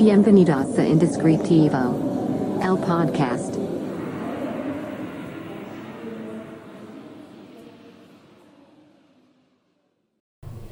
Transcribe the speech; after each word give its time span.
Bienvenidos 0.00 0.78
a 0.78 0.88
Indescriptivo, 0.88 2.58
el 2.62 2.78
podcast. 2.78 3.54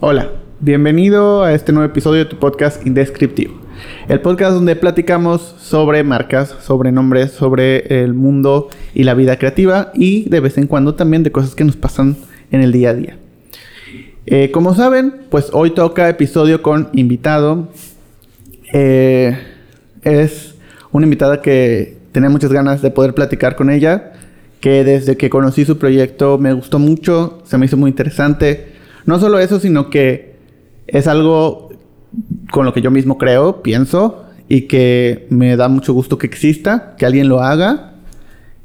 Hola, 0.01 0.30
bienvenido 0.61 1.43
a 1.43 1.52
este 1.52 1.75
nuevo 1.75 1.91
episodio 1.91 2.25
de 2.25 2.30
tu 2.30 2.38
podcast 2.38 2.86
Indescriptivo. 2.86 3.52
El 4.09 4.22
podcast 4.22 4.54
donde 4.54 4.77
platicamos 4.77 5.42
sobre 5.58 6.02
marcas, 6.04 6.48
sobre 6.62 6.90
nombres, 6.90 7.30
sobre 7.30 8.02
el 8.02 8.14
mundo 8.14 8.70
y 8.95 9.04
la 9.04 9.12
vida 9.12 9.36
creativa 9.36 9.92
y 9.92 10.26
de 10.30 10.40
vez 10.40 10.56
en 10.56 10.66
cuando 10.66 10.95
también 10.95 11.22
de 11.22 11.32
cosas 11.32 11.54
que 11.54 11.64
nos 11.64 11.76
pasan 11.76 12.16
en 12.50 12.62
el 12.62 12.72
día 12.72 12.90
a 12.90 12.95
día. 12.95 13.18
Eh, 14.24 14.50
como 14.50 14.74
saben, 14.74 15.26
pues 15.29 15.50
hoy 15.52 15.72
toca 15.72 16.08
episodio 16.08 16.62
con 16.62 16.88
invitado. 16.95 17.69
Eh, 18.72 19.36
es 20.02 20.54
una 20.92 21.06
invitada 21.06 21.40
que 21.40 21.96
tenía 22.12 22.30
muchas 22.30 22.52
ganas 22.52 22.82
de 22.82 22.91
poder 22.91 23.14
platicar 23.14 23.56
con 23.56 23.70
ella, 23.70 24.12
que 24.60 24.84
desde 24.84 25.16
que 25.16 25.30
conocí 25.30 25.64
su 25.64 25.78
proyecto 25.78 26.38
me 26.38 26.52
gustó 26.52 26.78
mucho, 26.78 27.42
se 27.44 27.58
me 27.58 27.66
hizo 27.66 27.77
muy 27.77 27.91
interesante. 27.91 28.72
No 29.06 29.18
solo 29.18 29.38
eso, 29.38 29.60
sino 29.60 29.91
que 29.91 30.36
es 30.86 31.06
algo 31.06 31.70
con 32.50 32.64
lo 32.64 32.72
que 32.72 32.82
yo 32.82 32.91
mismo 32.91 33.18
creo, 33.18 33.62
pienso, 33.62 34.24
y 34.48 34.62
que 34.62 35.27
me 35.30 35.56
da 35.56 35.69
mucho 35.69 35.92
gusto 35.92 36.19
que 36.19 36.27
exista, 36.27 36.94
que 36.96 37.06
alguien 37.06 37.28
lo 37.28 37.41
haga, 37.41 37.94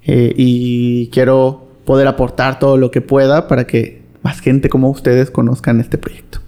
eh, 0.06 0.34
y 0.36 1.08
quiero 1.10 1.68
poder 1.86 2.08
aportar 2.08 2.60
todo 2.60 2.78
lo 2.78 2.92
que 2.92 3.02
pueda 3.02 3.48
para 3.48 3.68
que 3.68 4.02
más 4.22 4.40
gente 4.40 4.70
como 4.70 4.90
ustedes 4.90 5.30
conozcan 5.30 5.80
este 5.82 5.98
proyecto. 5.98 6.40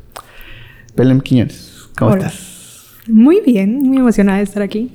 Belén 0.95 1.19
Quiñones, 1.19 1.89
¿cómo 1.97 2.11
Hola. 2.11 2.27
estás? 2.27 2.54
Muy 3.07 3.41
bien, 3.41 3.81
muy 3.83 3.97
emocionada 3.97 4.39
de 4.39 4.43
estar 4.45 4.63
aquí. 4.63 4.91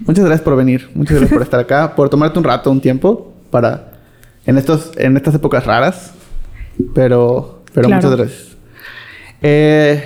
Muchas 0.00 0.24
gracias 0.24 0.42
por 0.44 0.56
venir, 0.56 0.88
muchas 0.94 1.16
gracias 1.18 1.32
por 1.32 1.42
estar 1.42 1.60
acá, 1.60 1.94
por 1.94 2.08
tomarte 2.10 2.38
un 2.38 2.44
rato, 2.44 2.70
un 2.70 2.80
tiempo 2.80 3.32
para 3.50 3.92
en 4.44 4.58
estos 4.58 4.92
en 4.96 5.16
estas 5.16 5.34
épocas 5.34 5.64
raras, 5.64 6.12
pero 6.94 7.62
pero 7.72 7.88
Claro. 7.88 8.02
muchas 8.02 8.18
gracias. 8.18 8.56
Eh, 9.42 10.02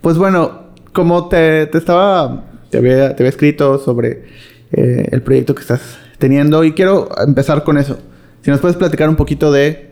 pues 0.00 0.16
bueno, 0.16 0.62
como 0.92 1.28
te, 1.28 1.66
te 1.66 1.78
estaba 1.78 2.44
te 2.70 2.78
había, 2.78 3.14
te 3.14 3.22
había 3.22 3.28
escrito 3.30 3.78
sobre 3.78 4.24
eh, 4.72 5.08
el 5.10 5.22
proyecto 5.22 5.54
que 5.54 5.60
estás 5.60 5.98
teniendo 6.18 6.64
y 6.64 6.72
quiero 6.72 7.08
empezar 7.26 7.64
con 7.64 7.78
eso. 7.78 7.98
Si 8.42 8.50
nos 8.50 8.60
puedes 8.60 8.76
platicar 8.76 9.08
un 9.08 9.16
poquito 9.16 9.52
de 9.52 9.90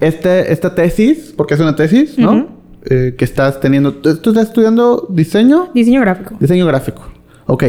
este, 0.00 0.52
esta 0.52 0.74
tesis, 0.74 1.32
porque 1.36 1.54
es 1.54 1.60
una 1.60 1.74
tesis, 1.76 2.18
¿no? 2.18 2.48
Eh, 2.86 3.14
que 3.16 3.24
estás 3.24 3.60
teniendo. 3.60 3.94
¿Tú 3.94 4.10
estás 4.10 4.48
estudiando 4.48 5.06
diseño? 5.10 5.70
Diseño 5.74 6.00
gráfico. 6.02 6.36
Diseño 6.38 6.66
gráfico. 6.66 7.10
Ok. 7.46 7.64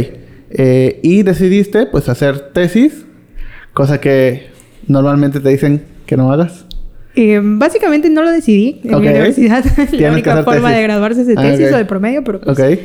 Eh, 0.49 0.99
y 1.03 1.23
decidiste, 1.23 1.85
pues, 1.85 2.09
hacer 2.09 2.51
tesis, 2.51 3.05
cosa 3.73 3.99
que 4.01 4.47
normalmente 4.87 5.39
te 5.39 5.49
dicen 5.49 5.83
que 6.05 6.17
no 6.17 6.31
hagas. 6.31 6.65
Eh, 7.15 7.39
básicamente 7.41 8.09
no 8.09 8.23
lo 8.23 8.31
decidí 8.31 8.81
en 8.83 8.99
mi 8.99 9.07
universidad. 9.07 9.63
La 9.93 10.11
única 10.11 10.43
forma 10.43 10.67
tesis. 10.69 10.75
de 10.75 10.83
graduarse 10.83 11.21
es 11.21 11.27
de 11.27 11.35
Ah, 11.37 11.41
tesis 11.43 11.71
o 11.71 11.77
de 11.77 11.85
promedio, 11.85 12.23
pero 12.23 12.41
pues 12.41 12.79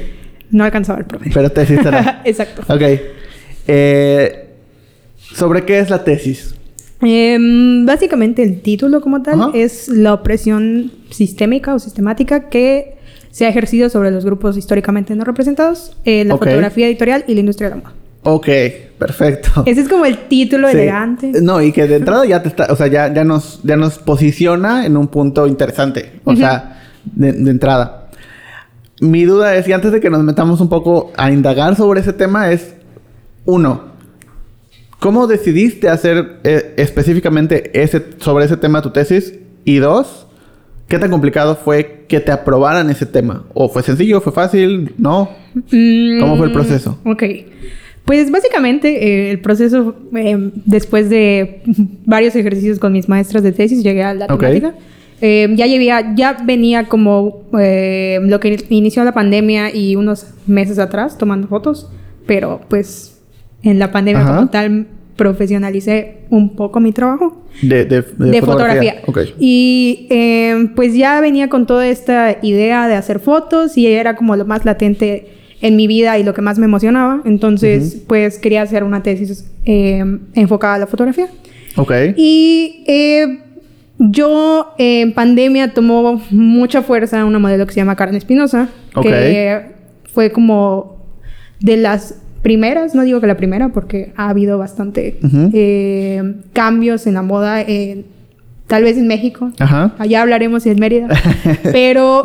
no 0.50 0.64
alcanzaba 0.64 1.00
el 1.00 1.06
promedio. 1.06 1.32
Pero 1.34 1.50
tesis 1.50 1.80
será. 1.82 2.22
Exacto. 2.24 2.62
ok. 2.72 2.82
Eh, 3.66 4.46
¿Sobre 5.34 5.64
qué 5.64 5.78
es 5.80 5.90
la 5.90 6.02
tesis? 6.04 6.54
Em, 7.02 7.86
básicamente 7.86 8.42
el 8.42 8.60
título 8.60 9.00
como 9.00 9.22
tal 9.22 9.40
Ajá. 9.40 9.50
es 9.54 9.88
la 9.88 10.12
opresión 10.14 10.92
sistémica 11.10 11.74
o 11.74 11.78
sistemática 11.78 12.48
que 12.48 12.96
se 13.30 13.46
ha 13.46 13.48
ejercido 13.48 13.88
sobre 13.88 14.10
los 14.10 14.24
grupos 14.24 14.56
históricamente 14.56 15.14
no 15.14 15.24
representados, 15.24 15.96
eh, 16.04 16.24
la 16.24 16.36
fotografía 16.36 16.86
editorial 16.88 17.24
y 17.26 17.34
la 17.34 17.40
industria 17.40 17.70
de 17.70 17.76
la 17.76 17.82
moda. 17.82 17.94
Ok, 18.22 18.48
perfecto. 18.98 19.62
Ese 19.66 19.80
es 19.80 19.88
como 19.88 20.04
el 20.04 20.18
título 20.28 20.68
Sí. 20.68 20.76
elegante. 20.76 21.32
No, 21.40 21.62
y 21.62 21.72
que 21.72 21.86
de 21.86 21.96
entrada 21.96 22.26
ya 22.26 22.42
te 22.42 22.48
está, 22.48 22.66
o 22.70 22.76
sea, 22.76 22.88
ya, 22.88 23.12
ya 23.14 23.24
nos, 23.24 23.60
ya 23.62 23.76
nos 23.76 23.98
posiciona 23.98 24.84
en 24.84 24.96
un 24.96 25.08
punto 25.08 25.46
interesante. 25.46 26.20
O 26.24 26.36
sea, 26.36 26.82
de, 27.04 27.32
de 27.32 27.50
entrada. 27.50 28.08
Mi 29.00 29.24
duda 29.24 29.54
es, 29.56 29.66
y 29.66 29.72
antes 29.72 29.92
de 29.92 30.00
que 30.00 30.10
nos 30.10 30.22
metamos 30.22 30.60
un 30.60 30.68
poco 30.68 31.12
a 31.16 31.30
indagar 31.32 31.76
sobre 31.76 32.00
ese 32.00 32.12
tema, 32.12 32.50
es 32.52 32.74
uno, 33.46 33.84
¿cómo 35.00 35.26
decidiste 35.26 35.88
hacer 35.88 36.36
eh, 36.44 36.74
específicamente 36.76 37.70
ese, 37.82 38.02
sobre 38.18 38.44
ese 38.44 38.56
tema 38.56 38.82
tu 38.82 38.90
tesis? 38.90 39.34
Y 39.64 39.76
dos, 39.78 40.26
¿qué 40.88 40.98
tan 40.98 41.10
complicado 41.10 41.56
fue 41.56 42.04
que 42.08 42.20
te 42.20 42.30
aprobaran 42.32 42.88
ese 42.90 43.06
tema? 43.06 43.44
¿O 43.54 43.68
fue 43.68 43.82
sencillo, 43.82 44.20
fue 44.20 44.32
fácil? 44.32 44.94
¿No? 44.98 45.30
¿Cómo 45.54 46.36
fue 46.36 46.46
el 46.46 46.50
Mm, 46.50 46.54
proceso? 46.54 46.98
Ok. 47.04 47.22
Pues 48.04 48.30
básicamente 48.30 49.06
eh, 49.06 49.30
el 49.30 49.40
proceso, 49.40 49.94
eh, 50.16 50.50
después 50.64 51.10
de 51.10 51.62
varios 52.06 52.34
ejercicios 52.34 52.78
con 52.78 52.92
mis 52.92 53.08
maestras 53.08 53.42
de 53.42 53.52
tesis, 53.52 53.82
llegué 53.82 54.02
a 54.02 54.14
la 54.14 54.26
temática. 54.26 54.74
Eh, 55.22 55.48
ya, 55.54 55.66
llevía, 55.66 56.14
ya 56.16 56.38
venía 56.44 56.88
como 56.88 57.42
eh, 57.58 58.18
lo 58.22 58.40
que 58.40 58.64
inició 58.70 59.04
la 59.04 59.12
pandemia 59.12 59.72
y 59.74 59.94
unos 59.96 60.26
meses 60.46 60.78
atrás 60.78 61.18
tomando 61.18 61.46
fotos, 61.46 61.90
pero 62.26 62.62
pues 62.68 63.19
en 63.62 63.78
la 63.78 63.92
pandemia 63.92 64.22
Ajá. 64.22 64.36
como 64.36 64.50
tal 64.50 64.86
profesionalicé 65.16 66.18
un 66.30 66.56
poco 66.56 66.80
mi 66.80 66.92
trabajo 66.92 67.44
De, 67.62 67.84
de, 67.84 68.02
de 68.02 68.30
de 68.30 68.40
fotografía. 68.40 69.02
Ok. 69.06 69.18
Y 69.38 70.06
eh, 70.10 70.68
pues 70.74 70.94
ya 70.94 71.20
venía 71.20 71.48
con 71.48 71.66
toda 71.66 71.86
esta 71.86 72.38
idea 72.42 72.88
de 72.88 72.94
hacer 72.94 73.20
fotos 73.20 73.76
y 73.76 73.86
era 73.86 74.16
como 74.16 74.34
lo 74.36 74.46
más 74.46 74.64
latente 74.64 75.28
en 75.60 75.76
mi 75.76 75.86
vida 75.86 76.18
y 76.18 76.24
lo 76.24 76.32
que 76.32 76.40
más 76.40 76.58
me 76.58 76.64
emocionaba. 76.64 77.20
Entonces, 77.26 78.02
pues 78.06 78.38
quería 78.38 78.62
hacer 78.62 78.82
una 78.82 79.02
tesis 79.02 79.44
eh, 79.66 80.02
enfocada 80.34 80.76
a 80.76 80.78
la 80.78 80.86
fotografía. 80.86 81.26
Ok. 81.76 81.92
Y 82.16 82.82
eh, 82.86 83.40
yo 83.98 84.72
en 84.78 85.12
pandemia 85.12 85.74
tomó 85.74 86.18
mucha 86.30 86.80
fuerza 86.80 87.22
una 87.26 87.38
modelo 87.38 87.66
que 87.66 87.74
se 87.74 87.80
llama 87.80 87.94
Karen 87.94 88.14
Espinosa, 88.14 88.70
Ok. 88.94 89.04
que 89.04 89.60
fue 90.14 90.32
como 90.32 90.96
de 91.60 91.76
las 91.76 92.14
primeras, 92.42 92.94
no 92.94 93.02
digo 93.02 93.20
que 93.20 93.26
la 93.26 93.36
primera, 93.36 93.68
porque 93.70 94.12
ha 94.16 94.28
habido 94.30 94.58
bastante 94.58 95.18
eh, 95.52 96.34
cambios 96.52 97.06
en 97.06 97.14
la 97.14 97.22
moda, 97.22 97.60
en- 97.60 98.04
tal 98.66 98.84
vez 98.84 98.96
en 98.96 99.08
México. 99.08 99.50
Ajá. 99.58 99.94
Allá 99.98 100.22
hablaremos 100.22 100.64
es 100.64 100.78
Mérida. 100.78 101.08
Pero 101.72 102.22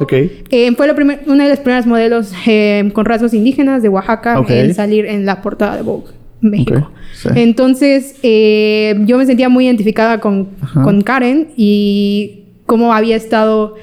eh, 0.51 0.71
fue 0.77 0.87
la 0.87 0.93
primer- 0.95 1.21
una 1.27 1.43
de 1.43 1.49
las 1.49 1.59
primeras 1.59 1.87
modelos 1.87 2.31
eh, 2.47 2.89
con 2.93 3.05
rasgos 3.05 3.33
indígenas 3.33 3.81
de 3.81 3.89
Oaxaca 3.89 4.37
en 4.47 4.73
salir 4.75 5.05
en 5.05 5.25
la 5.25 5.41
portada 5.41 5.75
de 5.75 5.81
Vogue 5.81 6.11
México. 6.41 6.91
Sí. 7.15 7.29
Entonces, 7.35 8.15
yo 8.21 9.17
me 9.17 9.25
sentía 9.25 9.49
muy 9.49 9.65
identificada 9.65 10.19
con, 10.19 10.49
con 10.83 11.01
Karen 11.01 11.47
y 11.57 12.43
cómo 12.67 12.93
había 12.93 13.15
estado 13.15 13.75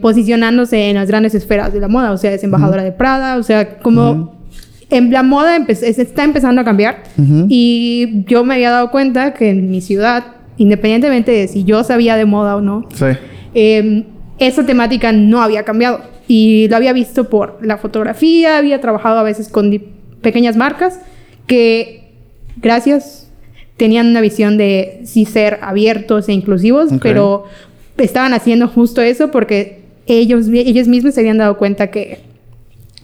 posicionándose 0.00 0.90
en 0.90 0.96
las 0.96 1.08
grandes 1.08 1.34
esferas 1.34 1.72
de 1.72 1.80
la 1.80 1.88
moda. 1.88 2.12
O 2.12 2.18
sea, 2.18 2.32
es 2.32 2.44
embajadora 2.44 2.82
de 2.82 2.92
Prada, 2.92 3.36
o 3.38 3.42
sea. 3.42 3.78
Ujú. 3.84 4.30
En 4.92 5.10
la 5.10 5.22
moda 5.22 5.56
empe- 5.58 5.74
se 5.74 6.02
está 6.02 6.22
empezando 6.24 6.60
a 6.60 6.64
cambiar 6.64 7.02
y 7.48 8.24
yo 8.26 8.44
me 8.44 8.54
había 8.54 8.70
dado 8.70 8.90
cuenta 8.90 9.32
que 9.34 9.48
en 9.50 9.70
mi 9.70 9.80
ciudad, 9.80 10.24
independientemente 10.58 11.32
de 11.32 11.48
si 11.48 11.64
yo 11.64 11.82
sabía 11.82 12.16
de 12.16 12.24
moda 12.26 12.56
o 12.56 12.60
no, 12.60 12.86
Sí. 12.94 13.06
eh, 13.54 14.04
esa 14.38 14.64
temática 14.66 15.10
no 15.12 15.42
había 15.42 15.64
cambiado. 15.64 16.00
Y 16.28 16.68
lo 16.68 16.76
había 16.76 16.92
visto 16.92 17.28
por 17.28 17.58
la 17.62 17.76
fotografía, 17.78 18.58
había 18.58 18.80
trabajado 18.80 19.18
a 19.18 19.22
veces 19.22 19.48
con 19.48 19.82
pequeñas 20.20 20.56
marcas 20.56 20.98
que, 21.46 22.12
gracias, 22.56 23.28
tenían 23.76 24.06
una 24.08 24.20
visión 24.20 24.56
de 24.56 25.00
sí 25.04 25.24
ser 25.24 25.58
abiertos 25.62 26.28
e 26.28 26.32
inclusivos, 26.32 26.90
pero 27.02 27.44
estaban 27.98 28.32
haciendo 28.34 28.68
justo 28.68 29.00
eso 29.02 29.30
porque 29.30 29.80
ellos, 30.06 30.46
ellos 30.52 30.86
mismos 30.88 31.14
se 31.14 31.20
habían 31.20 31.38
dado 31.38 31.56
cuenta 31.58 31.90
que 31.90 32.20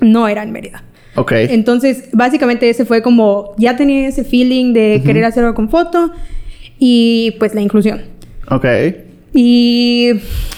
no 0.00 0.28
eran 0.28 0.52
Mérida. 0.52 0.84
Ok. 1.18 1.32
Entonces, 1.32 2.04
básicamente 2.12 2.68
ese 2.70 2.84
fue 2.84 3.02
como, 3.02 3.54
ya 3.58 3.76
tenía 3.76 4.08
ese 4.08 4.24
feeling 4.24 4.72
de 4.72 5.02
querer 5.04 5.24
hacer 5.24 5.44
algo 5.44 5.54
con 5.54 5.68
foto 5.68 6.10
y 6.78 7.32
pues 7.38 7.54
la 7.54 7.60
inclusión. 7.60 8.02
Ok. 8.50 8.64
Y 9.34 10.10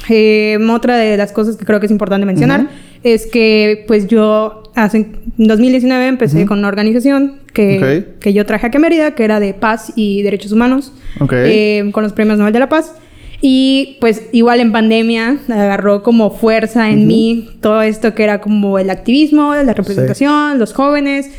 eh, 0.08 0.58
otra 0.70 0.96
de 0.96 1.16
las 1.16 1.32
cosas 1.32 1.56
que 1.56 1.64
creo 1.64 1.80
que 1.80 1.86
es 1.86 1.92
importante 1.92 2.24
mencionar 2.26 2.60
Ujú. 2.62 2.70
es 3.02 3.26
que 3.26 3.84
pues 3.88 4.06
yo 4.06 4.62
hace, 4.74 4.98
en 4.98 5.16
2019 5.38 6.06
empecé 6.06 6.38
Ujú. 6.38 6.46
con 6.48 6.58
una 6.60 6.68
organización 6.68 7.40
que, 7.52 8.06
Ok. 8.12 8.20
que 8.20 8.32
yo 8.32 8.46
traje 8.46 8.66
aquí 8.68 8.76
a 8.76 8.80
Mérida, 8.80 9.14
que 9.14 9.24
era 9.24 9.40
de 9.40 9.54
paz 9.54 9.92
y 9.96 10.22
derechos 10.22 10.52
humanos, 10.52 10.92
Ok. 11.20 11.32
eh, 11.34 11.90
con 11.92 12.04
los 12.04 12.12
premios 12.12 12.38
Nobel 12.38 12.52
de 12.52 12.60
la 12.60 12.68
Paz. 12.68 12.94
Y 13.42 13.96
pues 14.00 14.22
igual 14.32 14.60
en 14.60 14.70
pandemia 14.70 15.38
agarró 15.48 16.02
como 16.02 16.30
fuerza 16.30 16.90
en 16.90 16.98
Ujú. 16.98 17.06
mí 17.06 17.48
todo 17.60 17.80
esto 17.82 18.14
que 18.14 18.24
era 18.24 18.40
como 18.40 18.78
el 18.78 18.90
activismo, 18.90 19.54
la 19.54 19.72
representación, 19.72 20.58
los 20.58 20.74
jóvenes. 20.74 21.30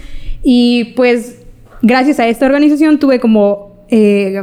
Y 0.44 0.94
pues 0.96 1.38
gracias 1.84 2.20
a 2.20 2.28
esta 2.28 2.48
organización 2.48 2.98
tuve 3.00 3.20
como 3.20 3.86
eh, 3.90 4.42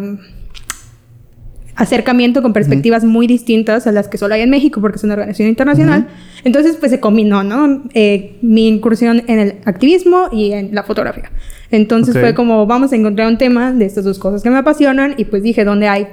acercamiento 1.75 2.43
con 2.43 2.53
perspectivas 2.53 3.05
muy 3.05 3.29
distintas 3.29 3.87
a 3.87 3.93
las 3.93 4.09
que 4.09 4.19
solo 4.19 4.35
hay 4.35 4.41
en 4.41 4.51
México 4.51 4.81
porque 4.81 4.97
es 4.97 5.05
una 5.05 5.15
organización 5.15 5.49
internacional. 5.49 6.09
Entonces, 6.43 6.77
pues 6.77 6.91
se 6.91 6.99
combinó, 6.99 7.45
¿no? 7.45 7.85
Eh, 7.95 8.37
mi 8.43 8.67
incursión 8.67 9.23
en 9.29 9.39
el 9.39 9.55
activismo 9.65 10.29
y 10.33 10.53
en 10.53 10.75
la 10.75 10.83
fotografía. 10.83 11.31
Entonces 11.71 12.17
Ok. 12.17 12.21
fue 12.21 12.35
como, 12.35 12.67
vamos 12.67 12.93
a 12.93 12.97
encontrar 12.97 13.29
un 13.29 13.39
tema 13.39 13.73
de 13.73 13.85
estas 13.85 14.05
dos 14.05 14.19
cosas 14.19 14.43
que 14.43 14.51
me 14.51 14.59
apasionan 14.59 15.15
y 15.19 15.25
pues 15.27 15.43
dije, 15.43 15.65
¿dónde 15.65 15.87
hay 15.87 16.09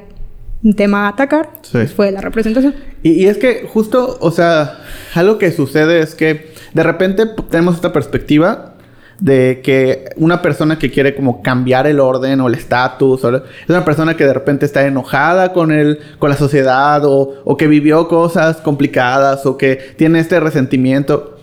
tema 0.75 1.05
a 1.05 1.09
atacar? 1.09 1.49
Sí. 1.61 1.69
Pues 1.73 1.93
fue 1.93 2.11
la 2.11 2.21
representación. 2.21 2.73
Y, 3.03 3.11
y 3.11 3.27
es 3.27 3.37
que 3.37 3.67
justo, 3.71 4.17
o 4.19 4.31
sea, 4.31 4.79
algo 5.13 5.37
que 5.37 5.51
sucede 5.51 5.99
es 5.99 6.15
que 6.15 6.53
de 6.73 6.83
repente 6.83 7.25
tenemos 7.49 7.75
esta 7.75 7.93
perspectiva 7.93 8.71
de 9.19 9.61
que 9.63 10.09
una 10.17 10.41
persona 10.41 10.77
que 10.77 10.91
quiere 10.91 11.15
como 11.15 11.41
cambiar 11.41 11.87
el 11.87 12.01
orden 12.01 12.41
o 12.41 12.47
el 12.49 12.55
estatus, 12.55 13.23
es 13.23 13.69
una 13.69 13.85
persona 13.85 14.17
que 14.17 14.25
de 14.25 14.33
repente 14.33 14.65
está 14.65 14.85
enojada 14.85 15.53
con 15.53 15.71
el, 15.71 15.99
con 16.19 16.29
la 16.29 16.35
sociedad 16.35 17.05
o, 17.05 17.35
o 17.45 17.55
que 17.55 17.67
vivió 17.67 18.09
cosas 18.09 18.57
complicadas 18.57 19.45
o 19.45 19.57
que 19.57 19.77
tiene 19.97 20.19
este 20.19 20.39
resentimiento. 20.41 21.37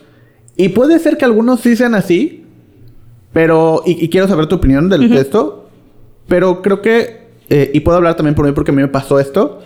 Y 0.55 0.69
puede 0.69 0.99
ser 0.99 1.17
que 1.17 1.25
algunos 1.25 1.61
sí 1.61 1.75
sean 1.75 1.95
así, 1.95 2.45
pero, 3.31 3.81
y, 3.87 4.05
y 4.05 4.09
quiero 4.09 4.27
saber 4.27 4.45
tu 4.45 4.55
opinión 4.55 4.87
del- 4.89 5.09
de 5.09 5.19
esto, 5.21 5.67
pero 6.27 6.61
creo 6.61 6.81
que, 6.83 7.22
eh, 7.53 7.69
y 7.71 7.81
puedo 7.81 7.97
hablar 7.97 8.15
también 8.15 8.33
por 8.33 8.45
mí 8.47 8.51
porque 8.51 8.71
a 8.71 8.73
mí 8.73 8.81
me 8.81 8.87
pasó 8.87 9.19
esto, 9.19 9.61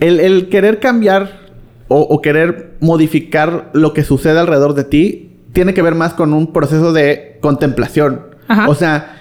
el, 0.00 0.18
el 0.18 0.48
querer 0.48 0.80
cambiar 0.80 1.48
o, 1.86 2.00
o 2.00 2.20
querer 2.20 2.76
modificar 2.80 3.70
lo 3.72 3.92
que 3.92 4.02
sucede 4.02 4.38
alrededor 4.40 4.74
de 4.74 4.82
ti 4.82 5.36
tiene 5.52 5.74
que 5.74 5.82
ver 5.82 5.94
más 5.94 6.14
con 6.14 6.32
un 6.32 6.52
proceso 6.52 6.92
de 6.92 7.38
contemplación. 7.40 8.26
Ajá. 8.48 8.68
O 8.68 8.74
sea, 8.74 9.16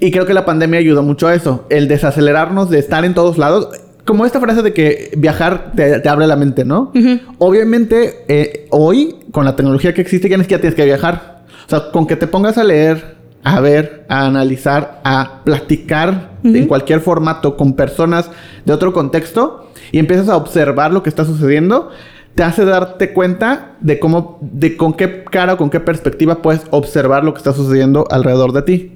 y 0.00 0.10
creo 0.10 0.26
que 0.26 0.34
la 0.34 0.44
pandemia 0.44 0.80
ayudó 0.80 1.02
mucho 1.02 1.26
a 1.26 1.34
eso, 1.34 1.64
el 1.70 1.88
desacelerarnos 1.88 2.68
de 2.68 2.78
estar 2.78 3.04
en 3.04 3.14
todos 3.14 3.38
lados. 3.38 3.68
Como 4.04 4.26
esta 4.26 4.38
frase 4.38 4.60
de 4.60 4.74
que 4.74 5.12
viajar 5.16 5.72
te, 5.74 6.00
te 6.00 6.08
abre 6.10 6.26
la 6.26 6.36
mente, 6.36 6.66
¿no? 6.66 6.92
Obviamente, 7.38 8.24
eh, 8.28 8.66
hoy, 8.70 9.16
con 9.30 9.46
la 9.46 9.56
tecnología 9.56 9.94
que 9.94 10.02
existe, 10.02 10.28
ya 10.28 10.36
ni 10.36 10.42
siquiera 10.42 10.60
tienes 10.60 10.76
que 10.76 10.84
viajar. 10.84 11.44
O 11.66 11.70
sea, 11.70 11.90
con 11.90 12.06
que 12.06 12.16
te 12.16 12.26
pongas 12.26 12.58
a 12.58 12.64
leer, 12.64 13.13
a 13.44 13.60
ver, 13.60 14.06
a 14.08 14.24
analizar, 14.26 15.02
a 15.04 15.42
platicar 15.44 16.32
en 16.42 16.66
cualquier 16.66 17.00
formato 17.00 17.56
con 17.56 17.74
personas 17.74 18.30
de 18.64 18.72
otro 18.72 18.92
contexto 18.94 19.70
y 19.92 19.98
empiezas 19.98 20.30
a 20.30 20.36
observar 20.36 20.92
lo 20.92 21.02
que 21.02 21.10
está 21.10 21.26
sucediendo, 21.26 21.90
te 22.34 22.42
hace 22.42 22.64
darte 22.64 23.12
cuenta 23.12 23.76
de 23.80 23.98
cómo, 23.98 24.38
de 24.40 24.76
con 24.78 24.94
qué 24.94 25.24
cara 25.24 25.54
o 25.54 25.56
con 25.58 25.68
qué 25.68 25.78
perspectiva 25.78 26.40
puedes 26.40 26.62
observar 26.70 27.22
lo 27.22 27.34
que 27.34 27.38
está 27.38 27.52
sucediendo 27.52 28.06
alrededor 28.10 28.52
de 28.52 28.62
ti. 28.62 28.92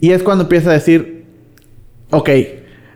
Y 0.00 0.10
es 0.10 0.24
cuando 0.24 0.44
empiezas 0.44 0.68
a 0.68 0.72
decir, 0.72 1.24
ok, 2.10 2.30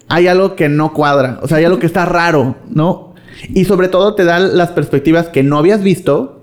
hay 0.09 0.27
algo 0.27 0.57
que 0.57 0.69
no 0.69 0.93
cuadra, 0.93 1.39
o 1.41 1.47
sea, 1.47 1.59
hay 1.59 1.65
algo 1.65 1.79
que 1.79 1.87
está 1.87 2.05
raro, 2.05 2.57
¿no? 2.69 3.15
Y 3.55 3.65
sobre 3.65 3.87
todo 3.87 4.17
te 4.17 4.25
dan 4.25 4.59
las 4.59 4.71
perspectivas 4.73 5.29
que 5.29 5.45
no 5.45 5.57
habías 5.57 5.85
visto 5.85 6.43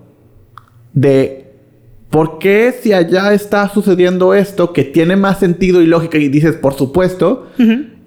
de 0.93 1.46
por 2.09 2.39
qué 2.39 2.73
si 2.81 2.93
allá 2.93 3.33
está 3.33 3.67
sucediendo 3.69 4.33
esto 4.33 4.73
que 4.73 4.83
tiene 4.83 5.15
más 5.15 5.39
sentido 5.39 5.81
y 5.81 5.87
lógica 5.87 6.17
y 6.17 6.29
dices, 6.29 6.55
por 6.55 6.73
supuesto, 6.73 7.47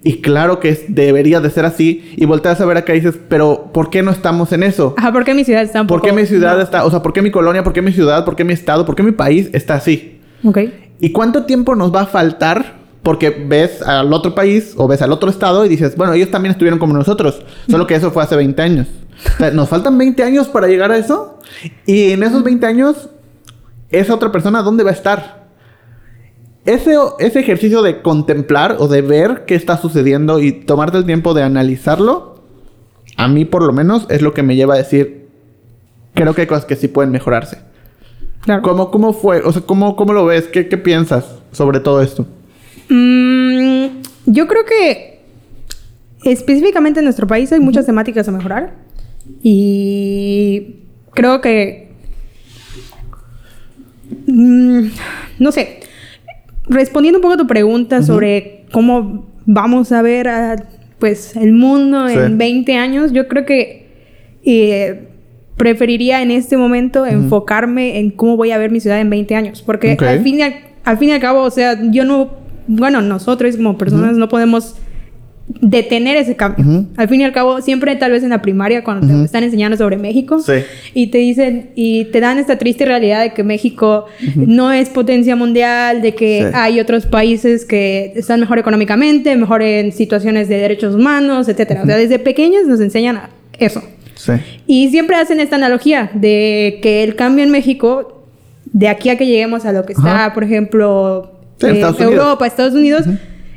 y 0.03 0.21
claro 0.21 0.59
que 0.59 0.69
es- 0.69 0.85
debería 0.87 1.39
de 1.39 1.49
ser 1.51 1.65
así, 1.65 2.13
y 2.17 2.25
volteas 2.25 2.59
a 2.61 2.65
ver 2.65 2.77
acá 2.77 2.95
y 2.95 3.01
dices, 3.01 3.19
pero 3.29 3.69
¿por 3.71 3.89
qué 3.91 4.01
no 4.01 4.09
estamos 4.11 4.51
en 4.53 4.63
eso? 4.63 4.95
Ajá, 4.97 5.11
¿por 5.13 5.23
qué 5.23 5.33
mi 5.35 5.43
ciudad 5.43 5.61
está 5.61 5.81
un 5.81 5.87
¿Por 5.87 5.99
poco... 6.01 6.07
qué 6.15 6.19
mi 6.21 6.25
ciudad 6.27 6.57
no. 6.57 6.63
está, 6.63 6.83
o 6.85 6.89
sea, 6.89 7.03
por 7.03 7.13
qué 7.13 7.21
mi 7.21 7.29
colonia, 7.31 7.63
por 7.63 7.73
qué 7.73 7.81
mi 7.83 7.91
ciudad, 7.91 8.25
por 8.25 8.35
qué 8.35 8.43
mi 8.43 8.53
estado, 8.53 8.85
por 8.85 8.95
qué 8.95 9.03
mi 9.03 9.11
país 9.11 9.49
está 9.53 9.75
así? 9.75 10.19
Ok. 10.43 10.57
¿Y 10.99 11.11
cuánto 11.11 11.45
tiempo 11.45 11.75
nos 11.75 11.93
va 11.93 12.01
a 12.01 12.05
faltar? 12.07 12.81
Porque 13.03 13.29
ves 13.31 13.81
al 13.81 14.13
otro 14.13 14.35
país 14.35 14.73
o 14.77 14.87
ves 14.87 15.01
al 15.01 15.11
otro 15.11 15.29
estado 15.29 15.65
y 15.65 15.69
dices, 15.69 15.95
bueno, 15.95 16.13
ellos 16.13 16.29
también 16.29 16.51
estuvieron 16.51 16.77
como 16.79 16.93
nosotros, 16.93 17.41
solo 17.69 17.87
que 17.87 17.95
eso 17.95 18.11
fue 18.11 18.21
hace 18.23 18.35
20 18.35 18.61
años. 18.61 18.87
O 19.35 19.37
sea, 19.37 19.51
nos 19.51 19.69
faltan 19.69 19.97
20 19.97 20.21
años 20.23 20.47
para 20.47 20.67
llegar 20.67 20.91
a 20.91 20.97
eso. 20.97 21.39
Y 21.87 22.11
en 22.11 22.21
esos 22.23 22.43
20 22.43 22.63
años, 22.65 23.09
esa 23.91 24.15
otra 24.15 24.31
persona, 24.31 24.61
¿dónde 24.61 24.83
va 24.83 24.91
a 24.91 24.93
estar? 24.93 25.41
Ese, 26.65 26.95
ese 27.19 27.39
ejercicio 27.39 27.81
de 27.81 28.01
contemplar 28.01 28.77
o 28.79 28.87
de 28.87 29.01
ver 29.01 29.45
qué 29.45 29.55
está 29.55 29.77
sucediendo 29.77 30.39
y 30.39 30.51
tomarte 30.51 30.97
el 30.97 31.05
tiempo 31.05 31.33
de 31.33 31.43
analizarlo, 31.43 32.43
a 33.17 33.27
mí 33.27 33.45
por 33.45 33.63
lo 33.63 33.73
menos 33.73 34.05
es 34.09 34.21
lo 34.21 34.33
que 34.33 34.43
me 34.43 34.55
lleva 34.55 34.75
a 34.75 34.77
decir, 34.77 35.27
creo 36.13 36.33
que 36.33 36.41
hay 36.41 36.47
cosas 36.47 36.65
que 36.65 36.75
sí 36.75 36.87
pueden 36.87 37.11
mejorarse. 37.11 37.59
Claro. 38.41 38.61
¿Cómo, 38.63 38.91
cómo 38.91 39.13
fue? 39.13 39.41
O 39.41 39.51
sea, 39.51 39.61
¿cómo, 39.61 39.95
cómo 39.95 40.13
lo 40.13 40.25
ves? 40.25 40.47
¿Qué, 40.47 40.67
¿Qué 40.67 40.77
piensas 40.77 41.25
sobre 41.51 41.79
todo 41.79 42.01
esto? 42.01 42.25
Mm, 42.89 44.01
yo 44.25 44.47
creo 44.47 44.65
que 44.65 45.21
específicamente 46.23 46.99
en 46.99 47.05
nuestro 47.05 47.27
país 47.27 47.51
hay 47.51 47.59
muchas 47.59 47.85
temáticas 47.85 48.27
a 48.27 48.31
mejorar. 48.31 48.73
Y 49.41 50.81
creo 51.13 51.41
que... 51.41 51.90
mm, 54.31 54.91
no 55.39 55.51
sé. 55.51 55.79
Respondiendo 56.67 57.17
un 57.19 57.21
poco 57.21 57.33
a 57.33 57.37
tu 57.37 57.47
pregunta 57.47 58.01
sobre 58.03 58.65
cómo 58.71 59.25
vamos 59.45 59.91
a 59.91 60.01
ver 60.01 60.27
a, 60.27 60.55
pues, 60.99 61.35
el 61.35 61.53
mundo 61.53 62.07
Sí. 62.07 62.17
en 62.17 62.37
20 62.37 62.75
años, 62.75 63.11
yo 63.11 63.27
creo 63.27 63.45
que 63.45 63.87
eh, 64.43 65.07
preferiría 65.57 66.21
en 66.21 66.31
este 66.31 66.57
momento 66.57 67.05
enfocarme 67.05 67.99
en 67.99 68.09
cómo 68.11 68.37
voy 68.37 68.51
a 68.51 68.57
ver 68.57 68.71
mi 68.71 68.79
ciudad 68.79 68.99
en 68.99 69.09
20 69.09 69.35
años. 69.35 69.61
Porque 69.61 69.93
Ok. 69.93 70.01
al 70.03 70.21
fin 70.23 70.39
y 70.39 70.41
al, 70.43 70.55
al 70.83 70.97
fin 70.97 71.09
y 71.09 71.11
al 71.11 71.19
cabo, 71.19 71.41
o 71.43 71.51
sea, 71.51 71.77
yo 71.91 72.05
no, 72.05 72.31
bueno, 72.67 73.01
nosotros 73.01 73.55
como 73.57 73.77
personas 73.77 74.17
no 74.17 74.29
podemos 74.29 74.75
detener 75.59 76.15
ese 76.17 76.35
cambio. 76.35 76.63
Ujú. 76.65 76.85
Al 76.97 77.07
fin 77.09 77.21
y 77.21 77.23
al 77.23 77.31
cabo, 77.33 77.61
siempre 77.61 77.95
tal 77.95 78.11
vez 78.11 78.23
en 78.23 78.29
la 78.29 78.41
primaria 78.41 78.83
cuando 78.83 79.07
te 79.07 79.23
están 79.25 79.43
enseñando 79.43 79.75
sobre 79.77 79.97
México 79.97 80.39
Sí. 80.39 80.53
y 80.93 81.07
te 81.07 81.17
dicen 81.17 81.71
y 81.75 82.05
te 82.05 82.19
dan 82.19 82.37
esta 82.39 82.57
triste 82.57 82.85
realidad 82.85 83.21
de 83.21 83.33
que 83.33 83.43
México 83.43 84.05
no 84.35 84.71
es 84.71 84.89
potencia 84.89 85.35
mundial, 85.35 86.01
de 86.01 86.13
que 86.15 86.47
Sí. 86.49 86.51
hay 86.55 86.79
otros 86.79 87.05
países 87.05 87.65
que 87.65 88.13
están 88.15 88.39
mejor 88.39 88.59
económicamente, 88.59 89.35
mejor 89.35 89.61
en 89.61 89.91
situaciones 89.91 90.47
de 90.47 90.57
derechos 90.57 90.95
humanos, 90.95 91.49
etcétera. 91.49 91.83
O 91.83 91.85
sea, 91.85 91.97
desde 91.97 92.19
pequeños 92.19 92.65
nos 92.67 92.79
enseñan 92.79 93.19
eso. 93.59 93.83
Sí. 94.15 94.33
Y 94.67 94.89
siempre 94.89 95.15
hacen 95.15 95.39
esta 95.39 95.55
analogía 95.55 96.11
de 96.13 96.79
que 96.81 97.03
el 97.03 97.15
cambio 97.15 97.43
en 97.43 97.49
México, 97.51 98.23
de 98.65 98.87
aquí 98.87 99.09
a 99.09 99.17
que 99.17 99.25
lleguemos 99.25 99.65
a 99.65 99.73
lo 99.73 99.83
que 99.85 99.93
está, 99.93 100.31
por 100.33 100.43
ejemplo, 100.43 101.31
eh, 101.61 101.71
Estados. 101.71 101.99
Europa, 101.99 102.47
Estados 102.47 102.73
Unidos, 102.73 103.03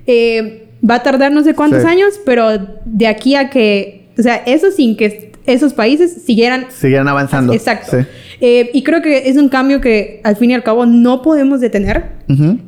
eh, 0.07 0.64
va 0.89 0.97
a 0.97 1.03
tardar 1.03 1.33
no 1.33 1.43
sé 1.43 1.55
cuántos 1.55 1.83
Sí. 1.83 1.89
años, 1.89 2.21
pero 2.25 2.49
de 2.85 3.07
aquí 3.07 3.35
a 3.35 3.51
que, 3.51 4.09
o 4.19 4.23
sea, 4.23 4.37
eso 4.47 4.71
sin 4.71 4.97
que 4.97 5.33
esos 5.47 5.75
países 5.75 6.23
siguieran 6.25 6.67
Siguieran 6.71 7.07
avanzando. 7.09 7.53
Exacto. 7.53 7.99
Sí. 7.99 8.07
Eh, 8.41 8.71
y 8.75 8.83
creo 8.83 9.01
que 9.03 9.29
es 9.29 9.37
un 9.37 9.49
cambio 9.49 9.81
que 9.81 10.21
al 10.25 10.37
fin 10.37 10.51
y 10.51 10.55
al 10.55 10.63
cabo 10.63 10.87
no 10.87 11.23
podemos 11.23 11.61
detener. 11.61 12.13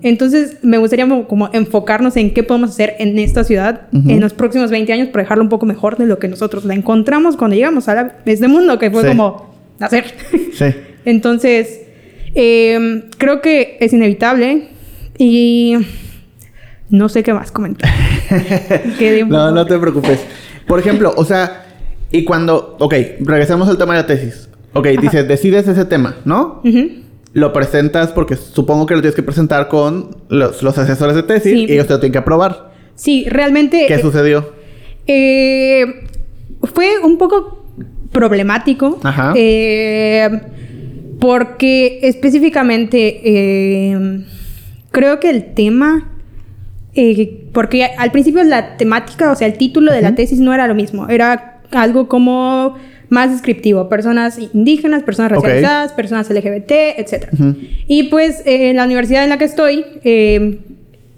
Entonces 0.03 0.59
me 0.63 0.79
gustaría 0.79 1.07
mo- 1.07 1.27
como 1.27 1.51
enfocarnos 1.53 2.17
en 2.17 2.33
qué 2.33 2.43
podemos 2.43 2.71
hacer 2.71 2.95
en 2.99 3.19
esta 3.19 3.45
ciudad 3.45 3.83
en 3.93 4.21
los 4.21 4.33
próximos 4.35 4.71
20 4.71 4.93
años 4.93 5.09
para 5.09 5.25
dejarlo 5.25 5.43
un 5.43 5.49
poco 5.51 5.67
mejor 5.67 5.97
de 5.99 6.07
lo 6.07 6.19
que 6.19 6.29
nosotros 6.29 6.65
la 6.65 6.75
encontramos 6.75 7.37
cuando 7.37 7.57
llegamos 7.57 7.89
a 7.89 7.95
la- 7.95 8.17
este 8.27 8.49
mundo, 8.49 8.79
que 8.79 8.91
fue 8.91 9.03
Sí. 9.03 9.09
como 9.09 9.55
nacer. 9.81 10.05
Sí. 10.55 10.67
Entonces, 11.05 11.81
eh, 12.35 13.03
creo 13.19 13.41
que 13.41 13.77
es 13.81 13.93
inevitable 13.93 14.69
y 15.19 15.77
no 16.91 17.09
sé 17.09 17.23
qué 17.23 17.33
más 17.35 17.51
comentar. 17.51 17.91
No, 19.29 19.51
no 19.53 19.67
te 19.67 19.79
preocupes. 19.79 20.21
Por 20.67 20.79
ejemplo, 20.81 21.13
o 21.17 21.25
sea, 21.25 21.67
y 22.11 22.25
cuando, 22.25 22.77
ok, 22.81 22.95
regresemos 23.21 23.69
al 23.69 23.79
tema 23.79 23.95
de 23.95 24.01
la 24.03 24.07
tesis. 24.07 24.49
Ok, 24.73 24.89
dices, 25.01 25.27
decides 25.29 25.69
ese 25.69 25.85
tema, 25.85 26.17
¿no? 26.25 26.63
Lo 27.33 27.53
presentas 27.53 28.13
porque 28.13 28.37
supongo 28.37 28.87
que 28.87 28.95
lo 28.95 29.01
tienes 29.01 29.15
que 29.15 29.23
presentar 29.23 29.69
con 29.69 30.17
los, 30.29 30.63
los 30.63 30.77
asesores 30.79 31.15
de 31.17 31.23
tesis 31.23 31.53
Sí. 31.53 31.67
y 31.69 31.73
ellos 31.73 31.87
te 31.87 31.93
lo 31.95 32.01
tienen 32.01 32.13
que 32.13 32.19
aprobar. 32.19 32.73
Sí, 32.95 33.27
realmente... 33.29 33.85
¿Qué 33.87 33.95
eh, 33.95 34.01
sucedió? 34.01 34.53
Eh, 35.07 35.85
fue 36.63 36.99
un 37.03 37.19
poco 37.19 37.65
problemático. 38.13 38.99
Ajá. 39.03 39.33
eh, 39.37 40.31
porque 41.21 42.01
específicamente 42.03 43.21
eh, 43.25 44.25
creo 44.91 45.19
que 45.21 45.31
el 45.31 45.55
tema. 45.55 46.13
Eh, 46.97 47.45
porque 47.53 47.85
al 47.85 48.11
principio 48.11 48.43
la 48.45 48.77
temática, 48.77 49.31
o 49.31 49.37
sea, 49.37 49.47
el 49.47 49.55
título 49.59 49.93
de 49.93 50.03
la 50.03 50.15
tesis 50.15 50.41
no 50.41 50.53
era 50.55 50.67
lo 50.67 50.75
mismo. 50.75 51.09
Era 51.09 51.61
algo 51.73 52.09
como 52.09 52.75
más 53.09 53.31
descriptivo. 53.31 53.89
Personas 53.89 54.39
indígenas, 54.53 55.03
personas 55.05 55.33
racializadas, 55.33 55.93
personas 55.93 56.29
LGBT, 56.31 56.73
etc. 56.99 57.29
Ujú. 57.33 57.55
Y 57.87 58.05
pues 58.05 58.43
eh, 58.47 58.71
en 58.71 58.77
la 58.77 58.85
universidad 58.85 59.23
en 59.23 59.31
la 59.31 59.39
que 59.39 59.45
estoy, 59.45 59.85
eh, 60.03 60.59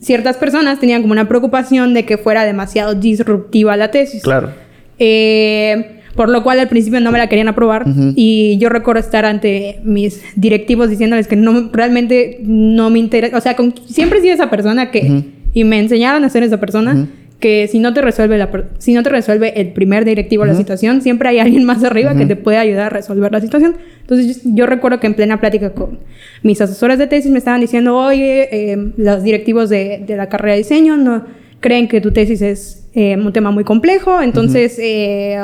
ciertas 0.00 0.37
personas 0.37 0.80
tenían 0.80 1.00
como 1.02 1.12
una 1.12 1.28
preocupación 1.28 1.94
de 1.94 2.04
que 2.04 2.18
fuera 2.18 2.44
demasiado 2.44 2.94
disruptiva 2.94 3.76
la 3.76 3.90
tesis. 3.90 4.23
Claro. 4.23 4.50
Eh, 4.99 5.94
por 6.14 6.28
lo 6.28 6.42
cual 6.42 6.58
al 6.58 6.68
principio 6.68 7.00
no 7.00 7.12
me 7.12 7.18
la 7.18 7.28
querían 7.28 7.47
aprobar 7.47 7.88
Ujú. 7.88 8.12
y 8.16 8.58
yo 8.58 8.68
recuerdo 8.68 8.99
estar 9.00 9.25
ante 9.25 9.78
mis 9.85 10.20
directivos 10.35 10.90
diciéndoles 10.90 11.28
que 11.28 11.37
no 11.37 11.70
realmente 11.73 12.38
no 12.42 12.90
me 12.90 12.99
interesa, 12.99 13.37
o 13.37 13.40
sea, 13.40 13.54
con- 13.54 13.73
siempre 13.87 14.18
he 14.18 14.23
sido 14.23 14.35
esa 14.35 14.50
persona 14.50 14.90
que 14.90 15.00
Ujú. 15.02 15.25
Y 15.58 15.64
me 15.64 15.80
enseñaron 15.80 16.24
a 16.24 16.28
ser 16.28 16.44
esa 16.44 16.60
persona 16.60 16.92
Ujú. 16.94 17.06
que 17.40 17.66
si 17.66 17.80
no 17.80 17.92
te 17.92 18.00
resuelve 18.00 18.38
la 18.38 18.48
si 18.78 18.94
no 18.94 19.02
te 19.02 19.10
resuelve 19.10 19.60
el 19.60 19.72
primer 19.72 20.04
directivo 20.04 20.44
la 20.44 20.54
situación, 20.54 21.02
siempre 21.02 21.28
hay 21.30 21.40
alguien 21.40 21.64
más 21.64 21.82
arriba 21.82 22.14
que 22.16 22.26
te 22.26 22.36
puede 22.36 22.58
ayudar 22.58 22.86
a 22.86 22.90
resolver 22.90 23.32
la 23.32 23.40
situación. 23.40 23.74
Entonces 24.02 24.44
yo, 24.44 24.50
yo 24.54 24.66
recuerdo 24.66 25.00
que 25.00 25.08
en 25.08 25.14
plena 25.14 25.40
plática 25.40 25.70
con 25.70 25.98
mis 26.44 26.60
asesores 26.60 26.96
de 26.98 27.08
tesis 27.08 27.32
me 27.32 27.38
estaban 27.38 27.60
diciendo, 27.60 27.96
oye, 27.96 28.48
eh, 28.52 28.92
los 28.96 29.24
directivos 29.24 29.68
de, 29.68 30.04
de 30.06 30.16
la 30.16 30.28
carrera 30.28 30.52
de 30.52 30.58
diseño 30.58 30.96
no 30.96 31.24
creen 31.58 31.88
que 31.88 32.00
tu 32.00 32.12
tesis 32.12 32.40
es 32.40 32.86
eh, 32.94 33.16
un 33.16 33.32
tema 33.32 33.50
muy 33.50 33.64
complejo, 33.64 34.22
entonces 34.22 34.78
eh, 34.78 35.38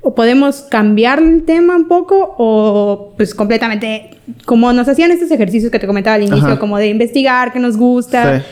o 0.00 0.14
podemos 0.14 0.62
cambiar 0.62 1.18
el 1.22 1.42
tema 1.44 1.76
un 1.76 1.88
poco 1.88 2.34
o 2.38 3.12
pues 3.18 3.34
completamente 3.34 4.12
como 4.46 4.72
nos 4.72 4.88
hacían 4.88 5.10
estos 5.10 5.30
ejercicios 5.30 5.70
que 5.70 5.78
te 5.78 5.86
comentaba 5.86 6.14
al 6.14 6.22
inicio, 6.22 6.46
Ajá. 6.46 6.58
como 6.58 6.78
de 6.78 6.88
investigar 6.88 7.52
qué 7.52 7.60
nos 7.60 7.76
gusta. 7.76 8.38
Sí. 8.40 8.44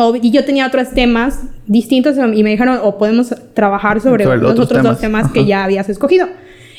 O- 0.00 0.16
y 0.16 0.30
yo 0.30 0.44
tenía 0.44 0.66
otros 0.66 0.90
temas 0.90 1.40
distintos 1.66 2.16
y 2.34 2.42
me 2.44 2.50
dijeron, 2.50 2.78
o 2.82 2.96
podemos 2.98 3.34
trabajar 3.54 4.00
sobre, 4.00 4.24
los 4.24 4.34
otros 4.36 4.66
otros 4.66 4.82
dos 4.82 4.98
temas. 5.00 5.00
temas 5.00 5.32
que 5.32 5.40
Ajá. 5.40 5.48
ya 5.48 5.64
habías 5.64 5.88
escogido. 5.88 6.28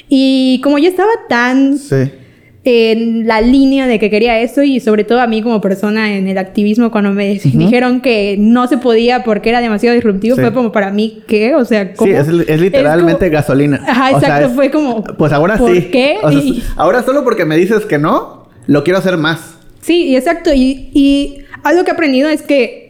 Y 0.08 0.62
como 0.64 0.78
yo 0.80 0.88
estaba 0.90 1.12
tan 1.28 1.78
Sí. 1.78 2.12
en 2.64 3.26
la 3.28 3.42
línea 3.42 3.88
de 3.88 4.00
que 4.00 4.10
quería 4.10 4.40
eso 4.42 4.64
y 4.64 4.80
sobre 4.80 5.04
todo 5.04 5.22
a 5.22 5.28
mí 5.28 5.42
como 5.42 5.62
persona 5.62 6.16
en 6.18 6.28
el 6.28 6.38
activismo 6.38 6.92
cuando 6.92 7.12
me 7.12 7.28
dijeron 7.40 8.02
que 8.02 8.36
no 8.38 8.68
se 8.68 8.78
podía 8.78 9.24
porque 9.24 9.50
era 9.50 9.62
demasiado 9.62 9.96
disruptivo 9.96 10.36
Sí. 10.36 10.42
fue 10.42 10.54
como 10.54 10.72
para 10.72 10.92
mí 10.92 11.24
¿qué? 11.28 11.56
o 11.56 11.64
sea 11.66 11.94
¿cómo? 11.94 12.12
Sí, 12.12 12.18
es, 12.18 12.28
es 12.50 12.60
literalmente 12.62 13.28
como- 13.28 13.32
gasolina. 13.32 13.82
Ajá, 13.88 14.06
O 14.16 14.20
sea, 14.20 14.30
exacto, 14.30 14.48
es- 14.50 14.54
fue 14.56 14.72
como, 14.72 15.04
Pues 15.04 15.32
ahora 15.32 15.58
¿por 15.58 15.74
sí. 15.76 15.90
qué? 15.92 16.18
O 16.22 16.32
sea, 16.32 16.40
Y- 16.42 16.64
ahora 16.76 17.02
solo 17.04 17.24
porque 17.24 17.46
me 17.46 17.56
dices 17.58 17.86
que 17.86 17.98
no, 17.98 18.50
lo 18.68 18.84
quiero 18.84 19.00
hacer 19.00 19.18
más. 19.18 19.56
Sí, 19.82 20.16
exacto. 20.16 20.52
Y, 20.54 20.90
y 20.94 21.40
algo 21.64 21.84
que 21.86 21.92
he 21.92 21.94
aprendido 21.94 22.30
es 22.30 22.42
que 22.42 22.89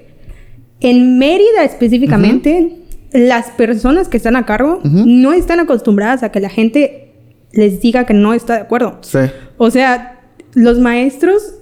en 0.82 1.18
Mérida 1.20 1.64
específicamente, 1.64 2.76
las 3.12 3.48
personas 3.52 4.08
que 4.08 4.18
están 4.18 4.36
a 4.36 4.46
cargo 4.46 4.80
no 4.84 5.34
están 5.34 5.60
acostumbradas 5.60 6.24
a 6.24 6.32
que 6.32 6.40
la 6.40 6.50
gente 6.50 7.12
les 7.52 7.82
diga 7.82 8.06
que 8.06 8.14
no 8.14 8.34
está 8.34 8.56
de 8.56 8.62
acuerdo. 8.62 9.00
Sí. 9.02 9.20
O 9.58 9.72
sea, 9.72 10.22
los 10.54 10.80
maestros... 10.80 11.56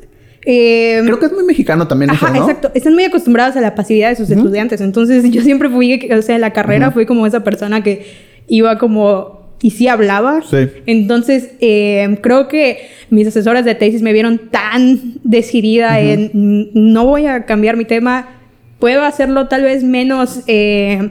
eh, 0.45 1.01
Creo 1.05 1.19
que 1.19 1.25
es 1.27 1.31
muy 1.33 1.43
mexicano 1.45 1.87
también 1.87 2.11
Ajá, 2.11 2.27
eso, 2.27 2.35
¿no? 2.35 2.41
exacto. 2.41 2.71
Están 2.73 2.93
muy 2.93 3.05
acostumbrados 3.05 3.55
a 3.55 3.61
la 3.61 3.75
pasividad 3.75 4.09
de 4.09 4.15
sus 4.17 4.29
estudiantes. 4.29 4.81
Entonces, 4.81 5.23
yo 5.31 5.41
siempre 5.41 5.69
fui, 5.69 6.09
o 6.11 6.21
sea, 6.21 6.35
en 6.35 6.41
la 6.41 6.51
carrera 6.53 6.91
fui 6.91 7.05
como 7.05 7.25
esa 7.25 7.43
persona 7.43 7.81
que 7.83 8.05
iba 8.47 8.77
como... 8.77 9.37
Y 9.59 9.71
sí 9.71 9.87
hablaba. 9.87 10.41
Sí. 10.47 10.69
Entonces, 10.85 11.49
eh, 11.61 12.19
creo 12.21 12.47
que 12.47 12.77
mis 13.09 13.25
asesoras 13.27 13.65
de 13.65 13.73
tesis 13.73 14.03
me 14.03 14.13
vieron 14.13 14.49
tan 14.51 15.13
decidida 15.23 15.99
en 15.99 16.29
"Mm, 16.31 16.65
no 16.93 17.05
voy 17.07 17.25
a 17.25 17.45
cambiar 17.47 17.75
mi 17.75 17.85
tema, 17.85 18.36
puedo 18.79 19.03
hacerlo 19.03 19.47
tal 19.47 19.63
vez 19.63 19.83
menos 19.83 20.41
eh, 20.47 21.09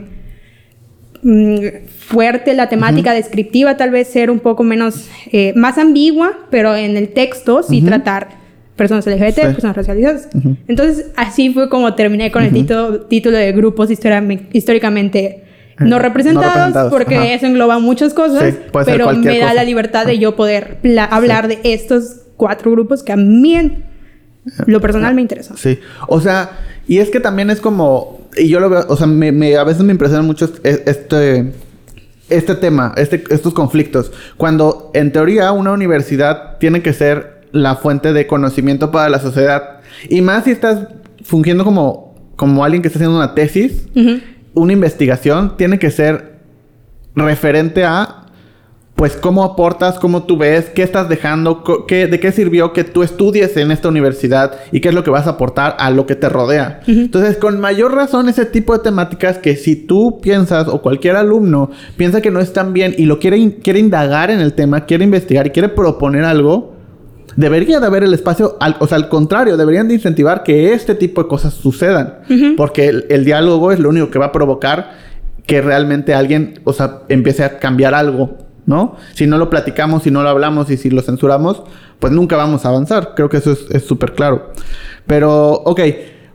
mm, 1.23 1.57
fuerte 1.99 2.53
la 2.53 2.69
temática 2.69 3.13
descriptiva, 3.13 3.77
tal 3.77 3.91
vez 3.91 4.07
ser 4.07 4.29
un 4.31 4.39
poco 4.39 4.63
menos, 4.63 5.07
eh, 5.31 5.53
más 5.55 5.77
ambigua, 5.77 6.33
pero 6.49 6.75
en 6.75 6.95
el 6.97 7.09
texto 7.09 7.63
sí 7.63 7.81
tratar 7.81 8.29
personas 8.75 9.07
LGBT, 9.07 9.35
Sí. 9.41 9.47
personas 9.53 9.75
racializadas. 9.75 10.29
Entonces, 10.67 11.07
así 11.15 11.49
fue 11.51 11.67
como 11.67 11.95
terminé 11.95 12.31
con 12.31 12.43
el 12.43 12.53
título, 12.53 13.01
título 13.01 13.35
de 13.37 13.51
grupos 13.51 13.89
histórica- 13.89 14.43
históricamente 14.53 15.43
no 15.79 15.97
Eh, 15.97 15.99
representados, 15.99 16.45
no 16.47 16.53
representados, 16.53 16.91
porque 16.93 17.15
ajá. 17.15 17.33
eso 17.33 17.45
engloba 17.47 17.79
muchas 17.79 18.13
cosas, 18.13 18.53
Sí, 18.53 18.59
pero 18.85 19.11
me 19.13 19.37
da 19.39 19.45
cosa. 19.47 19.53
la 19.55 19.63
libertad 19.63 20.05
de 20.05 20.17
yo 20.19 20.35
poder 20.35 20.77
hablar 21.11 21.47
de 21.47 21.59
estos 21.63 22.21
cuatro 22.35 22.71
grupos 22.71 23.01
que 23.03 23.11
a 23.11 23.15
mí 23.15 23.55
lo 24.65 24.79
personal 24.81 25.13
me 25.15 25.21
interesan. 25.21 25.57
Sí. 25.57 25.79
O 26.07 26.19
sea, 26.21 26.51
y 26.87 26.97
es 26.99 27.09
que 27.09 27.19
también 27.19 27.49
es 27.49 27.59
como. 27.61 28.21
Y 28.35 28.49
yo 28.49 28.59
lo 28.59 28.69
veo, 28.69 28.85
o 28.87 28.95
sea, 28.97 29.07
me, 29.07 29.31
me- 29.31 29.55
a 29.57 29.63
veces 29.63 29.83
me 29.83 29.91
impresiona 29.91 30.21
mucho 30.23 30.45
este, 30.63 31.53
este, 32.29 32.55
tema, 32.55 32.93
este, 32.97 33.23
estos 33.29 33.53
conflictos. 33.53 34.11
Cuando 34.37 34.91
en 34.93 35.11
teoría 35.11 35.51
una 35.51 35.71
universidad 35.71 36.57
tiene 36.59 36.81
que 36.81 36.93
ser 36.93 37.41
la 37.51 37.75
fuente 37.77 38.13
de 38.13 38.27
conocimiento 38.27 38.91
para 38.91 39.09
la 39.09 39.19
sociedad. 39.19 39.79
Y 40.09 40.21
más 40.21 40.43
si 40.43 40.51
estás 40.51 40.87
fungiendo 41.23 41.63
como, 41.63 42.15
como 42.35 42.63
alguien 42.63 42.81
que 42.81 42.89
está 42.89 42.99
haciendo 42.99 43.17
una 43.17 43.33
tesis, 43.33 43.87
una 44.53 44.73
investigación 44.73 45.57
tiene 45.57 45.79
que 45.79 45.89
ser 45.91 46.37
referente 47.15 47.83
a 47.83 48.26
pues 48.97 49.15
cómo 49.15 49.43
aportas, 49.43 49.99
cómo 49.99 50.23
tú 50.23 50.37
ves, 50.37 50.71
qué 50.73 50.81
estás 50.81 51.07
dejando, 51.07 51.63
qué, 51.87 52.07
de 52.07 52.19
qué 52.19 52.31
sirvió 52.31 52.73
que 52.73 52.83
tú 52.83 53.03
estudies 53.03 53.55
en 53.55 53.69
esta 53.71 53.87
universidad 53.89 54.53
y 54.71 54.81
qué 54.81 54.89
es 54.89 54.95
lo 54.95 55.03
que 55.03 55.11
vas 55.11 55.27
a 55.27 55.31
aportar 55.31 55.75
a 55.79 55.91
lo 55.91 56.05
que 56.07 56.15
te 56.15 56.27
rodea. 56.29 56.81
Entonces, 56.87 57.37
con 57.37 57.59
mayor 57.61 57.93
razón, 57.93 58.27
ese 58.27 58.45
tipo 58.45 58.73
de 58.73 58.79
temáticas 58.83 59.37
que 59.37 59.55
si 59.55 59.75
tú 59.75 60.19
piensas 60.19 60.67
o 60.67 60.81
cualquier 60.81 61.15
alumno 61.15 61.69
piensa 61.95 62.21
que 62.21 62.31
no 62.31 62.39
están 62.39 62.73
bien 62.73 62.95
y 62.97 63.05
lo 63.05 63.19
quiere, 63.19 63.37
in- 63.37 63.51
quiere 63.63 63.77
indagar 63.79 64.31
en 64.31 64.39
el 64.41 64.53
tema, 64.53 64.85
quiere 64.85 65.03
investigar 65.03 65.45
y 65.45 65.51
quiere 65.51 65.69
proponer 65.69 66.23
algo, 66.25 66.73
debería 67.35 67.79
de 67.79 67.85
haber 67.85 68.03
el 68.03 68.15
espacio, 68.15 68.57
al- 68.59 68.77
o 68.79 68.87
sea, 68.87 68.97
al 68.97 69.09
contrario, 69.09 69.57
deberían 69.57 69.87
de 69.87 69.93
incentivar 69.93 70.41
que 70.41 70.73
este 70.73 70.95
tipo 70.95 71.21
de 71.21 71.29
cosas 71.29 71.53
sucedan, 71.53 72.15
porque 72.57 72.87
el, 72.87 73.05
el 73.09 73.25
diálogo 73.25 73.71
es 73.71 73.79
lo 73.79 73.89
único 73.89 74.09
que 74.09 74.17
va 74.17 74.25
a 74.25 74.31
provocar 74.31 74.91
que 75.45 75.61
realmente 75.61 76.15
alguien, 76.15 76.59
o 76.63 76.73
sea, 76.73 77.01
empiece 77.09 77.43
a 77.43 77.59
cambiar 77.59 77.93
algo, 77.93 78.37
¿no? 78.67 78.95
Si 79.15 79.25
no 79.25 79.39
lo 79.39 79.49
platicamos, 79.49 80.03
si 80.03 80.11
no 80.11 80.21
lo 80.21 80.29
hablamos 80.29 80.69
y 80.69 80.77
si 80.77 80.91
lo 80.91 81.01
censuramos, 81.01 81.63
pues 81.99 82.13
nunca 82.13 82.37
vamos 82.37 82.63
a 82.65 82.69
avanzar. 82.69 83.13
Creo 83.15 83.29
que 83.29 83.37
eso 83.37 83.51
es- 83.53 83.65
es 83.71 83.83
súper 83.83 84.13
claro. 84.13 84.51
Pero, 85.07 85.53
ok, 85.53 85.81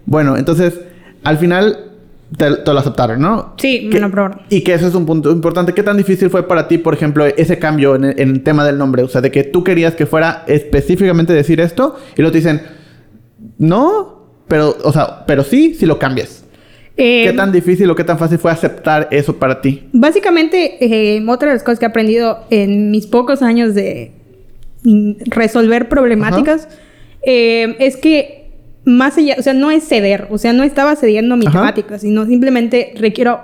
bueno, 0.06 0.36
entonces, 0.36 0.80
al 1.22 1.38
final 1.38 1.90
te, 2.36 2.50
te 2.56 2.72
lo 2.72 2.78
aceptaron, 2.80 3.20
¿no? 3.20 3.52
Sí, 3.58 3.82
me 3.84 3.90
¿Qué- 3.90 4.00
lo 4.00 4.06
aprobaron. 4.06 4.40
y 4.48 4.62
que 4.64 4.72
eso 4.74 4.88
es 4.88 4.94
un 4.94 5.04
punto 5.06 5.30
importante. 5.30 5.74
¿Qué 5.74 5.82
tan 5.82 5.96
difícil 5.98 6.30
fue 6.30 6.48
para 6.48 6.66
ti, 6.66 6.78
por 6.78 6.94
ejemplo, 6.94 7.24
ese 7.26 7.58
cambio 7.58 7.94
en 7.94 8.04
el, 8.04 8.18
en 8.20 8.30
el 8.30 8.42
tema 8.42 8.64
del 8.64 8.78
nombre? 8.78 9.02
O 9.02 9.08
sea, 9.08 9.20
de 9.20 9.30
que 9.30 9.44
tú 9.44 9.62
querías 9.62 9.94
que 9.94 10.06
fuera 10.06 10.42
específicamente 10.46 11.34
decir 11.34 11.60
esto 11.60 11.96
y 12.16 12.22
luego 12.22 12.32
te 12.32 12.38
dicen, 12.38 12.62
no, 13.58 14.22
pero, 14.48 14.76
o 14.84 14.92
sea, 14.92 15.24
pero 15.26 15.44
sí, 15.44 15.74
si 15.74 15.86
lo 15.86 15.98
cambias. 15.98 16.41
Eh, 16.96 17.24
¿Qué 17.26 17.32
tan 17.32 17.52
difícil 17.52 17.90
o 17.90 17.94
qué 17.94 18.04
tan 18.04 18.18
fácil 18.18 18.38
fue 18.38 18.50
aceptar 18.50 19.08
eso 19.10 19.36
para 19.38 19.60
ti? 19.60 19.84
Básicamente, 19.92 20.76
eh, 20.84 21.24
otra 21.26 21.48
de 21.48 21.54
las 21.54 21.62
cosas 21.62 21.78
que 21.78 21.86
he 21.86 21.88
aprendido 21.88 22.44
en 22.50 22.90
mis 22.90 23.06
pocos 23.06 23.42
años 23.42 23.74
de 23.74 24.12
resolver 25.26 25.88
problemáticas 25.88 26.68
eh, 27.22 27.76
es 27.78 27.96
que 27.96 28.50
más 28.84 29.16
allá, 29.16 29.36
o 29.38 29.42
sea, 29.42 29.54
no 29.54 29.70
es 29.70 29.86
ceder, 29.86 30.26
o 30.30 30.38
sea, 30.38 30.52
no 30.52 30.64
estaba 30.64 30.96
cediendo 30.96 31.34
a 31.34 31.36
mi 31.36 31.46
Ajá. 31.46 31.60
temática, 31.60 31.98
sino 31.98 32.26
simplemente 32.26 32.92
requiero 32.96 33.40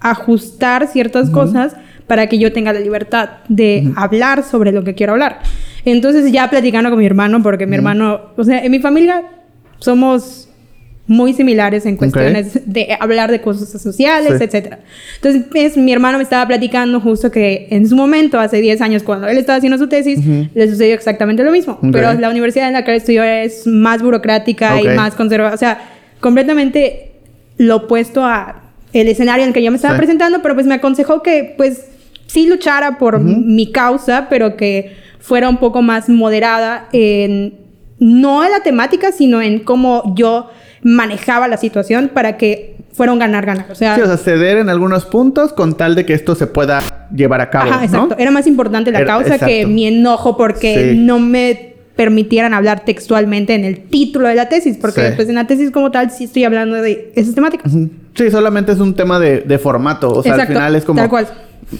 ajustar 0.00 0.86
ciertas 0.86 1.30
cosas 1.30 1.74
para 2.06 2.28
que 2.28 2.38
yo 2.38 2.52
tenga 2.52 2.72
la 2.72 2.80
libertad 2.80 3.30
de 3.48 3.90
hablar 3.96 4.44
sobre 4.44 4.70
lo 4.70 4.84
que 4.84 4.94
quiero 4.94 5.14
hablar. 5.14 5.40
Entonces, 5.84 6.30
ya 6.30 6.48
platicando 6.50 6.90
con 6.90 6.98
mi 6.98 7.06
hermano, 7.06 7.42
porque 7.42 7.66
mi 7.66 7.76
hermano, 7.76 8.20
o 8.36 8.44
sea, 8.44 8.64
en 8.64 8.70
mi 8.70 8.78
familia 8.80 9.22
somos 9.78 10.45
muy 11.08 11.32
similares 11.34 11.86
en 11.86 11.96
cuestiones 11.96 12.60
de 12.66 12.96
hablar 12.98 13.30
de 13.30 13.40
cosas 13.40 13.80
sociales, 13.80 14.34
Sí. 14.38 14.44
etcétera. 14.44 14.80
Entonces, 15.16 15.42
es- 15.54 15.76
mi 15.76 15.92
hermano 15.92 16.18
me 16.18 16.24
estaba 16.24 16.44
platicando 16.46 17.00
justo 17.00 17.30
que 17.30 17.68
en 17.70 17.88
su 17.88 17.94
momento, 17.94 18.40
hace 18.40 18.60
10 18.60 18.80
años, 18.80 19.02
cuando 19.04 19.28
él 19.28 19.38
estaba 19.38 19.56
haciendo 19.58 19.78
su 19.78 19.88
tesis, 19.88 20.18
Ujú. 20.18 20.48
le 20.52 20.68
sucedió 20.68 20.94
exactamente 20.94 21.44
lo 21.44 21.52
mismo. 21.52 21.74
Ok. 21.74 21.88
Pero 21.92 22.12
la 22.14 22.28
universidad 22.30 22.66
en 22.66 22.72
la 22.72 22.84
que 22.84 22.90
él 22.90 22.96
estudió 22.96 23.22
es 23.22 23.66
más 23.66 24.02
burocrática 24.02 24.74
Ok. 24.76 24.84
y 24.84 24.88
más 24.96 25.14
conservadora. 25.14 25.54
O 25.54 25.58
sea, 25.58 25.78
completamente 26.20 27.12
lo 27.56 27.76
opuesto 27.76 28.24
a 28.24 28.62
el 28.92 29.08
escenario 29.08 29.44
en 29.44 29.48
el 29.48 29.54
que 29.54 29.62
yo 29.62 29.70
me 29.70 29.76
estaba 29.76 29.94
Sí. 29.94 29.98
presentando, 29.98 30.42
pero 30.42 30.54
pues 30.54 30.66
me 30.66 30.74
aconsejó 30.74 31.22
que 31.22 31.54
pues 31.56 31.86
sí 32.26 32.46
luchara 32.48 32.98
por 32.98 33.20
mi 33.20 33.70
causa, 33.70 34.26
pero 34.28 34.56
que 34.56 34.96
fuera 35.20 35.48
un 35.48 35.58
poco 35.58 35.82
más 35.82 36.08
moderada 36.08 36.88
en 36.92 37.54
no 37.98 38.44
en 38.44 38.50
la 38.52 38.60
temática, 38.60 39.12
sino 39.12 39.40
en 39.40 39.60
cómo 39.60 40.12
yo 40.16 40.50
manejaba 40.86 41.48
la 41.48 41.56
situación 41.56 42.10
para 42.14 42.36
que 42.36 42.76
fuera 42.92 43.12
un 43.12 43.18
ganar-ganar. 43.18 43.66
O 43.70 43.74
sea, 43.74 43.96
Sí, 43.96 44.00
o 44.02 44.06
sea, 44.06 44.16
ceder 44.16 44.56
en 44.58 44.68
algunos 44.68 45.04
puntos 45.04 45.52
con 45.52 45.76
tal 45.76 45.96
de 45.96 46.06
que 46.06 46.14
esto 46.14 46.34
se 46.36 46.46
pueda 46.46 46.80
llevar 47.14 47.40
a 47.40 47.50
cabo, 47.50 47.70
Ajá, 47.72 47.84
exacto. 47.84 48.14
¿no? 48.14 48.16
Era 48.22 48.30
más 48.30 48.46
importante 48.46 48.92
la 48.92 49.00
Era- 49.00 49.06
causa 49.08 49.38
que 49.44 49.66
mi 49.66 49.86
enojo 49.86 50.36
porque 50.36 50.92
Sí. 50.92 50.98
no 50.98 51.18
me 51.18 51.74
permitieran 51.96 52.54
hablar 52.54 52.84
textualmente 52.84 53.54
en 53.54 53.64
el 53.64 53.80
título 53.88 54.28
de 54.28 54.34
la 54.36 54.48
tesis, 54.48 54.76
porque 54.80 55.00
Sí. 55.08 55.12
pues 55.16 55.28
en 55.28 55.34
la 55.34 55.46
tesis 55.46 55.70
como 55.72 55.90
tal 55.90 56.10
sí 56.10 56.24
estoy 56.24 56.44
hablando 56.44 56.76
de 56.76 57.10
esas 57.16 57.34
temáticas. 57.34 57.72
Sí, 58.14 58.30
solamente 58.30 58.70
es 58.72 58.78
un 58.78 58.94
tema 58.94 59.18
de, 59.18 59.40
de 59.40 59.58
formato. 59.58 60.10
O 60.12 60.22
sea, 60.22 60.32
Exacto, 60.32 60.52
al 60.52 60.56
final 60.58 60.76
es 60.76 60.84
como. 60.84 61.00
tal 61.00 61.08
cual. 61.10 61.26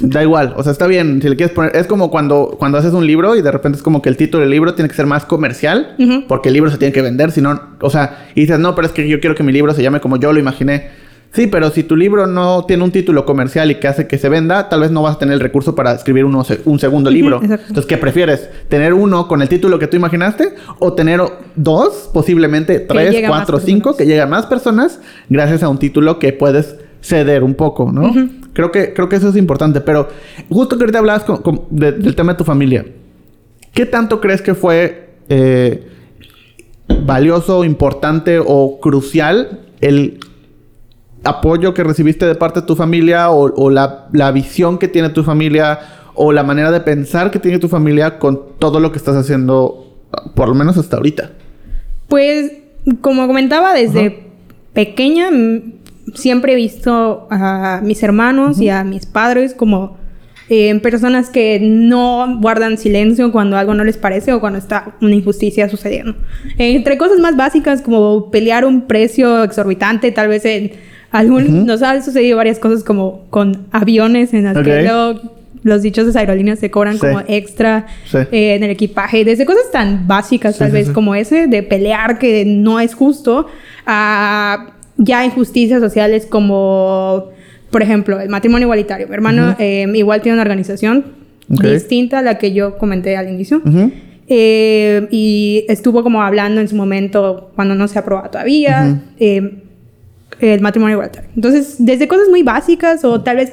Da 0.00 0.22
igual. 0.22 0.54
O 0.56 0.62
sea, 0.62 0.72
está 0.72 0.86
bien. 0.86 1.20
Si 1.22 1.28
le 1.28 1.36
quieres 1.36 1.54
poner. 1.54 1.76
Es 1.76 1.86
como 1.86 2.10
cuando, 2.10 2.56
cuando 2.58 2.78
haces 2.78 2.92
un 2.92 3.06
libro 3.06 3.36
y 3.36 3.42
de 3.42 3.50
repente 3.50 3.76
es 3.76 3.82
como 3.82 4.02
que 4.02 4.08
el 4.08 4.16
título 4.16 4.42
del 4.42 4.50
libro 4.50 4.74
tiene 4.74 4.88
que 4.88 4.96
ser 4.96 5.06
más 5.06 5.24
comercial. 5.24 5.94
Porque 6.28 6.48
el 6.48 6.54
libro 6.54 6.70
se 6.70 6.78
tiene 6.78 6.92
que 6.92 7.02
vender. 7.02 7.30
Si 7.30 7.40
no. 7.40 7.60
O 7.80 7.90
sea, 7.90 8.28
y 8.34 8.40
dices, 8.42 8.58
no, 8.58 8.74
pero 8.74 8.86
es 8.86 8.92
que 8.92 9.08
yo 9.08 9.20
quiero 9.20 9.34
que 9.34 9.42
mi 9.42 9.52
libro 9.52 9.72
se 9.74 9.82
llame 9.82 10.00
como 10.00 10.16
yo 10.16 10.32
lo 10.32 10.38
imaginé. 10.38 11.06
Sí, 11.32 11.48
pero 11.48 11.70
si 11.70 11.82
tu 11.82 11.96
libro 11.96 12.26
no 12.26 12.64
tiene 12.64 12.82
un 12.82 12.90
título 12.90 13.26
comercial 13.26 13.70
y 13.70 13.74
que 13.74 13.88
hace 13.88 14.06
que 14.06 14.16
se 14.16 14.30
venda, 14.30 14.70
tal 14.70 14.80
vez 14.80 14.90
no 14.90 15.02
vas 15.02 15.16
a 15.16 15.18
tener 15.18 15.34
el 15.34 15.40
recurso 15.40 15.74
para 15.74 15.92
escribir 15.92 16.24
uno 16.24 16.46
un 16.64 16.78
segundo 16.78 17.10
libro. 17.10 17.42
Entonces, 17.42 17.84
¿qué 17.84 17.98
prefieres? 17.98 18.48
¿Tener 18.68 18.94
uno 18.94 19.28
con 19.28 19.42
el 19.42 19.48
título 19.48 19.78
que 19.78 19.86
tú 19.86 19.96
imaginaste? 19.96 20.54
¿O 20.78 20.94
tener 20.94 21.20
dos, 21.54 22.08
posiblemente 22.14 22.80
tres, 22.80 23.24
cuatro, 23.28 23.60
cinco, 23.60 23.94
que 23.96 24.06
llegue 24.06 24.22
a 24.22 24.26
más 24.26 24.46
personas 24.46 24.98
gracias 25.28 25.62
a 25.62 25.68
un 25.68 25.78
título 25.78 26.18
que 26.18 26.32
puedes 26.32 26.76
ceder 27.06 27.42
un 27.44 27.54
poco, 27.54 27.90
¿no? 27.92 28.12
creo, 28.52 28.70
que, 28.72 28.92
creo 28.94 29.08
que 29.08 29.16
eso 29.16 29.28
es 29.28 29.36
importante. 29.36 29.80
Pero 29.80 30.08
justo 30.48 30.76
que 30.76 30.84
ahorita 30.84 30.98
hablabas 30.98 31.24
con- 31.24 31.42
con- 31.42 31.62
de- 31.70 31.92
del 31.92 32.14
tema 32.16 32.32
de 32.32 32.38
tu 32.38 32.44
familia, 32.44 32.84
¿qué 33.72 33.86
tanto 33.86 34.20
crees 34.20 34.42
que 34.42 34.54
fue 34.54 35.10
eh, 35.28 35.86
valioso, 37.04 37.64
importante 37.64 38.38
o 38.44 38.78
crucial 38.80 39.60
el 39.80 40.18
apoyo 41.24 41.74
que 41.74 41.82
recibiste 41.82 42.24
de 42.26 42.34
parte 42.36 42.60
de 42.60 42.66
tu 42.66 42.76
familia 42.76 43.30
o, 43.30 43.52
o 43.54 43.70
la, 43.70 44.06
la 44.12 44.30
visión 44.30 44.78
que 44.78 44.88
tiene 44.88 45.08
tu 45.10 45.24
familia 45.24 45.80
o 46.14 46.32
la 46.32 46.42
manera 46.44 46.70
de 46.70 46.80
pensar 46.80 47.30
que 47.30 47.38
tiene 47.38 47.58
tu 47.58 47.68
familia 47.68 48.18
con 48.18 48.40
todo 48.58 48.80
lo 48.80 48.90
que 48.92 48.98
estás 48.98 49.16
haciendo, 49.16 49.98
por 50.34 50.48
lo 50.48 50.54
menos 50.54 50.76
hasta 50.78 50.96
ahorita? 50.96 51.32
Pues, 52.08 52.52
como 53.00 53.26
comentaba, 53.26 53.74
desde 53.74 54.26
pequeña 54.72 55.30
mm, 55.30 55.72
siempre 56.14 56.52
he 56.52 56.56
visto 56.56 57.26
a 57.30 57.80
mis 57.82 58.02
hermanos 58.02 58.60
y 58.60 58.68
a 58.68 58.84
mis 58.84 59.06
padres 59.06 59.54
como 59.54 59.96
eh, 60.48 60.78
personas 60.80 61.28
que 61.28 61.58
no 61.60 62.38
guardan 62.40 62.78
silencio 62.78 63.32
cuando 63.32 63.56
algo 63.56 63.74
no 63.74 63.82
les 63.82 63.96
parece 63.96 64.32
o 64.32 64.38
cuando 64.40 64.58
está 64.60 64.94
una 65.00 65.14
injusticia 65.14 65.68
sucediendo. 65.68 66.14
entre 66.58 66.96
cosas 66.98 67.18
más 67.18 67.36
básicas 67.36 67.82
como 67.82 68.30
pelear 68.30 68.64
un 68.64 68.82
precio 68.82 69.42
exorbitante, 69.42 70.12
tal 70.12 70.28
vez 70.28 70.44
en 70.44 70.72
algún... 71.10 71.66
Nos 71.66 71.82
han 71.82 72.04
sucedido 72.04 72.36
varias 72.36 72.58
cosas 72.58 72.84
como 72.84 73.24
con 73.30 73.66
aviones 73.72 74.32
en 74.34 74.44
las 74.44 74.56
Ok. 74.56 74.64
que 74.64 74.82
luego 74.82 75.20
los 75.62 75.82
dichos 75.82 76.12
de 76.12 76.20
aerolíneas 76.20 76.60
se 76.60 76.70
cobran 76.70 76.94
Sí. 76.94 77.00
como 77.00 77.22
extra 77.26 77.86
Sí. 78.04 78.18
eh, 78.30 78.54
en 78.54 78.62
el 78.62 78.70
equipaje. 78.70 79.24
Desde 79.24 79.44
cosas 79.46 79.68
tan 79.72 80.06
básicas, 80.06 80.54
Sí, 80.54 80.58
tal 80.60 80.70
vez 80.70 80.90
como 80.90 81.16
ese, 81.16 81.48
de 81.48 81.64
pelear 81.64 82.20
que 82.20 82.44
no 82.44 82.78
es 82.78 82.94
justo, 82.94 83.46
a 83.84 84.66
ya 84.98 85.24
injusticias 85.24 85.80
sociales 85.80 86.26
como, 86.26 87.30
por 87.70 87.82
ejemplo, 87.82 88.20
el 88.20 88.28
matrimonio 88.28 88.66
igualitario. 88.66 89.06
Mi 89.08 89.14
hermano 89.14 89.54
eh, 89.58 89.86
igual 89.94 90.22
tiene 90.22 90.34
una 90.36 90.42
organización 90.42 91.04
distinta 91.48 92.18
a 92.18 92.22
la 92.22 92.38
que 92.38 92.52
yo 92.52 92.76
comenté 92.78 93.16
al 93.16 93.28
inicio. 93.28 93.62
Eh, 94.28 95.06
y 95.12 95.64
estuvo 95.68 96.02
como 96.02 96.20
hablando 96.22 96.60
en 96.60 96.66
su 96.68 96.74
momento 96.74 97.52
cuando 97.54 97.76
no 97.76 97.86
se 97.86 97.98
aprobaba 98.00 98.28
todavía 98.30 99.00
eh, 99.20 99.62
el 100.40 100.60
matrimonio 100.60 100.94
igualitario. 100.96 101.30
Entonces, 101.36 101.76
desde 101.78 102.08
cosas 102.08 102.28
muy 102.28 102.42
básicas 102.42 103.04
o 103.04 103.20
tal 103.22 103.36
vez 103.36 103.52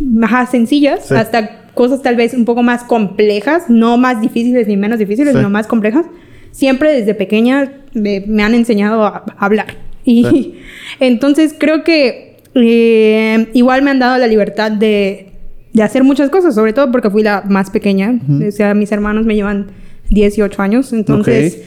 más 0.00 0.50
sencillas 0.50 1.06
Sí. 1.06 1.14
hasta 1.14 1.60
cosas 1.74 2.02
tal 2.02 2.16
vez 2.16 2.34
un 2.34 2.44
poco 2.44 2.62
más 2.62 2.82
complejas, 2.84 3.64
no 3.68 3.96
más 3.96 4.20
difíciles 4.20 4.66
ni 4.68 4.76
menos 4.76 4.98
difíciles, 4.98 5.32
Sí. 5.32 5.38
sino 5.38 5.50
más 5.50 5.66
complejas. 5.66 6.06
Siempre 6.50 6.92
desde 6.92 7.14
pequeña 7.14 7.72
me, 7.94 8.24
me 8.26 8.42
han 8.42 8.54
enseñado 8.54 9.04
a 9.04 9.24
hablar. 9.38 9.66
Y 10.04 10.24
Sí. 10.24 10.54
entonces 11.00 11.54
creo 11.58 11.82
que 11.84 12.36
eh, 12.54 13.48
igual 13.54 13.82
me 13.82 13.90
han 13.90 13.98
dado 13.98 14.18
la 14.18 14.26
libertad 14.26 14.70
de, 14.70 15.32
de 15.72 15.82
hacer 15.82 16.04
muchas 16.04 16.30
cosas, 16.30 16.54
sobre 16.54 16.72
todo 16.72 16.90
porque 16.92 17.10
fui 17.10 17.22
la 17.22 17.42
más 17.48 17.70
pequeña. 17.70 18.18
O 18.46 18.50
sea, 18.52 18.74
mis 18.74 18.92
hermanos 18.92 19.26
me 19.26 19.34
llevan 19.34 19.68
18 20.10 20.62
años, 20.62 20.92
entonces... 20.92 21.62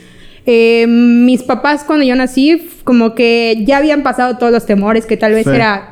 Eh, 0.50 0.88
mis 0.88 1.44
papás 1.44 1.84
cuando 1.84 2.06
yo 2.06 2.16
nací, 2.16 2.70
como 2.86 3.16
que 3.16 3.66
ya 3.68 3.80
habían 3.80 4.02
pasado 4.02 4.38
todos 4.38 4.54
los 4.54 4.66
temores 4.66 5.06
que 5.06 5.18
tal 5.18 5.34
vez 5.34 5.44
Sí. 5.44 5.50
era 5.54 5.92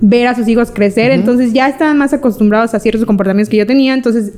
ver 0.00 0.26
a 0.26 0.34
sus 0.34 0.48
hijos 0.48 0.72
crecer, 0.72 1.12
entonces 1.12 1.52
ya 1.52 1.68
estaban 1.68 1.96
más 1.96 2.12
acostumbrados 2.12 2.74
a 2.74 2.80
ciertos 2.80 3.04
comportamientos 3.06 3.48
que 3.50 3.56
yo 3.56 3.66
tenía, 3.68 3.94
entonces 3.94 4.32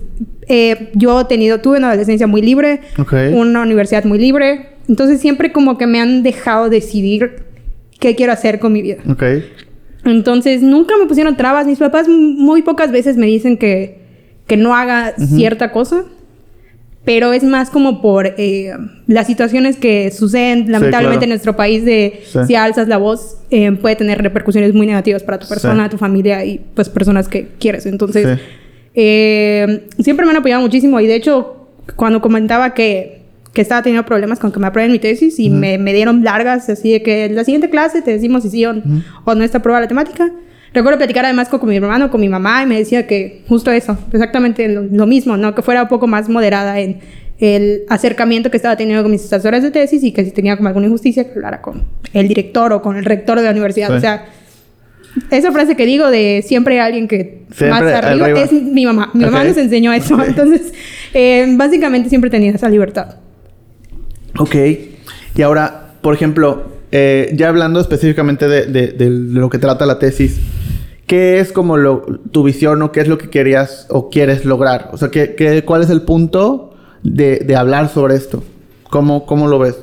eh, 0.49 0.91
yo 0.95 1.21
he 1.21 1.25
tenido, 1.25 1.61
tuve 1.61 1.79
una 1.79 1.89
adolescencia 1.89 2.27
muy 2.27 2.43
libre, 2.43 2.81
Ok. 2.99 3.13
una 3.33 3.63
universidad 3.63 4.05
muy 4.05 4.19
libre, 4.19 4.69
entonces 4.89 5.21
siempre 5.21 5.53
como 5.53 5.77
que 5.79 5.87
me 5.87 6.01
han 6.01 6.23
dejado 6.23 6.69
decidir 6.69 7.43
qué 7.99 8.15
quiero 8.15 8.33
hacer 8.33 8.59
con 8.59 8.73
mi 8.73 8.83
vida. 8.83 8.99
Ok. 9.11 9.23
Entonces 10.05 10.63
nunca 10.63 10.95
me 11.01 11.07
pusieron 11.07 11.37
trabas. 11.37 11.67
Mis 11.67 11.79
papás 11.81 12.07
muy 12.09 12.63
pocas 12.63 12.93
veces 12.93 13.17
me 13.17 13.27
dicen 13.27 13.57
que, 13.57 13.99
que 14.47 14.57
no 14.57 14.75
haga 14.77 15.15
cierta 15.17 15.73
cosa. 15.73 16.05
Pero 17.05 17.33
es 17.33 17.45
más 17.45 17.71
como 17.71 18.03
por 18.03 18.27
eh, 18.37 18.73
las 19.07 19.29
situaciones 19.29 19.77
que 19.77 20.11
suceden 20.11 20.73
lamentablemente 20.73 21.19
claro. 21.19 21.23
en 21.25 21.29
nuestro 21.31 21.57
país 21.57 21.85
de 21.85 22.21
Sí. 22.25 22.39
si 22.49 22.55
alzas 22.57 22.89
la 22.89 22.97
voz 22.99 23.39
eh, 23.51 23.71
puede 23.73 23.95
tener 23.95 24.21
repercusiones 24.21 24.75
muy 24.75 24.87
negativas 24.89 25.23
para 25.23 25.39
tu 25.39 25.47
persona, 25.49 25.85
Sí. 25.85 25.91
tu 25.91 25.99
familia 25.99 26.45
y 26.45 26.61
pues 26.75 26.89
personas 26.89 27.29
que 27.29 27.47
quieres. 27.61 27.87
Entonces 27.87 28.27
Sí. 28.39 28.43
Eh, 28.97 29.87
siempre 30.01 30.25
me 30.25 30.33
han 30.33 30.39
apoyado 30.39 30.63
muchísimo 30.63 30.99
y 31.01 31.07
de 31.07 31.15
hecho 31.15 31.69
cuando 31.95 32.21
comentaba 32.21 32.75
que, 32.75 33.21
que 33.53 33.61
estaba 33.61 33.83
teniendo 33.83 34.05
problemas 34.07 34.39
con 34.39 34.51
que 34.51 34.59
me 34.59 34.67
aprueben 34.67 34.91
mi 34.91 34.99
tesis 34.99 35.39
y 35.39 35.51
me, 35.51 35.79
me 35.79 35.93
dieron 35.93 36.25
largas 36.25 36.69
así 36.69 36.91
de 36.91 37.03
que 37.03 37.27
en 37.27 37.37
la 37.37 37.45
siguiente 37.45 37.71
clase 37.71 38.03
te 38.03 38.11
decimos 38.11 38.43
si 38.43 38.51
sí 38.51 38.65
o, 38.65 38.75
o 39.25 39.35
no 39.35 39.45
está 39.45 39.59
aprobada 39.59 39.83
la 39.83 39.89
temática. 39.89 40.33
Recuerdo 40.75 40.99
platicar 40.99 41.25
además 41.25 41.49
con, 41.49 41.61
con 41.61 41.69
mi 41.69 41.77
hermano, 41.77 42.11
con 42.11 42.21
mi 42.21 42.29
mamá 42.29 42.63
y 42.63 42.67
me 42.67 42.79
decía 42.79 43.07
que 43.07 43.43
justo 43.49 43.71
eso, 43.71 43.97
exactamente 44.13 44.69
lo, 44.69 44.83
lo 44.83 45.07
mismo, 45.07 45.37
¿no? 45.37 45.55
Que 45.55 45.63
fuera 45.63 45.83
un 45.83 45.89
poco 45.89 46.07
más 46.07 46.29
moderada 46.29 46.81
en 46.81 46.99
el 47.39 47.83
acercamiento 47.89 48.51
que 48.51 48.57
estaba 48.57 48.77
teniendo 48.77 49.03
con 49.03 49.13
mis 49.13 49.25
asesores 49.25 49.63
de 49.63 49.71
tesis 49.71 50.03
y 50.03 50.13
que 50.13 50.25
si 50.25 50.31
tenía 50.31 50.57
como 50.57 50.69
alguna 50.69 50.87
injusticia 50.87 51.25
que 51.25 51.33
hablara 51.33 51.61
con 51.61 51.85
el 52.13 52.29
director 52.29 52.73
o 52.73 52.83
con 52.83 52.97
el 52.97 53.05
rector 53.05 53.39
de 53.39 53.45
la 53.45 53.51
universidad. 53.51 53.89
Sí. 53.89 53.95
O 53.95 54.01
sea, 54.01 54.27
esa 55.31 55.53
frase 55.53 55.77
que 55.77 55.87
digo 55.87 56.11
de 56.11 56.45
siempre 56.47 56.75
hay 56.81 56.87
alguien 56.87 57.09
que 57.09 57.45
Siempre 57.53 57.71
más 57.71 57.83
arriba, 58.05 58.27
arriba. 58.27 58.41
es 58.43 58.53
mi 58.53 58.85
mamá. 58.87 59.11
Mi 59.15 59.25
mamá 59.25 59.45
nos 59.45 59.57
enseñó 59.57 59.93
eso. 59.93 60.23
Entonces, 60.25 60.73
eh, 61.15 61.47
básicamente 61.57 62.09
siempre 62.09 62.31
tenía 62.31 62.51
esa 62.53 62.69
libertad. 62.69 63.17
Ok. 64.39 64.55
Y 65.35 65.43
ahora, 65.43 65.95
por 66.03 66.15
ejemplo, 66.15 66.65
eh, 66.93 67.31
ya 67.35 67.49
hablando 67.49 67.81
específicamente 67.81 68.49
de, 68.49 68.67
de- 68.67 68.89
de 68.93 69.11
lo 69.11 69.49
que 69.51 69.59
trata 69.59 69.87
la 69.87 69.99
tesis, 69.99 70.39
¿qué 71.07 71.41
es 71.41 71.53
como 71.53 71.77
lo, 71.77 72.03
tu 72.33 72.43
visión 72.43 72.81
o 72.83 72.93
qué 72.93 73.01
es 73.01 73.09
lo 73.09 73.19
que 73.19 73.31
querías 73.31 73.87
o 73.91 74.11
quieres 74.11 74.45
lograr? 74.45 74.91
O 74.93 74.97
sea, 74.99 75.11
¿qué, 75.11 75.35
qué- 75.35 75.63
cuál 75.65 75.83
es 75.83 75.91
el 75.91 76.03
punto 76.03 76.75
de, 77.03 77.39
de 77.39 77.57
hablar 77.57 77.89
sobre 77.89 78.15
esto? 78.17 78.43
¿Cómo, 78.91 79.27
cómo 79.27 79.47
lo 79.49 79.59
ves? 79.59 79.77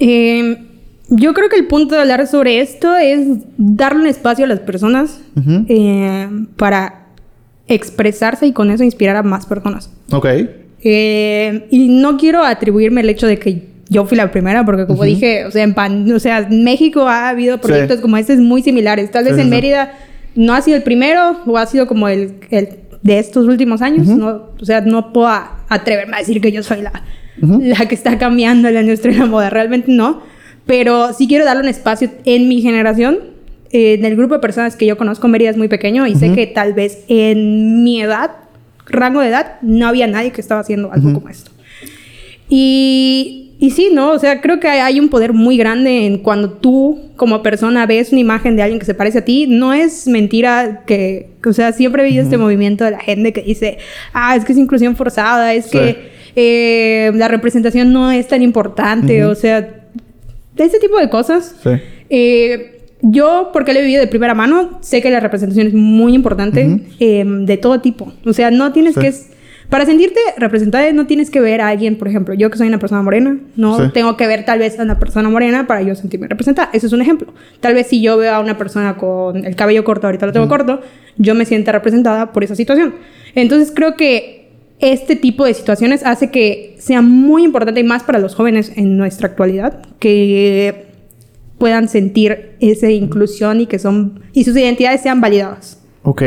Eh, 0.00 0.67
yo 1.08 1.34
creo 1.34 1.48
que 1.48 1.56
el 1.56 1.66
punto 1.66 1.94
de 1.94 2.02
hablar 2.02 2.26
sobre 2.26 2.60
esto 2.60 2.96
es 2.96 3.26
darle 3.56 4.00
un 4.02 4.06
espacio 4.06 4.44
a 4.44 4.48
las 4.48 4.60
personas 4.60 5.20
eh, 5.68 6.28
para 6.56 7.06
expresarse 7.66 8.46
y 8.46 8.52
con 8.52 8.70
eso 8.70 8.84
inspirar 8.84 9.16
a 9.16 9.22
más 9.22 9.46
personas. 9.46 9.90
Ok. 10.12 10.26
Eh, 10.82 11.66
y 11.70 11.88
no 11.88 12.16
quiero 12.16 12.44
atribuirme 12.44 13.00
el 13.00 13.10
hecho 13.10 13.26
de 13.26 13.38
que 13.38 13.68
yo 13.88 14.04
fui 14.04 14.16
la 14.16 14.30
primera, 14.30 14.64
porque 14.64 14.86
como 14.86 15.02
dije, 15.04 15.44
o 15.46 15.50
sea, 15.50 15.64
en, 15.64 15.74
Pan- 15.74 16.10
o 16.12 16.18
sea, 16.20 16.46
México 16.50 17.08
ha 17.08 17.30
habido 17.30 17.58
proyectos 17.58 17.96
Sí. 17.96 18.02
como 18.02 18.16
estos 18.18 18.36
muy 18.38 18.62
similares. 18.62 19.10
Tal 19.10 19.24
vez 19.24 19.34
Sí, 19.34 19.40
en 19.40 19.46
sí. 19.46 19.50
Mérida 19.50 19.92
no 20.34 20.52
ha 20.54 20.60
sido 20.60 20.76
el 20.76 20.82
primero 20.82 21.38
o 21.46 21.56
ha 21.56 21.66
sido 21.66 21.86
como 21.86 22.06
el, 22.08 22.34
el 22.50 22.68
de 23.02 23.18
estos 23.18 23.46
últimos 23.46 23.80
años. 23.82 24.06
no, 24.06 24.50
o 24.60 24.64
sea, 24.64 24.82
no 24.82 25.12
puedo 25.12 25.28
atreverme 25.68 26.16
a 26.16 26.18
decir 26.20 26.40
que 26.40 26.52
yo 26.52 26.62
soy 26.62 26.82
la, 26.82 27.02
la 27.40 27.86
que 27.86 27.94
está 27.94 28.18
cambiando 28.18 28.70
la 28.70 28.82
industria 28.82 29.14
de 29.14 29.18
la 29.20 29.26
moda. 29.26 29.48
Realmente 29.50 29.90
no. 29.90 30.22
Pero 30.68 31.12
sí 31.14 31.26
quiero 31.26 31.44
darle 31.44 31.62
un 31.64 31.68
espacio 31.68 32.10
en 32.24 32.46
mi 32.48 32.60
generación. 32.62 33.18
eh, 33.70 33.94
en 33.94 34.04
el 34.04 34.16
grupo 34.16 34.34
de 34.34 34.40
personas 34.40 34.76
que 34.76 34.86
yo 34.86 34.96
conozco, 34.96 35.26
Mérida 35.28 35.50
es 35.50 35.56
muy 35.56 35.68
pequeño 35.68 36.06
y 36.06 36.14
sé 36.14 36.32
que 36.32 36.46
tal 36.46 36.72
vez 36.74 37.04
en 37.08 37.82
mi 37.82 38.00
edad, 38.00 38.30
rango 38.86 39.20
de 39.20 39.28
edad, 39.28 39.56
no 39.60 39.86
había 39.88 40.06
nadie 40.06 40.30
que 40.30 40.40
estaba 40.40 40.60
haciendo 40.62 40.90
algo 40.92 41.12
como 41.12 41.28
esto. 41.28 41.50
Y, 42.48 43.50
y 43.58 43.70
sí, 43.72 43.90
¿no? 43.92 44.12
O 44.12 44.18
sea, 44.18 44.40
creo 44.40 44.58
que 44.60 44.68
hay, 44.68 44.98
un 45.00 45.08
poder 45.10 45.32
muy 45.32 45.56
grande 45.56 46.06
en 46.06 46.18
cuando 46.18 46.50
tú, 46.52 46.98
como 47.16 47.42
persona, 47.42 47.84
ves 47.86 48.10
una 48.12 48.20
imagen 48.20 48.56
de 48.56 48.62
alguien 48.62 48.78
que 48.78 48.86
se 48.86 48.94
parece 48.94 49.18
a 49.18 49.24
ti. 49.24 49.46
No 49.48 49.74
es 49.74 50.06
mentira 50.06 50.84
que, 50.86 51.30
o 51.44 51.52
sea, 51.52 51.72
siempre 51.72 52.02
he 52.02 52.06
visto 52.06 52.22
este 52.22 52.38
movimiento 52.38 52.84
de 52.84 52.92
la 52.92 53.00
gente 53.00 53.32
que 53.32 53.42
dice, 53.42 53.78
ah, 54.12 54.34
es 54.36 54.44
que 54.44 54.52
es 54.52 54.58
inclusión 54.58 54.96
forzada, 54.96 55.52
es 55.54 55.66
Sí. 55.66 55.72
que 55.78 56.18
eh, 56.36 57.10
la 57.14 57.28
representación 57.28 57.92
no 57.92 58.10
es 58.12 58.28
tan 58.28 58.42
importante, 58.42 59.24
o 59.24 59.34
sea, 59.34 59.77
ese 60.64 60.78
tipo 60.78 60.98
de 60.98 61.08
cosas. 61.08 61.54
Sí. 61.62 61.70
Eh, 62.10 62.74
yo, 63.02 63.50
porque 63.52 63.72
lo 63.72 63.78
he 63.78 63.82
vivido 63.82 64.00
de 64.00 64.08
primera 64.08 64.34
mano, 64.34 64.78
sé 64.82 65.00
que 65.00 65.10
la 65.10 65.20
representación 65.20 65.66
es 65.68 65.74
muy 65.74 66.14
importante 66.14 66.80
eh, 66.98 67.24
de 67.26 67.56
todo 67.56 67.80
tipo. 67.80 68.12
O 68.24 68.32
sea, 68.32 68.50
no 68.50 68.72
tienes 68.72 68.94
Sí. 68.94 69.00
que... 69.00 69.12
Para 69.68 69.84
sentirte 69.84 70.18
representada 70.38 70.90
no 70.94 71.06
tienes 71.06 71.28
que 71.30 71.42
ver 71.42 71.60
a 71.60 71.68
alguien, 71.68 71.96
por 71.98 72.08
ejemplo, 72.08 72.32
yo 72.32 72.50
que 72.50 72.56
soy 72.56 72.68
una 72.68 72.78
persona 72.78 73.02
morena, 73.02 73.38
no 73.54 73.76
Sí. 73.76 73.90
tengo 73.92 74.16
que 74.16 74.26
ver 74.26 74.46
tal 74.46 74.58
vez 74.60 74.80
a 74.80 74.82
una 74.82 74.98
persona 74.98 75.28
morena 75.28 75.66
para 75.66 75.82
yo 75.82 75.94
sentirme 75.94 76.26
representada. 76.26 76.70
Eso 76.72 76.86
es 76.86 76.92
un 76.94 77.02
ejemplo. 77.02 77.34
Tal 77.60 77.74
vez 77.74 77.86
si 77.88 78.00
yo 78.00 78.16
veo 78.16 78.32
a 78.34 78.40
una 78.40 78.56
persona 78.56 78.96
con 78.96 79.44
el 79.44 79.54
cabello 79.56 79.84
corto, 79.84 80.06
ahorita 80.06 80.24
lo 80.24 80.32
tengo 80.32 80.48
corto, 80.48 80.80
yo 81.18 81.34
me 81.34 81.44
sienta 81.44 81.70
representada 81.72 82.32
por 82.32 82.44
esa 82.44 82.54
situación. 82.54 82.94
Entonces 83.34 83.70
creo 83.74 83.94
que 83.94 84.37
este 84.80 85.16
tipo 85.16 85.44
de 85.44 85.54
situaciones 85.54 86.04
hace 86.04 86.30
que 86.30 86.76
sea 86.78 87.02
muy 87.02 87.44
importante 87.44 87.80
y 87.80 87.84
más 87.84 88.02
para 88.04 88.18
los 88.18 88.34
jóvenes 88.34 88.72
en 88.76 88.96
nuestra 88.96 89.28
actualidad 89.28 89.82
que 89.98 90.86
puedan 91.58 91.88
sentir 91.88 92.52
esa 92.60 92.88
inclusión 92.90 93.60
y 93.60 93.66
que 93.66 93.78
son 93.80 94.20
y 94.32 94.44
sus 94.44 94.56
identidades 94.56 95.00
sean 95.02 95.20
validadas. 95.20 95.80
Ok. 96.04 96.22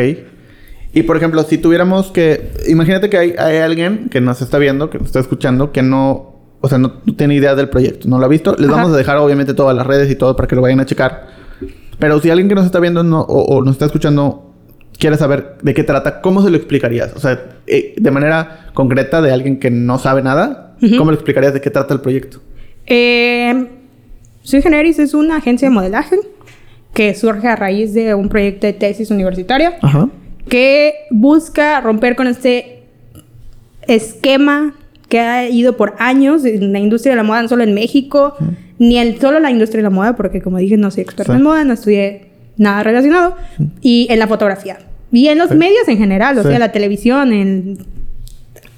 Y 0.94 1.04
por 1.04 1.16
ejemplo, 1.16 1.42
si 1.44 1.58
tuviéramos 1.58 2.12
que. 2.12 2.52
Imagínate 2.68 3.10
que 3.10 3.18
hay, 3.18 3.34
hay 3.38 3.58
alguien 3.58 4.10
que 4.10 4.20
nos 4.20 4.42
está 4.42 4.58
viendo, 4.58 4.90
que 4.90 4.98
nos 4.98 5.08
está 5.08 5.20
escuchando, 5.22 5.72
que 5.72 5.82
no. 5.82 6.36
O 6.60 6.68
sea, 6.68 6.78
no, 6.78 6.92
tiene 7.16 7.36
idea 7.36 7.56
del 7.56 7.70
proyecto, 7.70 8.08
no 8.10 8.20
lo 8.20 8.26
ha 8.26 8.28
visto. 8.28 8.56
Les 8.60 8.68
Ajá. 8.70 8.76
vamos 8.82 8.94
a 8.94 8.98
dejar, 8.98 9.18
obviamente, 9.18 9.54
todas 9.54 9.76
las 9.76 9.88
redes 9.88 10.12
y 10.12 10.16
todo 10.16 10.36
para 10.36 10.48
que 10.50 10.56
lo 10.56 10.62
vayan 10.62 10.82
a 10.82 10.86
checar. 10.86 11.28
Pero 11.98 12.20
si 12.20 12.30
alguien 12.30 12.50
que 12.50 12.56
nos 12.56 12.66
está 12.66 12.80
viendo 12.82 13.04
no- 13.04 13.22
o, 13.22 13.56
o 13.56 13.64
nos 13.64 13.76
está 13.76 13.86
escuchando 13.86 14.51
quiere 15.02 15.18
saber 15.18 15.56
de 15.64 15.74
qué 15.74 15.84
trata, 15.84 16.22
¿cómo 16.22 16.44
se 16.44 16.52
lo 16.52 16.56
explicarías? 16.58 17.12
O 17.16 17.20
sea, 17.20 17.44
eh, 17.66 17.96
de 17.98 18.12
manera 18.12 18.68
concreta 18.76 19.20
de 19.22 19.32
alguien 19.32 19.60
que 19.60 19.72
no 19.72 19.98
sabe 19.98 20.22
nada, 20.22 20.76
¿cómo 20.98 21.10
le 21.12 21.16
explicarías 21.16 21.54
de 21.54 21.60
qué 21.60 21.72
trata 21.72 21.94
el 21.96 22.02
proyecto? 22.02 22.40
Eh, 22.86 23.68
Sui 24.44 24.62
Generis 24.62 25.00
es 25.00 25.14
una 25.16 25.38
agencia 25.38 25.68
de 25.70 25.74
modelaje 25.74 26.18
que 26.94 27.16
surge 27.16 27.48
a 27.48 27.56
raíz 27.56 27.94
de 27.96 28.14
un 28.14 28.30
proyecto 28.30 28.68
de 28.68 28.74
tesis 28.74 29.10
universitaria 29.12 29.78
Ajá. 29.82 30.08
que 30.48 30.94
busca 31.10 31.82
romper 31.82 32.16
con 32.16 32.28
este 32.28 32.84
esquema 33.88 34.76
que 35.10 35.20
ha 35.20 35.50
ido 35.50 35.78
por 35.78 35.96
años 36.00 36.46
en 36.46 36.72
la 36.72 36.80
industria 36.80 37.14
de 37.14 37.18
la 37.18 37.24
moda, 37.24 37.42
no 37.42 37.48
solo 37.50 37.64
en 37.64 37.74
México, 37.74 38.36
ni 38.78 38.98
en 38.98 39.20
solo 39.20 39.40
la 39.40 39.50
industria 39.52 39.80
de 39.80 39.84
la 39.84 39.90
moda, 39.90 40.16
porque 40.16 40.42
como 40.42 40.58
dije, 40.60 40.78
no 40.78 40.92
soy 40.92 41.02
experta 41.04 41.34
Sí. 41.34 41.38
en 41.38 41.44
moda, 41.44 41.64
no 41.64 41.74
estudié 41.74 42.30
nada 42.58 42.84
relacionado, 42.84 43.36
y 43.82 44.08
en 44.10 44.20
la 44.20 44.28
fotografía. 44.28 44.78
Y 45.12 45.28
en 45.28 45.38
los 45.38 45.50
Sí. 45.50 45.56
medios 45.56 45.88
en 45.88 45.98
general, 45.98 46.38
o 46.38 46.44
Sí. 46.44 46.50
sea, 46.50 46.60
la 46.60 46.72
televisión, 46.72 47.34
en 47.34 47.78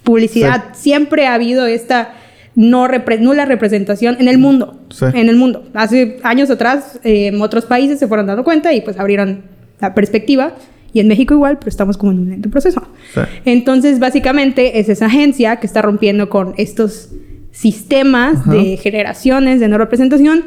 publicidad, 0.03 0.65
siempre 0.73 1.27
ha 1.27 1.33
habido 1.33 1.65
esta 1.65 2.13
no 2.55 2.87
repre- 2.87 3.19
nula 3.19 3.45
representación 3.45 4.17
en 4.19 4.27
el 4.27 4.37
mundo. 4.37 4.79
Sí. 4.91 5.05
En 5.13 5.27
el 5.29 5.35
mundo. 5.37 5.63
Hace 5.73 6.17
años 6.23 6.49
atrás, 6.51 6.99
eh, 7.03 7.27
en 7.27 7.41
otros 7.41 7.65
países 7.65 7.97
se 7.99 8.07
fueron 8.07 8.27
dando 8.27 8.43
cuenta 8.43 8.73
y 8.73 8.81
pues 8.81 8.99
abrieron 8.99 9.41
la 9.79 9.95
perspectiva. 9.95 10.53
Y 10.91 10.99
en 10.99 11.07
México 11.07 11.33
igual, 11.33 11.57
pero 11.57 11.69
estamos 11.69 11.97
como 11.97 12.11
en 12.11 12.19
un 12.19 12.29
lento 12.29 12.49
proceso. 12.51 12.83
Sí. 13.15 13.21
Entonces, 13.45 13.97
básicamente, 13.97 14.79
es 14.79 14.89
esa 14.89 15.07
agencia 15.07 15.55
que 15.55 15.65
está 15.65 15.81
rompiendo 15.81 16.29
con 16.29 16.53
estos 16.57 17.09
sistemas 17.51 18.35
Ajá. 18.41 18.51
de 18.53 18.77
generaciones 18.77 19.59
de 19.59 19.67
no 19.67 19.77
representación 19.79 20.43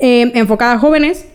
eh, 0.00 0.32
enfocada 0.34 0.72
a 0.74 0.78
jóvenes 0.78 1.26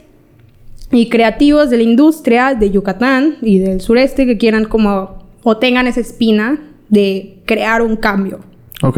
y 0.91 1.09
creativos 1.09 1.69
de 1.69 1.77
la 1.77 1.83
industria 1.83 2.53
de 2.53 2.69
Yucatán 2.71 3.37
y 3.41 3.59
del 3.59 3.81
sureste 3.81 4.25
que 4.25 4.37
quieran 4.37 4.65
como 4.65 5.25
o 5.43 5.57
tengan 5.57 5.87
esa 5.87 5.99
espina 6.01 6.61
de 6.89 7.37
crear 7.45 7.81
un 7.81 7.95
cambio. 7.95 8.39
Ok. 8.83 8.97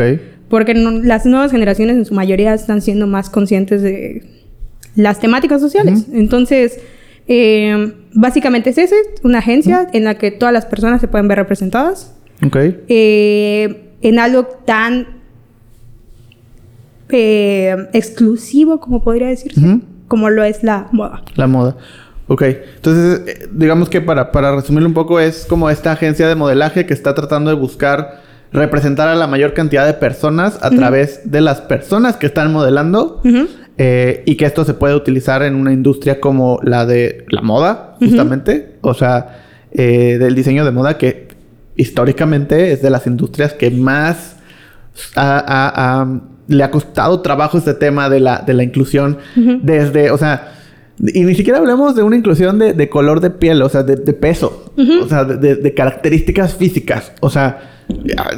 Porque 0.50 0.74
no- 0.74 0.92
las 0.92 1.26
nuevas 1.26 1.52
generaciones 1.52 1.96
en 1.98 2.06
su 2.06 2.14
mayoría 2.14 2.54
están 2.54 2.82
siendo 2.82 3.08
más 3.08 3.30
conscientes 3.30 3.82
de 3.82 4.24
las 4.96 5.20
temáticas 5.20 5.62
sociales. 5.62 6.06
Entonces, 6.14 6.80
eh, 7.28 7.94
básicamente 8.14 8.72
es 8.72 8.78
ese, 8.78 8.96
una 9.24 9.40
agencia 9.40 9.88
en 9.94 10.04
la 10.04 10.18
que 10.18 10.32
todas 10.32 10.54
las 10.54 10.66
personas 10.66 11.00
se 11.02 11.08
pueden 11.08 11.28
ver 11.28 11.38
representadas 11.38 12.14
Ok. 12.46 12.58
eh, 12.90 13.90
en 14.02 14.20
algo 14.20 14.46
tan 14.66 15.08
eh, 17.10 17.76
exclusivo, 17.94 18.80
como 18.80 19.04
podría 19.04 19.28
decirse. 19.28 19.62
Como 20.14 20.30
lo 20.30 20.44
es 20.44 20.64
la 20.64 20.88
moda. 20.92 21.24
La 21.36 21.48
moda. 21.48 21.76
Ok. 22.28 22.44
Entonces, 22.76 23.22
eh, 23.28 23.48
digamos 23.52 23.90
que 23.90 24.00
para, 24.00 24.32
para 24.32 24.56
resumirlo 24.56 24.88
un 24.88 24.94
poco, 24.94 25.20
es 25.20 25.46
como 25.50 25.70
esta 25.72 25.92
agencia 25.92 26.28
de 26.28 26.36
modelaje 26.36 26.86
que 26.86 26.94
está 26.94 27.16
tratando 27.16 27.50
de 27.50 27.56
buscar 27.56 28.22
representar 28.52 29.08
a 29.08 29.16
la 29.16 29.26
mayor 29.26 29.56
cantidad 29.56 29.86
de 29.88 29.94
personas 29.96 30.60
a 30.62 30.70
través 30.70 31.22
de 31.32 31.42
las 31.42 31.62
personas 31.62 32.18
que 32.18 32.28
están 32.28 32.54
modelando. 32.54 33.22
Eh, 33.80 34.22
y 34.28 34.36
que 34.36 34.46
esto 34.46 34.64
se 34.66 34.76
puede 34.76 34.94
utilizar 34.94 35.42
en 35.42 35.56
una 35.56 35.74
industria 35.74 36.20
como 36.22 36.60
la 36.62 36.86
de 36.86 37.26
la 37.30 37.42
moda, 37.42 37.96
justamente. 38.00 38.76
O 38.82 38.94
sea, 38.94 39.40
eh, 39.72 40.18
del 40.20 40.36
diseño 40.36 40.64
de 40.66 40.72
moda 40.72 41.00
que 41.00 41.30
históricamente 41.76 42.72
es 42.72 42.84
de 42.84 42.92
las 42.92 43.08
industrias 43.08 43.54
que 43.54 43.72
más 43.72 44.36
ha- 45.16 45.40
ha- 45.40 46.02
ha- 46.02 46.22
le 46.48 46.64
ha 46.64 46.72
costado 46.72 47.22
trabajo 47.22 47.58
este 47.58 47.74
tema 47.74 48.10
de 48.10 48.20
la, 48.20 48.40
de 48.46 48.54
la 48.54 48.64
inclusión 48.64 49.18
desde, 49.36 50.12
o 50.12 50.18
sea, 50.18 50.54
y 51.00 51.24
ni 51.24 51.34
siquiera 51.36 51.60
hablemos 51.60 51.96
de 51.96 52.04
una 52.04 52.16
inclusión 52.16 52.60
de, 52.60 52.74
de 52.74 52.90
color 52.90 53.20
de 53.20 53.30
piel, 53.32 53.62
o 53.62 53.70
sea, 53.70 53.84
de, 53.84 53.96
de 53.96 54.14
peso, 54.14 54.66
o 54.78 55.08
sea, 55.08 55.24
de, 55.26 55.74
características 55.74 56.54
físicas, 56.54 57.14
o 57.22 57.30
sea, 57.30 57.70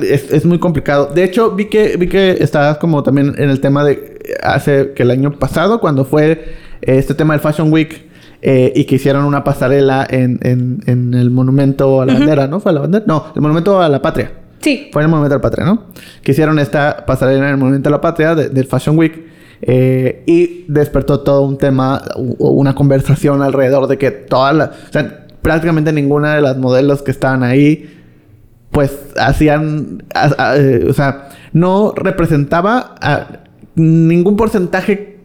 es, 0.01 0.31
es 0.31 0.45
muy 0.45 0.57
complicado. 0.59 1.11
De 1.13 1.23
hecho, 1.23 1.51
vi 1.51 1.65
que, 1.65 1.97
vi 1.97 2.07
que 2.07 2.31
estabas 2.39 2.77
como 2.77 3.03
también 3.03 3.35
en 3.37 3.49
el 3.49 3.59
tema 3.59 3.83
de 3.83 4.19
hace 4.41 4.93
que 4.93 5.03
el 5.03 5.11
año 5.11 5.37
pasado, 5.37 5.79
cuando 5.79 6.05
fue 6.05 6.53
este 6.81 7.13
tema 7.13 7.33
del 7.33 7.41
Fashion 7.41 7.71
Week, 7.71 8.05
eh, 8.41 8.71
y 8.75 8.85
que 8.85 8.95
hicieron 8.95 9.25
una 9.25 9.43
pasarela 9.43 10.05
en, 10.09 10.39
en- 10.43 10.79
en 10.85 11.13
el 11.15 11.31
monumento 11.31 12.01
a 12.01 12.05
la 12.05 12.13
bandera, 12.19 12.47
¿no? 12.47 12.59
¿Fue 12.59 12.71
a 12.71 12.75
la 12.75 12.81
bandera? 12.81 13.03
No, 13.07 13.25
el 13.35 13.41
monumento 13.41 13.81
a 13.81 13.89
la 13.89 14.01
patria. 14.01 14.31
Sí. 14.65 14.89
Fue 14.91 15.01
en 15.03 15.05
el 15.05 15.11
Monumento 15.11 15.35
a 15.35 15.37
la 15.37 15.41
Patria, 15.41 15.63
¿no? 15.65 15.83
Que 16.23 16.31
hicieron 16.31 16.57
esta 16.59 17.05
pasarela 17.05 17.45
en 17.45 17.51
el 17.51 17.57
Monumento 17.57 17.87
a 17.89 17.91
la 17.91 18.01
Patria 18.01 18.33
de- 18.35 18.49
del 18.49 18.65
Fashion 18.65 18.97
Week. 18.97 19.23
eh, 19.61 20.23
y 20.27 20.65
despertó 20.67 21.21
todo 21.21 21.41
un 21.43 21.57
tema, 21.57 22.01
u- 22.17 22.35
una 22.49 22.75
conversación 22.75 23.41
alrededor 23.41 23.87
de 23.87 23.97
que 23.97 24.11
todas 24.11 24.53
las... 24.53 24.69
O 24.69 24.91
sea, 24.91 25.27
prácticamente 25.41 25.93
ninguna 25.93 26.35
de 26.35 26.41
las 26.41 26.57
modelos 26.57 27.01
que 27.01 27.11
estaban 27.11 27.41
ahí, 27.41 27.89
pues 28.71 28.91
hacían... 29.17 30.03
a- 30.13 30.33
a- 30.51 30.57
eh, 30.57 30.85
o 30.89 30.93
sea, 30.93 31.29
no 31.53 31.93
representaba 31.95 32.95
a 33.01 33.27
ningún 33.75 34.35
porcentaje 34.35 35.19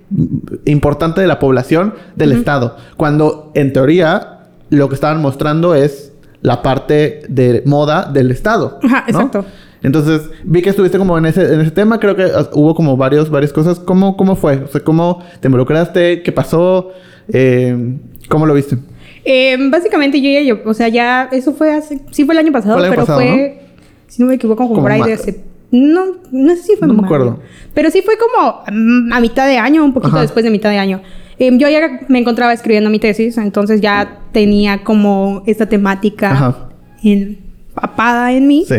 importante 0.64 1.20
de 1.20 1.26
la 1.26 1.38
población 1.38 1.94
del 2.14 2.32
estado. 2.32 2.76
Cuando, 2.96 3.50
en 3.54 3.72
teoría, 3.72 4.38
lo 4.70 4.88
que 4.88 4.94
estaban 4.94 5.20
mostrando 5.20 5.74
es 5.74 6.09
la 6.42 6.62
parte 6.62 7.22
de 7.28 7.62
moda 7.66 8.10
del 8.10 8.30
estado. 8.30 8.78
Ajá, 8.82 9.04
¿no? 9.10 9.20
exacto. 9.20 9.44
Entonces, 9.82 10.30
vi 10.44 10.60
que 10.62 10.70
estuviste 10.70 10.98
como 10.98 11.16
en 11.16 11.26
ese, 11.26 11.54
en 11.54 11.60
ese 11.60 11.70
tema. 11.70 11.98
Creo 11.98 12.14
que 12.14 12.26
uh, 12.26 12.48
hubo 12.52 12.74
como 12.74 12.96
varios, 12.96 13.30
varias 13.30 13.52
cosas. 13.52 13.80
¿Cómo, 13.80 14.16
¿Cómo 14.16 14.36
fue? 14.36 14.56
O 14.64 14.68
sea, 14.68 14.82
¿cómo 14.82 15.22
te 15.40 15.48
involucraste? 15.48 16.22
¿Qué 16.22 16.32
pasó? 16.32 16.90
Eh, 17.32 17.96
¿Cómo 18.28 18.46
lo 18.46 18.54
viste? 18.54 18.76
Eh, 19.24 19.56
básicamente 19.70 20.20
yo 20.20 20.30
ya, 20.30 20.42
yo, 20.42 20.60
o 20.64 20.74
sea, 20.74 20.88
ya, 20.88 21.28
eso 21.32 21.52
fue 21.52 21.72
hace, 21.72 22.00
sí 22.10 22.24
fue 22.24 22.34
el 22.34 22.38
año 22.38 22.52
pasado, 22.52 22.78
el 22.78 22.84
año 22.84 22.92
pero 22.92 23.02
pasado, 23.02 23.20
fue, 23.20 23.66
si 24.06 24.22
no 24.22 24.28
me 24.28 24.36
equivoco, 24.36 24.62
como, 24.62 24.70
Como 24.70 24.82
por 24.82 24.92
ahí 24.92 25.02
de 25.02 25.44
no, 25.72 26.16
no 26.32 26.56
sé 26.56 26.62
si 26.62 26.76
fue 26.76 26.88
No 26.88 26.94
me 26.94 27.04
acuerdo. 27.04 27.38
Pero 27.74 27.90
sí 27.90 28.02
fue 28.02 28.14
como 28.18 28.62
mm, 28.72 29.12
a 29.12 29.20
mitad 29.20 29.46
de 29.46 29.58
año, 29.58 29.84
un 29.84 29.92
poquito 29.92 30.14
Ajá. 30.14 30.22
después 30.22 30.44
de 30.44 30.50
mitad 30.50 30.70
de 30.70 30.78
año. 30.78 31.00
Eh, 31.38 31.50
yo 31.56 31.68
ya 31.68 32.00
me 32.08 32.18
encontraba 32.18 32.52
escribiendo 32.52 32.90
mi 32.90 32.98
tesis, 32.98 33.38
entonces 33.38 33.80
ya 33.80 34.19
tenía 34.32 34.82
como 34.84 35.42
esta 35.46 35.66
temática 35.68 36.32
Ajá. 36.32 36.68
empapada 37.02 38.32
en 38.32 38.46
mí. 38.46 38.64
Sí. 38.66 38.76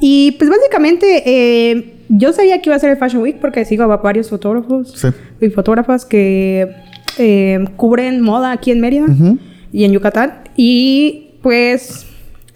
Y 0.00 0.32
pues 0.32 0.50
básicamente 0.50 1.22
eh, 1.26 1.94
yo 2.08 2.32
sabía 2.32 2.60
que 2.60 2.68
iba 2.68 2.76
a 2.76 2.78
ser 2.78 2.90
el 2.90 2.96
Fashion 2.98 3.22
Week 3.22 3.36
porque 3.40 3.64
sigo 3.64 3.84
a 3.84 3.96
varios 3.96 4.28
fotógrafos 4.30 4.92
Sí. 4.94 5.08
y 5.40 5.48
fotógrafas 5.50 6.04
que 6.04 6.68
eh, 7.18 7.64
cubren 7.76 8.20
moda 8.20 8.52
aquí 8.52 8.70
en 8.70 8.80
Mérida 8.80 9.06
Ujú. 9.06 9.38
y 9.72 9.84
en 9.84 9.92
Yucatán. 9.92 10.34
Y 10.56 11.30
pues 11.42 12.06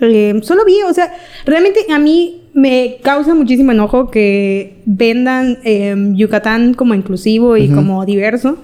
eh, 0.00 0.38
solo 0.42 0.64
vi, 0.64 0.76
o 0.88 0.92
sea, 0.94 1.12
realmente 1.46 1.81
a 1.92 1.98
mí 1.98 2.42
me 2.53 2.96
causa 3.03 3.35
muchísimo 3.35 3.72
enojo 3.72 4.11
que 4.11 4.79
vendan 4.85 5.59
eh, 5.64 5.94
Yucatán 6.14 6.74
como 6.74 6.94
inclusivo 6.94 7.57
y 7.57 7.66
Ujú. 7.66 7.76
como 7.76 8.05
diverso 8.05 8.59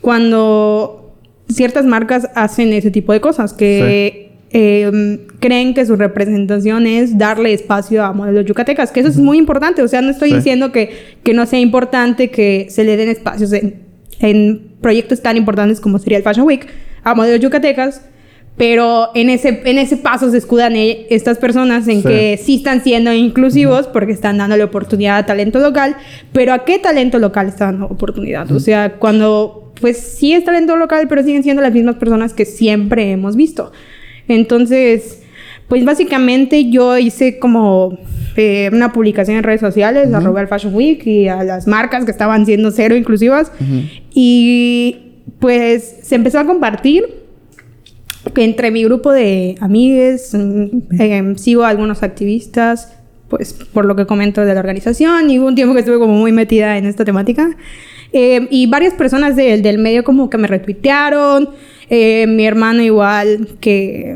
cuando 0.00 1.05
ciertas 1.48 1.84
marcas 1.84 2.28
hacen 2.34 2.72
ese 2.72 2.90
tipo 2.90 3.12
de 3.12 3.20
cosas 3.20 3.52
que 3.52 4.32
eh, 4.50 5.26
creen 5.40 5.74
que 5.74 5.84
su 5.86 5.96
representación 5.96 6.86
es 6.86 7.18
darle 7.18 7.52
espacio 7.52 8.04
a 8.04 8.12
modelos 8.12 8.44
yucatecas, 8.46 8.90
que 8.92 9.00
eso 9.00 9.08
es 9.08 9.16
muy 9.18 9.38
importante, 9.38 9.82
o 9.82 9.88
sea, 9.88 10.00
no 10.02 10.10
estoy 10.10 10.30
Sí. 10.30 10.36
diciendo 10.36 10.72
que, 10.72 10.90
que 11.22 11.34
no 11.34 11.46
sea 11.46 11.58
importante 11.58 12.30
que 12.30 12.66
se 12.70 12.84
le 12.84 12.96
den 12.96 13.08
espacios 13.08 13.52
en, 13.52 13.82
en 14.20 14.72
proyectos 14.80 15.20
tan 15.20 15.36
importantes 15.36 15.80
como 15.80 15.98
sería 15.98 16.18
el 16.18 16.24
Fashion 16.24 16.46
Week 16.46 16.66
a 17.04 17.14
modelos 17.14 17.40
yucatecas, 17.40 18.02
pero 18.56 19.10
en 19.14 19.28
ese, 19.28 19.60
en 19.66 19.76
ese 19.78 19.98
paso 19.98 20.30
se 20.30 20.38
escudan 20.38 20.74
eh, 20.76 21.06
estas 21.10 21.36
personas 21.38 21.86
en 21.88 22.00
Sí. 22.00 22.08
que 22.08 22.40
sí 22.42 22.54
están 22.56 22.82
siendo 22.82 23.12
inclusivos 23.12 23.86
porque 23.88 24.12
están 24.12 24.38
dándole 24.38 24.64
oportunidad 24.64 25.18
a 25.18 25.26
talento 25.26 25.58
local, 25.58 25.96
pero 26.32 26.54
¿a 26.54 26.64
qué 26.64 26.78
talento 26.78 27.18
local 27.18 27.48
están 27.48 27.72
dando 27.72 27.86
oportunidad? 27.94 28.50
O 28.52 28.60
sea, 28.60 28.94
cuando 28.94 29.65
pues 29.80 29.98
sí 29.98 30.32
es 30.32 30.44
talento 30.44 30.76
local, 30.76 31.06
pero 31.08 31.22
siguen 31.22 31.42
siendo 31.42 31.62
las 31.62 31.72
mismas 31.72 31.96
personas 31.96 32.32
que 32.32 32.44
siempre 32.44 33.12
hemos 33.12 33.36
visto. 33.36 33.72
Entonces, 34.28 35.22
pues 35.68 35.84
básicamente 35.84 36.70
yo 36.70 36.96
hice 36.98 37.38
como 37.38 37.98
eh, 38.36 38.70
una 38.72 38.92
publicación 38.92 39.36
en 39.36 39.42
redes 39.42 39.60
sociales, 39.60 40.12
arroba 40.12 40.40
al 40.40 40.48
Fashion 40.48 40.74
Week 40.74 41.06
y 41.06 41.28
a 41.28 41.42
las 41.42 41.66
marcas 41.66 42.04
que 42.04 42.10
estaban 42.10 42.46
siendo 42.46 42.70
cero 42.70 42.96
inclusivas. 42.96 43.50
Y 44.12 44.98
pues 45.38 45.96
se 46.02 46.14
empezó 46.14 46.38
a 46.38 46.46
compartir 46.46 47.26
entre 48.34 48.70
mi 48.70 48.84
grupo 48.84 49.12
de 49.12 49.56
amigues, 49.60 50.34
mm, 50.34 51.00
eh, 51.00 51.32
sigo 51.36 51.64
a 51.64 51.68
algunos 51.68 52.02
activistas, 52.02 52.92
pues 53.28 53.52
por 53.52 53.84
lo 53.84 53.96
que 53.96 54.06
comento 54.06 54.44
de 54.44 54.54
la 54.54 54.60
organización, 54.60 55.30
y 55.30 55.38
hubo 55.38 55.48
un 55.48 55.54
tiempo 55.54 55.74
que 55.74 55.80
estuve 55.80 55.98
como 55.98 56.14
muy 56.14 56.32
metida 56.32 56.76
en 56.78 56.86
esta 56.86 57.04
temática. 57.04 57.56
Eh, 58.12 58.46
y 58.50 58.66
varias 58.66 58.94
personas 58.94 59.36
del- 59.36 59.62
del 59.62 59.78
medio 59.78 60.04
como 60.04 60.30
que 60.30 60.38
me 60.38 60.46
retuitearon, 60.48 61.50
eh, 61.90 62.26
mi 62.28 62.46
hermano 62.46 62.82
igual 62.82 63.48
que, 63.60 64.14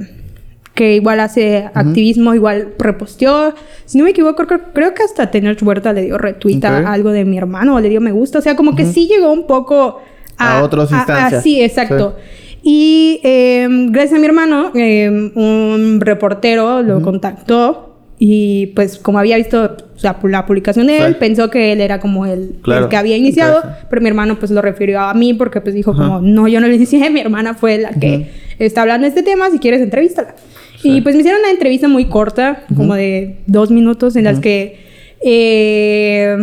que 0.74 0.94
igual 0.94 1.20
hace 1.20 1.68
activismo, 1.74 2.34
igual 2.34 2.72
reposteó. 2.78 3.54
Si 3.84 3.98
no 3.98 4.04
me 4.04 4.10
equivoco, 4.10 4.46
creo, 4.46 4.60
creo 4.72 4.94
que 4.94 5.02
hasta 5.02 5.30
Tener 5.30 5.56
Huerta 5.62 5.92
le 5.92 6.02
dio 6.02 6.16
retweet 6.18 6.64
a 6.64 6.80
Ok. 6.80 6.86
algo 6.86 7.10
de 7.10 7.24
mi 7.24 7.36
hermano 7.36 7.74
o 7.74 7.80
le 7.80 7.88
dio 7.88 8.00
me 8.00 8.12
gusta. 8.12 8.38
O 8.38 8.42
sea, 8.42 8.56
como 8.56 8.74
que 8.76 8.86
sí 8.86 9.06
llegó 9.08 9.32
un 9.32 9.46
poco 9.46 10.00
A 10.38 10.62
otras 10.62 10.90
instancias. 10.90 11.42
sí, 11.42 11.60
exacto. 11.62 12.16
Y 12.62 13.20
eh, 13.24 13.66
gracias 13.90 14.14
a 14.18 14.20
mi 14.20 14.26
hermano, 14.26 14.70
eh, 14.74 15.08
un 15.34 15.98
reportero 16.00 16.82
lo 16.82 17.02
contactó 17.02 17.89
y 18.22 18.66
pues 18.76 18.98
como 18.98 19.18
había 19.18 19.36
visto 19.38 19.76
sea, 19.96 20.18
la 20.24 20.44
publicación 20.44 20.86
de 20.88 20.98
él, 20.98 21.12
Sí. 21.14 21.16
pensó 21.18 21.48
que 21.50 21.72
él 21.72 21.80
era 21.80 21.98
como 22.00 22.26
el, 22.26 22.56
Claro. 22.62 22.84
el 22.84 22.88
que 22.90 22.96
había 22.98 23.16
iniciado, 23.16 23.62
pero 23.88 24.02
mi 24.02 24.08
hermano 24.08 24.38
pues 24.38 24.50
lo 24.50 24.60
refirió 24.60 25.00
a 25.00 25.14
mí 25.14 25.32
porque 25.34 25.60
pues 25.62 25.74
dijo 25.74 25.92
Ajá. 25.92 26.04
como, 26.04 26.20
no, 26.20 26.46
yo 26.46 26.60
no 26.60 26.68
lo 26.68 26.74
inicié, 26.74 27.08
mi 27.10 27.20
hermana 27.20 27.54
fue 27.54 27.78
la 27.78 27.90
que 27.90 28.28
está 28.58 28.82
hablando 28.82 29.04
de 29.04 29.08
este 29.08 29.22
tema, 29.22 29.50
si 29.50 29.58
quieres 29.58 29.80
entrevístala. 29.80 30.34
Sí. 30.82 30.96
Y 30.96 31.00
pues 31.00 31.14
me 31.14 31.20
hicieron 31.22 31.40
una 31.40 31.50
entrevista 31.50 31.88
muy 31.88 32.04
corta, 32.06 32.62
como 32.76 32.94
de 32.94 33.36
dos 33.46 33.70
minutos, 33.70 34.16
en 34.16 34.24
las 34.24 34.38
que 34.38 34.78
eh, 35.22 36.36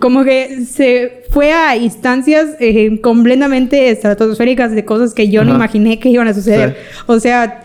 como 0.00 0.24
que 0.24 0.64
se 0.64 1.22
fue 1.30 1.52
a 1.52 1.76
instancias 1.76 2.56
eh, 2.60 3.00
completamente 3.00 3.90
estratosféricas 3.90 4.72
de 4.72 4.84
cosas 4.84 5.14
que 5.14 5.28
yo 5.28 5.44
no 5.44 5.50
Ajá. 5.50 5.58
imaginé 5.58 5.98
que 6.00 6.08
iban 6.08 6.26
a 6.28 6.34
suceder. 6.34 6.70
Sí. 6.70 7.02
O 7.06 7.20
sea, 7.20 7.62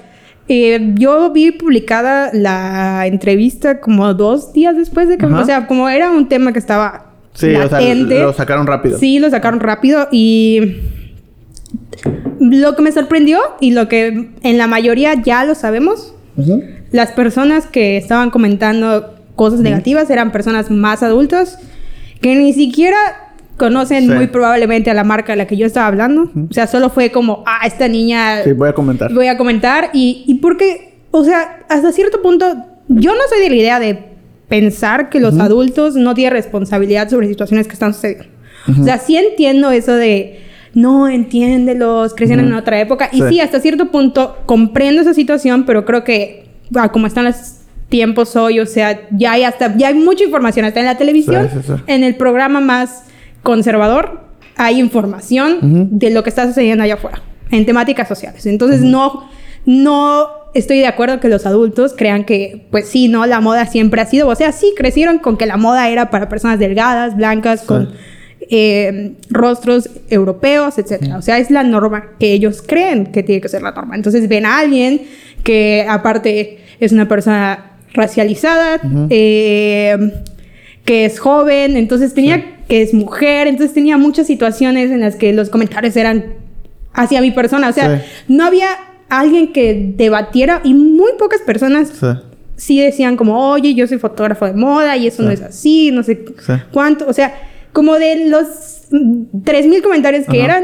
eh, 0.53 0.93
yo 0.95 1.31
vi 1.31 1.51
publicada 1.51 2.29
la 2.33 3.07
entrevista 3.07 3.79
como 3.79 4.13
dos 4.13 4.51
días 4.51 4.75
después 4.75 5.07
de 5.07 5.17
que... 5.17 5.25
Ajá. 5.25 5.39
O 5.39 5.45
sea, 5.45 5.65
como 5.67 5.87
era 5.87 6.11
un 6.11 6.27
tema 6.27 6.51
que 6.51 6.59
estaba 6.59 7.05
Sí, 7.33 7.55
o 7.55 7.69
sea, 7.69 7.79
latente. 7.79 8.19
lo 8.19 8.33
sacaron 8.33 8.67
rápido. 8.67 8.97
Sí, 8.97 9.19
lo 9.19 9.29
sacaron 9.29 9.61
rápido 9.61 10.07
y... 10.11 10.75
Lo 12.39 12.75
que 12.75 12.81
me 12.81 12.91
sorprendió 12.91 13.39
y 13.59 13.71
lo 13.71 13.87
que 13.87 14.31
en 14.41 14.57
la 14.57 14.67
mayoría 14.67 15.13
ya 15.21 15.45
lo 15.45 15.55
sabemos, 15.55 16.13
Ujú. 16.35 16.61
las 16.91 17.11
personas 17.11 17.67
que 17.67 17.95
estaban 17.97 18.29
comentando 18.31 19.15
cosas 19.35 19.59
negativas 19.61 20.09
eran 20.09 20.31
personas 20.31 20.69
más 20.71 21.01
adultas 21.03 21.59
que 22.19 22.35
ni 22.35 22.51
siquiera 22.53 22.97
conocen 23.61 24.05
Sí. 24.07 24.11
muy 24.11 24.27
probablemente 24.27 24.89
a 24.89 24.93
la 24.93 25.03
marca 25.03 25.33
de 25.33 25.37
la 25.37 25.45
que 25.47 25.55
yo 25.55 25.65
estaba 25.65 25.87
hablando. 25.87 26.31
O 26.49 26.53
sea, 26.53 26.65
solo 26.67 26.89
fue 26.89 27.11
como, 27.11 27.43
ah, 27.45 27.65
esta 27.67 27.87
niña 27.87 28.43
Sí, 28.43 28.53
voy 28.53 28.69
a 28.69 28.73
comentar. 28.73 29.13
voy 29.13 29.27
a 29.27 29.37
comentar 29.37 29.89
y, 29.93 30.23
y 30.27 30.35
porque, 30.35 30.95
o 31.11 31.23
sea, 31.23 31.59
hasta 31.69 31.91
cierto 31.91 32.21
punto, 32.21 32.45
yo 32.89 33.11
no 33.13 33.21
soy 33.29 33.39
de 33.41 33.49
la 33.49 33.55
idea 33.55 33.79
de 33.79 33.99
pensar 34.49 35.09
que 35.09 35.19
los 35.19 35.39
adultos 35.39 35.95
no 35.95 36.13
tienen 36.13 36.33
responsabilidad 36.33 37.07
sobre 37.09 37.27
situaciones 37.27 37.67
que 37.67 37.73
están 37.73 37.93
sucediendo. 37.93 38.25
O 38.79 38.83
sea, 38.83 38.97
sí 38.97 39.15
entiendo 39.15 39.71
eso 39.71 39.93
de, 39.95 40.41
no, 40.73 41.07
entiéndelos, 41.07 42.13
crecieron 42.13 42.45
en 42.47 42.53
otra 42.53 42.79
época. 42.79 43.09
Y 43.11 43.21
Sí. 43.29 43.39
hasta 43.39 43.59
cierto 43.59 43.91
punto 43.91 44.37
comprendo 44.45 45.01
esa 45.01 45.13
situación, 45.13 45.65
pero 45.65 45.85
creo 45.85 46.03
que, 46.03 46.45
ah, 46.75 46.91
como 46.91 47.07
están 47.07 47.25
los 47.25 47.35
tiempos 47.89 48.35
hoy, 48.35 48.59
o 48.59 48.65
sea, 48.65 49.01
ya 49.11 49.33
hay 49.33 49.43
hasta, 49.43 49.75
ya 49.77 49.89
hay 49.89 49.93
mucha 49.95 50.23
información, 50.23 50.65
hasta 50.65 50.79
en 50.79 50.85
la 50.85 50.97
televisión, 50.97 51.49
sí, 51.51 51.59
sí. 51.65 51.73
en 51.87 52.03
el 52.03 52.15
programa 52.15 52.59
más 52.61 53.03
conservador, 53.43 54.21
hay 54.57 54.79
información 54.79 55.89
de 55.91 56.09
lo 56.11 56.23
que 56.23 56.29
está 56.29 56.47
sucediendo 56.47 56.83
allá 56.83 56.95
afuera, 56.95 57.21
en 57.49 57.65
temáticas 57.65 58.07
sociales. 58.07 58.45
Entonces, 58.45 58.81
no, 58.81 59.29
no 59.65 60.27
estoy 60.53 60.79
de 60.79 60.87
acuerdo 60.87 61.19
que 61.19 61.29
los 61.29 61.45
adultos 61.45 61.93
crean 61.97 62.25
que, 62.25 62.67
pues 62.71 62.87
sí, 62.87 63.07
no, 63.07 63.25
la 63.25 63.39
moda 63.39 63.65
siempre 63.65 64.01
ha 64.01 64.05
sido, 64.05 64.27
o 64.27 64.35
sea, 64.35 64.51
sí 64.51 64.73
crecieron 64.75 65.19
con 65.19 65.37
que 65.37 65.45
la 65.45 65.57
moda 65.57 65.89
era 65.89 66.09
para 66.09 66.29
personas 66.29 66.59
delgadas, 66.59 67.15
blancas, 67.15 67.61
con 67.63 67.89
eh, 68.49 69.13
rostros 69.29 69.89
europeos, 70.09 70.77
etcétera. 70.77 71.17
O 71.17 71.21
sea, 71.21 71.37
es 71.37 71.51
la 71.51 71.63
norma 71.63 72.11
que 72.19 72.33
ellos 72.33 72.61
creen 72.61 73.07
que 73.07 73.23
tiene 73.23 73.41
que 73.41 73.49
ser 73.49 73.61
la 73.61 73.71
norma. 73.71 73.95
Entonces 73.95 74.27
ven 74.27 74.45
a 74.45 74.59
alguien 74.59 75.01
que 75.43 75.85
aparte 75.87 76.59
es 76.79 76.91
una 76.91 77.07
persona 77.07 77.71
racializada, 77.93 78.79
eh, 79.09 80.23
que 80.91 81.05
es 81.05 81.19
joven, 81.19 81.77
entonces 81.77 82.13
tenía 82.13 82.43
que 82.67 82.81
es 82.81 82.93
mujer, 82.93 83.47
entonces 83.47 83.73
tenía 83.73 83.97
muchas 83.97 84.27
situaciones 84.27 84.91
en 84.91 84.99
las 84.99 85.15
que 85.15 85.31
los 85.31 85.49
comentarios 85.49 85.95
eran 85.95 86.33
hacia 86.91 87.21
mi 87.21 87.31
persona. 87.31 87.69
O 87.69 87.71
sea, 87.71 87.97
Sí. 87.99 88.03
no 88.27 88.43
había 88.43 88.67
alguien 89.07 89.53
que 89.53 89.93
debatiera 89.95 90.59
y 90.65 90.73
muy 90.73 91.11
pocas 91.17 91.39
personas 91.43 91.87
Sí. 91.97 92.07
sí 92.57 92.81
decían 92.81 93.15
como, 93.15 93.51
oye, 93.51 93.73
yo 93.73 93.87
soy 93.87 93.99
fotógrafo 93.99 94.45
de 94.47 94.51
moda 94.53 94.97
y 94.97 95.07
eso 95.07 95.23
no 95.23 95.31
es 95.31 95.41
así, 95.41 95.91
no 95.91 96.03
sé 96.03 96.25
cuánto. 96.73 97.07
O 97.07 97.13
sea, 97.13 97.35
como 97.71 97.93
de 97.97 98.27
los 98.27 98.47
mm, 98.91 99.43
3.000 99.45 99.81
comentarios 99.81 100.25
que 100.29 100.41
Ajá. 100.41 100.45
eran, 100.57 100.63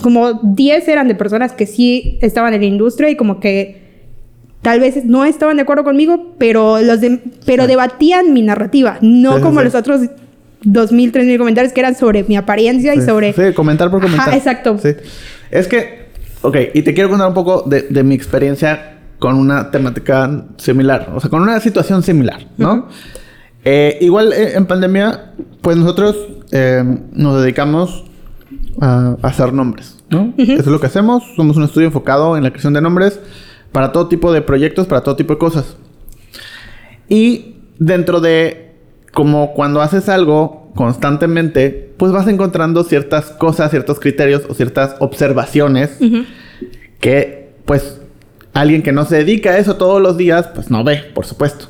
como 0.00 0.32
10 0.32 0.88
eran 0.88 1.08
de 1.08 1.14
personas 1.14 1.52
que 1.52 1.66
sí 1.66 2.18
estaban 2.22 2.54
en 2.54 2.62
la 2.62 2.66
industria 2.68 3.10
y 3.10 3.16
como 3.16 3.38
que 3.38 3.87
tal 4.62 4.80
vez 4.80 5.04
no 5.04 5.24
estaban 5.24 5.56
de 5.56 5.62
acuerdo 5.62 5.84
conmigo, 5.84 6.34
pero 6.38 6.80
los 6.80 7.00
de- 7.00 7.20
pero 7.46 7.64
Sí. 7.64 7.68
debatían 7.68 8.32
mi 8.32 8.42
narrativa, 8.42 8.98
no 9.00 9.36
Sí, 9.36 9.42
como 9.42 9.62
los 9.62 9.74
otros 9.74 10.00
2.000, 10.64 11.12
3.000 11.12 11.38
comentarios 11.38 11.72
que 11.72 11.80
eran 11.80 11.94
sobre 11.94 12.24
mi 12.24 12.36
apariencia 12.36 12.94
y 12.94 13.00
sobre... 13.00 13.32
Sí, 13.32 13.52
comentar 13.54 13.90
por 13.90 14.00
Ajá, 14.04 14.10
comentar. 14.12 14.34
exacto. 14.34 14.76
Sí. 14.82 14.90
Es 15.50 15.68
que, 15.68 16.08
ok, 16.42 16.56
y 16.74 16.82
te 16.82 16.92
quiero 16.94 17.08
contar 17.08 17.28
un 17.28 17.34
poco 17.34 17.62
de, 17.66 17.82
de 17.82 18.02
mi 18.02 18.14
experiencia 18.14 18.98
con 19.20 19.36
una 19.36 19.70
temática 19.70 20.44
similar, 20.56 21.12
o 21.14 21.20
sea, 21.20 21.30
con 21.30 21.42
una 21.42 21.58
situación 21.60 22.02
similar, 22.02 22.46
¿no? 22.56 22.74
Ujú. 22.74 22.84
Eh, 23.64 23.98
igual 24.00 24.32
eh, 24.32 24.52
en 24.56 24.66
pandemia, 24.66 25.32
pues 25.60 25.76
nosotros 25.76 26.16
eh, 26.52 26.82
nos 27.12 27.40
dedicamos 27.42 28.04
a, 28.80 29.16
a 29.20 29.26
hacer 29.28 29.52
nombres, 29.52 29.96
¿no? 30.10 30.32
Eso 30.38 30.52
es 30.60 30.66
lo 30.66 30.80
que 30.80 30.86
hacemos. 30.86 31.24
Somos 31.36 31.56
un 31.56 31.64
estudio 31.64 31.86
enfocado 31.88 32.36
en 32.36 32.44
la 32.44 32.50
creación 32.50 32.72
de 32.72 32.80
nombres 32.80 33.20
para 33.72 33.92
todo 33.92 34.08
tipo 34.08 34.32
de 34.32 34.42
proyectos, 34.42 34.86
para 34.86 35.02
todo 35.02 35.16
tipo 35.16 35.34
de 35.34 35.38
cosas. 35.38 35.76
Y 37.08 37.56
dentro 37.78 38.20
de 38.20 38.72
como 39.12 39.54
cuando 39.54 39.80
haces 39.80 40.08
algo 40.08 40.70
constantemente, 40.74 41.92
pues 41.96 42.12
vas 42.12 42.28
encontrando 42.28 42.84
ciertas 42.84 43.30
cosas, 43.30 43.70
ciertos 43.70 43.98
criterios 43.98 44.42
o 44.48 44.54
ciertas 44.54 44.96
observaciones 45.00 45.98
que 47.00 47.50
pues 47.64 48.00
alguien 48.52 48.82
que 48.82 48.92
no 48.92 49.04
se 49.04 49.16
dedica 49.16 49.50
a 49.50 49.58
eso 49.58 49.76
todos 49.76 50.00
los 50.00 50.16
días, 50.16 50.48
pues 50.54 50.70
no 50.70 50.84
ve, 50.84 51.02
por 51.14 51.26
supuesto. 51.26 51.66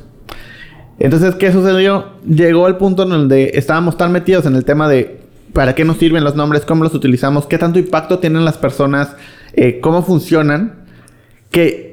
Entonces, 0.98 1.36
¿qué 1.36 1.52
sucedió? 1.52 2.12
Llegó 2.26 2.66
el 2.66 2.76
punto 2.76 3.04
en 3.04 3.10
donde 3.10 3.52
estábamos 3.54 3.96
tan 3.96 4.10
metidos 4.12 4.46
en 4.46 4.56
el 4.56 4.64
tema 4.64 4.88
de 4.88 5.20
para 5.52 5.74
qué 5.74 5.84
nos 5.84 5.96
sirven 5.96 6.24
los 6.24 6.34
nombres, 6.34 6.64
cómo 6.64 6.84
los 6.84 6.94
utilizamos, 6.94 7.46
qué 7.46 7.56
tanto 7.58 7.78
impacto 7.78 8.18
tienen 8.18 8.44
las 8.44 8.58
personas, 8.58 9.16
eh, 9.54 9.80
cómo 9.80 10.02
funcionan, 10.02 10.84
que 11.50 11.87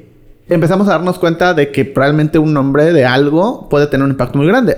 empezamos 0.54 0.86
a 0.88 0.92
darnos 0.92 1.18
cuenta 1.18 1.54
de 1.54 1.70
que 1.72 1.84
probablemente 1.84 2.38
un 2.38 2.52
nombre 2.52 2.92
de 2.92 3.04
algo 3.04 3.68
puede 3.68 3.86
tener 3.88 4.04
un 4.04 4.10
impacto 4.12 4.38
muy 4.38 4.46
grande. 4.46 4.76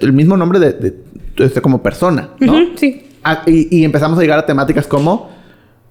El 0.00 0.12
mismo 0.12 0.36
nombre 0.36 0.58
de, 0.58 0.72
de- 0.72 0.94
este, 1.38 1.60
como 1.62 1.82
persona, 1.82 2.30
¿no? 2.40 2.52
Sí. 2.76 3.04
Y, 3.46 3.78
y 3.80 3.84
empezamos 3.84 4.18
a 4.18 4.22
llegar 4.22 4.38
a 4.38 4.46
temáticas 4.46 4.86
como 4.86 5.30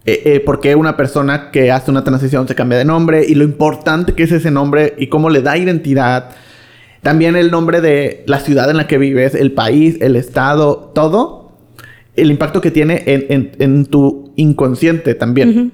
eh, 0.06 0.22
eh, 0.26 0.40
por 0.40 0.60
qué 0.60 0.76
una 0.76 0.98
persona 0.98 1.52
que 1.52 1.72
hace 1.72 1.92
una 1.92 2.04
transición 2.04 2.48
se 2.48 2.56
cambia 2.56 2.78
de 2.78 2.86
nombre 2.86 3.26
y 3.28 3.36
lo 3.36 3.44
importante 3.44 4.14
que 4.14 4.24
es 4.24 4.32
ese 4.32 4.52
nombre 4.52 4.94
y 4.98 5.08
cómo 5.08 5.30
le 5.30 5.42
da 5.42 5.58
identidad. 5.58 6.30
También 7.02 7.36
el 7.36 7.52
nombre 7.52 7.80
de 7.82 8.24
la 8.28 8.40
ciudad 8.40 8.70
en 8.70 8.78
la 8.78 8.88
que 8.88 8.98
vives, 8.98 9.36
el 9.36 9.52
país, 9.52 9.98
el 10.02 10.16
estado, 10.16 10.92
todo. 10.96 11.52
El 12.16 12.32
impacto 12.32 12.60
que 12.62 12.72
tiene 12.72 13.04
en, 13.06 13.26
en- 13.30 13.52
en 13.60 13.86
tu 13.86 14.32
inconsciente 14.36 15.14
también. 15.16 15.50
Ujú. 15.50 15.72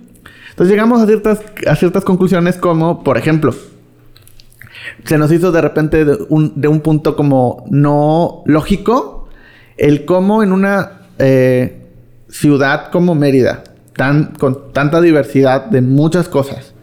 Entonces 0.53 0.71
llegamos 0.71 1.01
a 1.01 1.07
ciertas, 1.07 1.41
a 1.67 1.75
ciertas 1.75 2.05
conclusiones 2.05 2.57
como, 2.57 3.03
por 3.03 3.17
ejemplo, 3.17 3.55
se 5.03 5.17
nos 5.17 5.31
hizo 5.31 5.51
de 5.51 5.61
repente 5.61 6.05
de 6.05 6.17
un, 6.29 6.53
de 6.55 6.67
un 6.67 6.81
punto 6.81 7.15
como 7.15 7.65
no 7.71 8.43
lógico 8.45 9.27
el 9.77 10.05
cómo 10.05 10.43
en 10.43 10.51
una 10.51 11.01
eh, 11.17 11.87
ciudad 12.29 12.91
como 12.91 13.15
Mérida, 13.15 13.63
tan, 13.95 14.33
con 14.37 14.71
tanta 14.73 15.01
diversidad 15.01 15.65
de 15.65 15.81
muchas 15.81 16.29
cosas, 16.29 16.73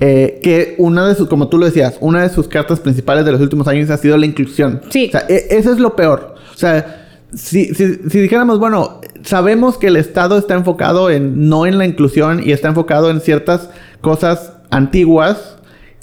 eh, 0.00 0.40
que 0.42 0.74
una 0.78 1.06
de 1.06 1.14
sus, 1.14 1.28
como 1.28 1.48
tú 1.48 1.58
lo 1.58 1.66
decías, 1.66 1.96
una 2.00 2.22
de 2.22 2.30
sus 2.30 2.48
cartas 2.48 2.80
principales 2.80 3.24
de 3.24 3.30
los 3.32 3.40
últimos 3.40 3.68
años 3.68 3.90
ha 3.90 3.96
sido 3.96 4.16
la 4.16 4.26
inclusión. 4.26 4.80
Sí. 4.90 5.06
O 5.08 5.12
sea, 5.12 5.24
e- 5.28 5.46
eso 5.50 5.72
es 5.72 5.78
lo 5.78 5.94
peor. 5.94 6.34
O 6.52 6.56
sea, 6.56 7.06
si, 7.32 7.66
si, 7.74 7.94
si 8.08 8.20
dijéramos, 8.20 8.58
bueno, 8.58 9.00
sabemos 9.24 9.78
que 9.78 9.88
el 9.88 9.96
Estado 9.96 10.38
está 10.38 10.54
enfocado 10.54 11.10
en 11.10 11.48
no 11.48 11.66
en 11.66 11.78
la 11.78 11.86
inclusión 11.86 12.42
y 12.44 12.52
está 12.52 12.68
enfocado 12.68 13.10
en 13.10 13.20
ciertas 13.20 13.70
cosas 14.00 14.52
antiguas. 14.70 15.56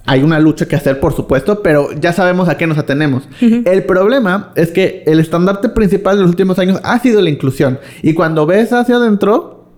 Hay 0.06 0.24
una 0.24 0.40
lucha 0.40 0.68
que 0.68 0.76
hacer, 0.76 1.00
por 1.00 1.14
supuesto, 1.14 1.62
pero 1.62 1.92
ya 1.94 2.12
sabemos 2.12 2.50
a 2.50 2.58
qué 2.58 2.66
nos 2.66 2.80
atenemos. 2.80 3.30
El 3.40 3.84
problema 3.84 4.52
es 4.56 4.72
que 4.72 5.04
el 5.06 5.20
estandarte 5.20 5.70
principal 5.70 6.18
de 6.18 6.24
los 6.24 6.32
últimos 6.32 6.58
años 6.58 6.80
ha 6.84 6.98
sido 7.00 7.22
la 7.22 7.30
inclusión. 7.30 7.80
Y 8.02 8.16
cuando 8.16 8.48
ves 8.48 8.74
hacia 8.74 8.96
adentro, 8.96 9.70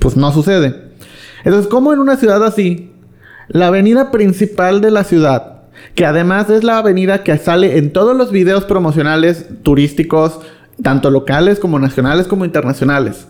pues 0.00 0.16
no 0.16 0.32
sucede. 0.32 0.90
Entonces, 1.44 1.68
¿cómo 1.70 1.92
en 1.92 2.00
una 2.00 2.16
ciudad 2.16 2.44
así, 2.44 2.90
la 3.46 3.68
avenida 3.68 4.10
principal 4.10 4.80
de 4.80 4.90
la 4.90 5.04
ciudad, 5.04 5.62
que 5.94 6.06
además 6.06 6.50
es 6.50 6.64
la 6.64 6.78
avenida 6.78 7.22
que 7.22 7.38
sale 7.38 7.78
en 7.78 7.92
todos 7.92 8.16
los 8.16 8.32
videos 8.32 8.64
promocionales 8.64 9.46
turísticos, 9.62 10.40
tanto 10.82 11.10
locales 11.10 11.58
como 11.58 11.78
nacionales 11.78 12.26
como 12.26 12.44
internacionales, 12.44 13.26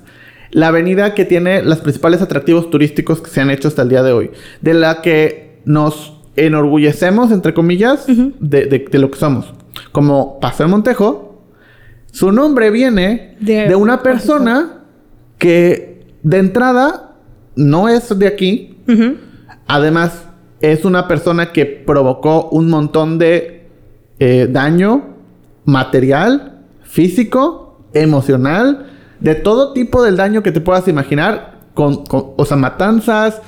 la 0.52 0.68
avenida 0.68 1.14
que 1.14 1.24
tiene 1.24 1.62
los 1.62 1.78
principales 1.78 2.22
atractivos 2.22 2.70
turísticos 2.70 3.20
que 3.20 3.30
se 3.30 3.40
han 3.40 3.50
hecho 3.50 3.68
hasta 3.68 3.82
el 3.82 3.88
día 3.88 4.02
de 4.02 4.12
hoy, 4.12 4.30
de 4.60 4.74
la 4.74 5.00
que 5.02 5.60
nos 5.64 6.16
enorgullecemos, 6.36 7.30
entre 7.32 7.54
comillas, 7.54 8.06
de, 8.06 8.66
de- 8.66 8.86
de 8.90 8.98
lo 8.98 9.10
que 9.10 9.18
somos. 9.18 9.52
Como 9.92 10.40
Paseo 10.40 10.68
Montejo, 10.68 11.42
su 12.12 12.32
nombre 12.32 12.70
viene 12.70 13.36
De- 13.40 13.68
de 13.68 13.74
una 13.76 14.02
persona 14.02 14.80
que 15.38 16.04
de 16.22 16.38
entrada 16.38 17.12
no 17.56 17.88
es 17.88 18.16
de 18.18 18.26
aquí. 18.26 18.78
Además, 19.66 20.24
es 20.60 20.84
una 20.84 21.06
persona 21.08 21.52
que 21.52 21.64
provocó 21.66 22.48
un 22.50 22.68
montón 22.68 23.18
de 23.18 23.68
eh, 24.18 24.48
daño 24.50 25.14
material, 25.64 26.59
físico, 26.90 27.80
emocional, 27.94 28.86
de 29.20 29.34
todo 29.34 29.72
tipo 29.72 30.02
del 30.02 30.16
daño 30.16 30.42
que 30.42 30.52
te 30.52 30.60
puedas 30.60 30.88
imaginar, 30.88 31.60
con, 31.74 32.04
con- 32.04 32.32
o 32.36 32.44
sea, 32.44 32.56
matanzas, 32.56 33.40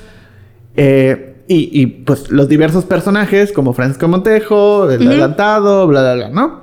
eh, 0.77 1.29
y, 1.49 1.69
y, 1.83 1.87
pues 1.87 2.31
los 2.31 2.49
diversos 2.49 2.85
personajes 2.85 3.53
como 3.53 3.73
Francisco 3.73 4.07
Montejo, 4.09 4.91
el 4.91 5.01
Ujú. 5.01 5.11
adelantado, 5.11 5.87
bla, 5.87 6.01
bla, 6.03 6.15
bla, 6.15 6.29
¿no? 6.31 6.63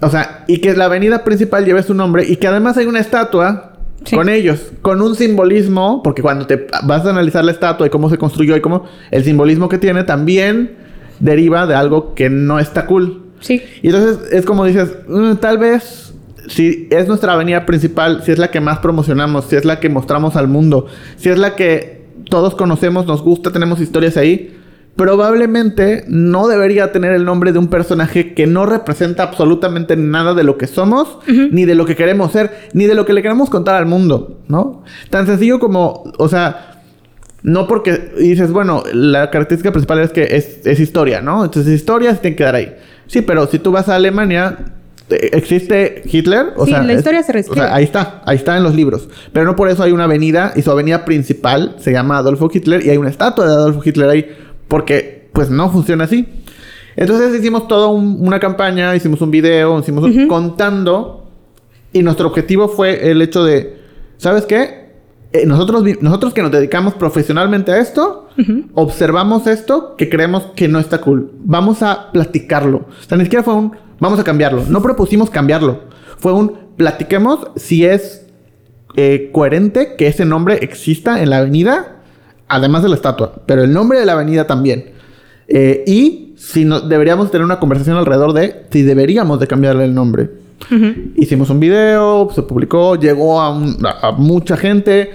O 0.00 0.08
sea, 0.10 0.44
y 0.48 0.58
que 0.60 0.74
la 0.74 0.86
avenida 0.86 1.24
principal 1.24 1.64
lleve 1.64 1.82
su 1.82 1.94
nombre 1.94 2.24
y 2.26 2.36
que 2.36 2.46
además 2.48 2.76
hay 2.76 2.86
una 2.86 3.00
estatua 3.00 3.72
Sí. 4.04 4.14
con 4.14 4.28
ellos, 4.28 4.72
con 4.82 5.00
un 5.02 5.14
simbolismo, 5.16 6.02
porque 6.02 6.22
cuando 6.22 6.46
te 6.46 6.66
vas 6.84 7.04
a 7.06 7.10
analizar 7.10 7.44
la 7.44 7.50
estatua 7.52 7.86
y 7.86 7.90
cómo 7.90 8.08
se 8.10 8.18
construyó 8.18 8.54
y 8.56 8.60
cómo 8.60 8.84
el 9.10 9.24
simbolismo 9.24 9.68
que 9.68 9.78
tiene 9.78 10.04
también 10.04 10.76
deriva 11.18 11.66
de 11.66 11.74
algo 11.74 12.14
que 12.14 12.28
no 12.30 12.58
está 12.60 12.86
cool. 12.86 13.22
Sí. 13.46 13.62
Y 13.82 13.88
entonces 13.88 14.32
es 14.32 14.44
como 14.44 14.64
dices, 14.64 14.90
"Mm, 15.08 15.34
tal 15.36 15.58
vez 15.58 16.12
si 16.48 16.88
es 16.90 17.08
nuestra 17.08 17.32
avenida 17.32 17.66
principal, 17.66 18.22
si 18.24 18.32
es 18.32 18.38
la 18.38 18.50
que 18.50 18.60
más 18.60 18.78
promocionamos, 18.78 19.46
si 19.46 19.56
es 19.56 19.64
la 19.64 19.80
que 19.80 19.88
mostramos 19.88 20.36
al 20.36 20.48
mundo, 20.48 20.86
si 21.16 21.28
es 21.28 21.38
la 21.38 21.54
que 21.54 22.06
todos 22.28 22.54
conocemos, 22.54 23.06
nos 23.06 23.22
gusta, 23.22 23.52
tenemos 23.52 23.80
historias 23.80 24.16
ahí, 24.16 24.56
probablemente 24.96 26.04
no 26.08 26.48
debería 26.48 26.90
tener 26.90 27.12
el 27.12 27.24
nombre 27.24 27.52
de 27.52 27.58
un 27.58 27.68
personaje 27.68 28.34
que 28.34 28.46
no 28.46 28.64
representa 28.66 29.22
absolutamente 29.22 29.96
nada 29.96 30.34
de 30.34 30.42
lo 30.42 30.56
que 30.56 30.66
somos, 30.66 31.18
ni 31.26 31.64
de 31.66 31.74
lo 31.74 31.84
que 31.84 31.94
queremos 31.94 32.32
ser, 32.32 32.50
ni 32.72 32.86
de 32.86 32.94
lo 32.94 33.04
que 33.04 33.12
le 33.12 33.22
queremos 33.22 33.50
contar 33.50 33.74
al 33.76 33.86
mundo, 33.86 34.40
¿no? 34.48 34.82
Tan 35.10 35.26
sencillo 35.26 35.58
como, 35.58 36.04
o 36.18 36.28
sea, 36.28 36.82
no 37.42 37.68
porque 37.68 38.12
dices, 38.18 38.50
bueno, 38.50 38.82
la 38.92 39.30
característica 39.30 39.70
principal 39.70 40.00
es 40.00 40.10
que 40.10 40.28
es, 40.30 40.66
es 40.66 40.80
historia, 40.80 41.20
¿no? 41.20 41.44
Entonces, 41.44 41.72
historia 41.74 42.12
se 42.12 42.20
tiene 42.20 42.34
que 42.34 42.42
quedar 42.42 42.54
ahí. 42.56 42.74
Sí, 43.06 43.22
pero 43.22 43.46
si 43.46 43.58
tú 43.58 43.72
vas 43.72 43.88
a 43.88 43.94
Alemania, 43.96 44.56
existe 45.08 46.02
Hitler. 46.10 46.52
O 46.56 46.64
Sí, 46.64 46.72
sea, 46.72 46.82
la 46.82 46.92
es- 46.92 46.98
historia 46.98 47.22
se 47.22 47.30
o 47.30 47.34
reescribe. 47.34 47.66
sea, 47.66 47.74
ahí 47.74 47.84
está, 47.84 48.22
ahí 48.24 48.36
está 48.36 48.56
en 48.56 48.62
los 48.64 48.74
libros. 48.74 49.08
Pero 49.32 49.46
no 49.46 49.56
por 49.56 49.68
eso 49.68 49.82
hay 49.82 49.92
una 49.92 50.04
avenida 50.04 50.52
y 50.56 50.62
su 50.62 50.70
avenida 50.70 51.04
principal 51.04 51.76
se 51.78 51.92
llama 51.92 52.18
Adolfo 52.18 52.50
Hitler 52.52 52.84
y 52.84 52.90
hay 52.90 52.96
una 52.96 53.10
estatua 53.10 53.46
de 53.46 53.52
Adolfo 53.52 53.82
Hitler 53.84 54.08
ahí, 54.10 54.26
porque 54.68 55.28
pues 55.32 55.50
no 55.50 55.70
funciona 55.70 56.04
así. 56.04 56.26
Entonces 56.96 57.38
hicimos 57.38 57.68
toda 57.68 57.88
un- 57.88 58.16
una 58.26 58.40
campaña, 58.40 58.96
hicimos 58.96 59.20
un 59.20 59.30
video, 59.30 59.78
hicimos 59.78 60.04
un- 60.04 60.28
contando 60.28 61.28
y 61.92 62.02
nuestro 62.02 62.26
objetivo 62.28 62.68
fue 62.68 63.10
el 63.10 63.20
hecho 63.22 63.44
de, 63.44 63.76
¿sabes 64.16 64.46
qué? 64.46 64.85
Eh, 65.36 65.46
nosotros, 65.46 65.84
nosotros 66.00 66.32
que 66.32 66.42
nos 66.42 66.50
dedicamos 66.50 66.94
profesionalmente 66.94 67.72
a 67.72 67.78
esto, 67.78 68.28
observamos 68.74 69.46
esto 69.46 69.94
que 69.96 70.08
creemos 70.08 70.44
que 70.54 70.68
no 70.68 70.78
está 70.78 71.00
cool. 71.00 71.32
Vamos 71.44 71.82
a 71.82 72.10
platicarlo. 72.12 72.86
O 72.88 73.08
sea, 73.08 73.18
ni 73.18 73.24
siquiera 73.24 73.42
fue 73.42 73.54
un, 73.54 73.72
vamos 74.00 74.18
a 74.18 74.24
cambiarlo. 74.24 74.64
No 74.68 74.80
propusimos 74.80 75.28
cambiarlo. 75.28 75.82
Fue 76.18 76.32
un, 76.32 76.54
platiquemos 76.76 77.40
si 77.56 77.84
es 77.84 78.26
eh, 78.96 79.30
coherente 79.32 79.94
que 79.98 80.06
ese 80.06 80.24
nombre 80.24 80.58
exista 80.62 81.20
en 81.22 81.30
la 81.30 81.38
avenida, 81.38 81.96
además 82.48 82.82
de 82.82 82.88
la 82.88 82.94
estatua, 82.94 83.42
pero 83.44 83.62
el 83.62 83.72
nombre 83.72 83.98
de 83.98 84.06
la 84.06 84.12
avenida 84.12 84.46
también. 84.46 84.92
Eh, 85.48 85.84
y 85.86 86.34
si 86.36 86.64
no, 86.64 86.80
deberíamos 86.80 87.30
tener 87.30 87.44
una 87.44 87.58
conversación 87.58 87.98
alrededor 87.98 88.32
de 88.32 88.64
si 88.70 88.82
deberíamos 88.82 89.38
de 89.38 89.46
cambiarle 89.46 89.84
el 89.84 89.94
nombre. 89.94 90.30
Hicimos 91.16 91.50
un 91.50 91.60
video, 91.60 92.28
se 92.34 92.42
publicó, 92.42 92.96
llegó 92.96 93.40
a, 93.40 93.50
un- 93.50 93.76
a- 93.86 94.08
a 94.08 94.12
mucha 94.12 94.56
gente, 94.56 95.10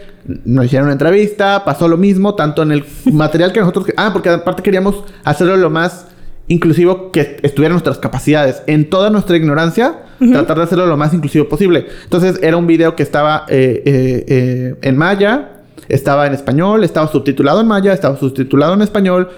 nos 0.45 0.65
hicieron 0.65 0.85
una 0.85 0.93
entrevista, 0.93 1.63
pasó 1.65 1.87
lo 1.87 1.97
mismo, 1.97 2.35
tanto 2.35 2.61
en 2.63 2.71
el 2.71 2.85
material 3.11 3.51
que 3.51 3.59
nosotros... 3.59 3.87
Ah, 3.97 4.11
porque 4.13 4.29
aparte 4.29 4.61
queríamos 4.63 5.03
hacerlo 5.23 5.57
lo 5.57 5.69
más 5.69 6.07
inclusivo 6.47 7.11
que 7.11 7.37
estuviera 7.43 7.73
nuestras 7.73 7.97
capacidades. 7.97 8.61
En 8.67 8.89
toda 8.89 9.09
nuestra 9.09 9.35
ignorancia, 9.37 10.01
tratar 10.19 10.57
de 10.57 10.63
hacerlo 10.63 10.85
lo 10.85 10.97
más 10.97 11.13
inclusivo 11.13 11.47
posible. 11.49 11.87
Entonces 12.03 12.39
era 12.43 12.55
un 12.57 12.67
video 12.67 12.95
que 12.95 13.01
estaba 13.03 13.45
eh, 13.49 13.81
eh, 13.85 14.25
eh, 14.27 14.75
en 14.81 14.97
maya, 14.97 15.49
estaba 15.89 16.27
en 16.27 16.33
español, 16.33 16.83
estaba 16.83 17.07
subtitulado 17.07 17.61
en 17.61 17.67
maya, 17.67 17.91
estaba 17.93 18.17
subtitulado 18.17 18.73
en 18.75 18.81
español, 18.83 19.29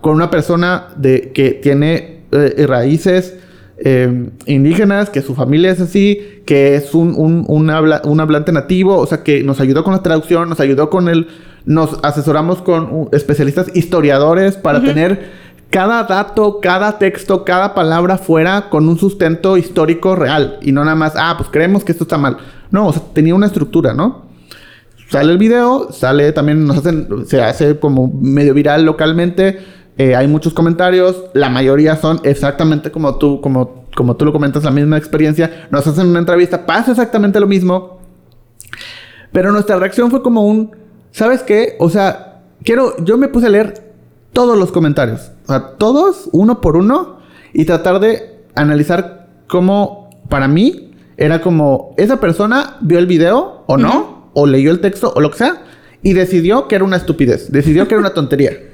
con 0.00 0.14
una 0.14 0.30
persona 0.30 0.88
de, 0.96 1.30
que 1.32 1.52
tiene 1.52 2.20
raíces 2.66 3.36
eh, 3.78 4.30
indígenas, 4.46 5.10
que 5.10 5.22
su 5.22 5.34
familia 5.34 5.70
es 5.72 5.80
así, 5.80 6.42
que 6.46 6.74
es 6.76 6.94
un, 6.94 7.14
un, 7.16 7.44
un 7.48 7.70
habla- 7.70 8.02
un 8.04 8.20
hablante 8.20 8.52
nativo, 8.52 8.96
o 8.96 9.06
sea, 9.06 9.22
que 9.22 9.42
nos 9.42 9.60
ayudó 9.60 9.84
con 9.84 9.92
la 9.92 10.02
traducción, 10.02 10.48
nos 10.48 10.60
ayudó 10.60 10.90
con 10.90 11.08
el... 11.08 11.28
Nos 11.66 11.98
asesoramos 12.02 12.60
con 12.60 12.88
uh, 12.92 13.08
especialistas 13.12 13.74
historiadores 13.74 14.58
para 14.58 14.82
tener 14.82 15.30
cada 15.70 16.04
dato, 16.04 16.60
cada 16.60 16.98
texto, 16.98 17.42
cada 17.42 17.74
palabra 17.74 18.18
fuera 18.18 18.68
con 18.68 18.86
un 18.86 18.98
sustento 18.98 19.56
histórico 19.56 20.14
real 20.14 20.58
y 20.60 20.72
no 20.72 20.84
nada 20.84 20.94
más, 20.94 21.14
ah, 21.16 21.36
pues 21.38 21.48
creemos 21.50 21.82
que 21.82 21.92
esto 21.92 22.04
está 22.04 22.18
mal. 22.18 22.36
No, 22.70 22.88
o 22.88 22.92
sea, 22.92 23.02
tenía 23.14 23.34
una 23.34 23.46
estructura, 23.46 23.94
¿no? 23.94 24.26
Sale 25.10 25.32
el 25.32 25.38
video, 25.38 25.90
sale 25.90 26.32
también, 26.32 26.66
nos 26.66 26.76
hacen, 26.76 27.08
se 27.26 27.40
hace 27.40 27.78
como 27.78 28.12
medio 28.12 28.52
viral 28.52 28.84
localmente. 28.84 29.60
Eh, 29.96 30.16
hay 30.16 30.26
muchos 30.26 30.52
comentarios, 30.52 31.24
la 31.34 31.48
mayoría 31.48 31.96
son 31.96 32.20
exactamente 32.24 32.90
como 32.90 33.16
tú, 33.16 33.40
como, 33.40 33.84
como 33.94 34.16
tú 34.16 34.24
lo 34.24 34.32
comentas, 34.32 34.64
la 34.64 34.70
misma 34.70 34.98
experiencia. 34.98 35.68
Nos 35.70 35.86
hacen 35.86 36.08
una 36.08 36.18
entrevista, 36.18 36.66
pasa 36.66 36.90
exactamente 36.90 37.38
lo 37.38 37.46
mismo. 37.46 38.00
Pero 39.30 39.52
nuestra 39.52 39.76
reacción 39.76 40.10
fue 40.10 40.22
como 40.22 40.46
un, 40.46 40.76
¿sabes 41.12 41.42
qué? 41.42 41.76
O 41.78 41.90
sea, 41.90 42.42
quiero, 42.64 42.96
yo 43.04 43.16
me 43.18 43.28
puse 43.28 43.46
a 43.46 43.50
leer 43.50 43.92
todos 44.32 44.58
los 44.58 44.72
comentarios, 44.72 45.30
o 45.44 45.48
sea, 45.48 45.76
todos, 45.78 46.28
uno 46.32 46.60
por 46.60 46.76
uno, 46.76 47.18
y 47.52 47.64
tratar 47.64 48.00
de 48.00 48.42
analizar 48.56 49.28
cómo, 49.46 50.10
para 50.28 50.48
mí, 50.48 50.92
era 51.16 51.40
como, 51.40 51.94
esa 51.96 52.18
persona 52.18 52.78
vio 52.80 52.98
el 52.98 53.06
video 53.06 53.62
o 53.66 53.76
no, 53.76 54.30
o 54.34 54.46
leyó 54.46 54.72
el 54.72 54.80
texto 54.80 55.12
o 55.14 55.20
lo 55.20 55.30
que 55.30 55.38
sea, 55.38 55.62
y 56.02 56.14
decidió 56.14 56.66
que 56.66 56.74
era 56.74 56.84
una 56.84 56.96
estupidez, 56.96 57.52
decidió 57.52 57.86
que 57.86 57.94
era 57.94 58.00
una 58.00 58.14
tontería. 58.14 58.50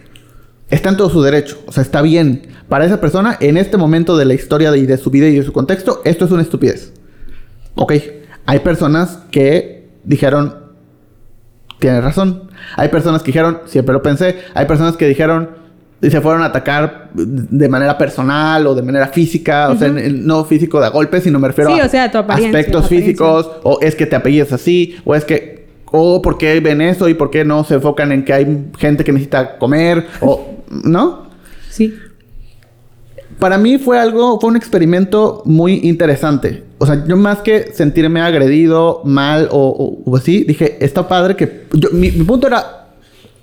Está 0.71 0.89
en 0.91 0.97
todo 0.97 1.11
su 1.11 1.23
derecho, 1.23 1.59
o 1.67 1.73
sea, 1.73 1.83
está 1.83 2.01
bien. 2.03 2.43
Para 2.69 2.85
esa 2.85 3.01
persona, 3.01 3.37
en 3.41 3.57
este 3.57 3.77
momento 3.77 4.17
de 4.17 4.25
la 4.25 4.35
historia 4.35 4.71
de, 4.71 4.79
y 4.79 4.87
de 4.87 4.97
su 4.99 5.11
vida 5.11 5.27
y 5.29 5.37
de 5.37 5.43
su 5.43 5.53
contexto, 5.53 6.01
esto 6.05 6.25
es 6.27 6.31
una 6.31 6.43
estupidez. 6.43 6.93
Ok, 7.75 7.93
hay 8.47 8.59
personas 8.61 9.19
que 9.31 9.89
dijeron, 10.05 10.55
tienes 11.79 12.03
razón. 12.05 12.51
Hay 12.77 12.89
personas 12.89 13.23
que 13.23 13.27
dijeron, 13.29 13.59
siempre 13.67 13.93
lo 13.93 14.03
pensé. 14.03 14.37
Hay 14.55 14.67
personas 14.67 14.97
que 14.97 15.09
dijeron, 15.09 15.51
y 16.03 16.11
se 16.11 16.21
fueron 16.21 16.43
a 16.43 16.47
atacar 16.47 17.11
de 17.15 17.69
manera 17.69 17.99
personal 17.99 18.67
o 18.67 18.75
de 18.75 18.83
manera 18.83 19.09
física, 19.09 19.69
o 19.71 19.77
sea, 19.77 19.89
en- 19.89 19.99
en- 19.99 20.27
no 20.27 20.45
físico 20.45 20.81
de 20.81 20.87
a 20.87 20.91
golpe, 20.91 21.21
sino 21.21 21.39
me 21.39 21.49
refiero 21.49 21.75
Sí, 21.75 21.81
a 21.81 21.87
o 21.87 21.89
sea, 21.89 22.05
apariencia, 22.05 22.49
aspectos 22.59 22.89
físicos, 22.89 23.51
o 23.65 23.79
es 23.83 23.95
que 23.97 24.07
te 24.07 24.17
apellidas 24.17 24.53
así, 24.53 24.97
o 25.05 25.15
es 25.15 25.25
que, 25.25 25.67
o 25.93 26.23
por 26.23 26.39
qué 26.39 26.61
ven 26.61 26.81
eso 26.81 27.09
y 27.09 27.15
por 27.15 27.31
qué 27.31 27.45
no 27.45 27.65
se 27.65 27.75
enfocan 27.75 28.13
en 28.13 28.25
que 28.25 28.33
hay 28.33 28.67
gente 28.79 29.05
que 29.05 29.13
necesita 29.13 29.59
comer, 29.59 30.07
o, 30.21 30.60
¿no? 30.71 31.27
Sí. 31.69 31.95
Para 33.39 33.59
mí 33.59 33.79
fue 33.79 33.99
algo, 33.99 34.39
fue 34.41 34.51
un 34.51 34.57
experimento 34.57 35.43
muy 35.47 35.81
interesante. 35.85 36.65
O 36.79 36.87
sea, 36.87 37.05
yo 37.07 37.17
más 37.17 37.39
que 37.39 37.73
sentirme 37.73 38.21
agredido, 38.21 39.01
mal 39.05 39.49
o, 39.51 39.69
o- 39.69 40.11
o 40.11 40.17
así, 40.17 40.45
dije, 40.45 40.77
está 40.85 41.09
padre 41.09 41.37
que... 41.37 41.67
yo- 41.73 41.91
mi, 41.93 42.11
mi 42.11 42.25
punto 42.25 42.47
era 42.47 42.89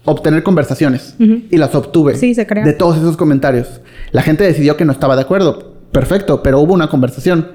obtener 0.05 0.43
conversaciones. 0.43 1.15
Y 1.19 1.57
las 1.57 1.73
obtuve. 1.73 2.15
Sí, 2.15 2.35
se 2.35 2.45
crea. 2.45 2.63
De 2.63 2.73
todos 2.73 2.97
esos 2.97 3.17
comentarios. 3.17 3.81
La 4.11 4.21
gente 4.21 4.43
decidió 4.43 4.77
que 4.77 4.85
no 4.85 4.91
estaba 4.91 5.15
de 5.15 5.21
acuerdo. 5.23 5.73
Perfecto, 5.91 6.43
pero 6.43 6.59
hubo 6.59 6.73
una 6.73 6.89
conversación. 6.89 7.47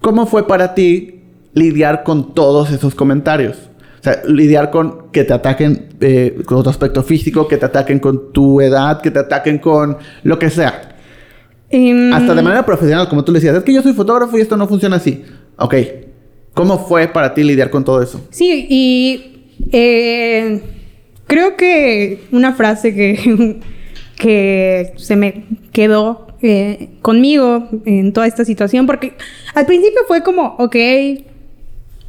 ¿Cómo 0.00 0.26
fue 0.26 0.46
para 0.46 0.74
ti 0.74 1.22
lidiar 1.54 2.04
con 2.04 2.34
todos 2.34 2.70
esos 2.70 2.94
comentarios? 2.94 3.56
Sea, 4.12 4.22
lidiar 4.26 4.70
con 4.70 5.10
que 5.10 5.24
te 5.24 5.32
ataquen 5.32 5.88
eh, 6.00 6.38
con 6.44 6.62
tu 6.62 6.70
aspecto 6.70 7.02
físico, 7.02 7.48
que 7.48 7.56
te 7.56 7.66
ataquen 7.66 7.98
con 7.98 8.32
tu 8.32 8.60
edad, 8.60 9.00
que 9.00 9.10
te 9.10 9.18
ataquen 9.18 9.58
con 9.58 9.96
lo 10.22 10.38
que 10.38 10.50
sea. 10.50 10.96
Em, 11.70 12.12
Hasta 12.12 12.34
de 12.34 12.42
manera 12.42 12.64
profesional, 12.64 13.08
como 13.08 13.24
tú 13.24 13.32
le 13.32 13.40
decías, 13.40 13.56
es 13.56 13.64
que 13.64 13.72
yo 13.72 13.82
soy 13.82 13.92
fotógrafo 13.92 14.38
y 14.38 14.40
esto 14.40 14.56
no 14.56 14.66
funciona 14.66 14.96
así. 14.96 15.24
Ok. 15.58 15.74
¿Cómo 16.54 16.78
fue 16.86 17.08
para 17.08 17.34
ti 17.34 17.42
lidiar 17.44 17.70
con 17.70 17.84
todo 17.84 18.02
eso? 18.02 18.26
Sí, 18.30 18.66
y 18.68 19.52
eh, 19.70 20.62
creo 21.26 21.56
que 21.56 22.22
una 22.32 22.54
frase 22.54 22.94
que, 22.94 23.60
que 24.16 24.92
se 24.96 25.16
me 25.16 25.44
quedó 25.72 26.28
eh, 26.40 26.90
conmigo 27.02 27.68
en 27.84 28.12
toda 28.12 28.26
esta 28.26 28.44
situación, 28.44 28.86
porque 28.86 29.14
al 29.54 29.66
principio 29.66 30.00
fue 30.06 30.22
como, 30.22 30.56
ok, 30.58 30.76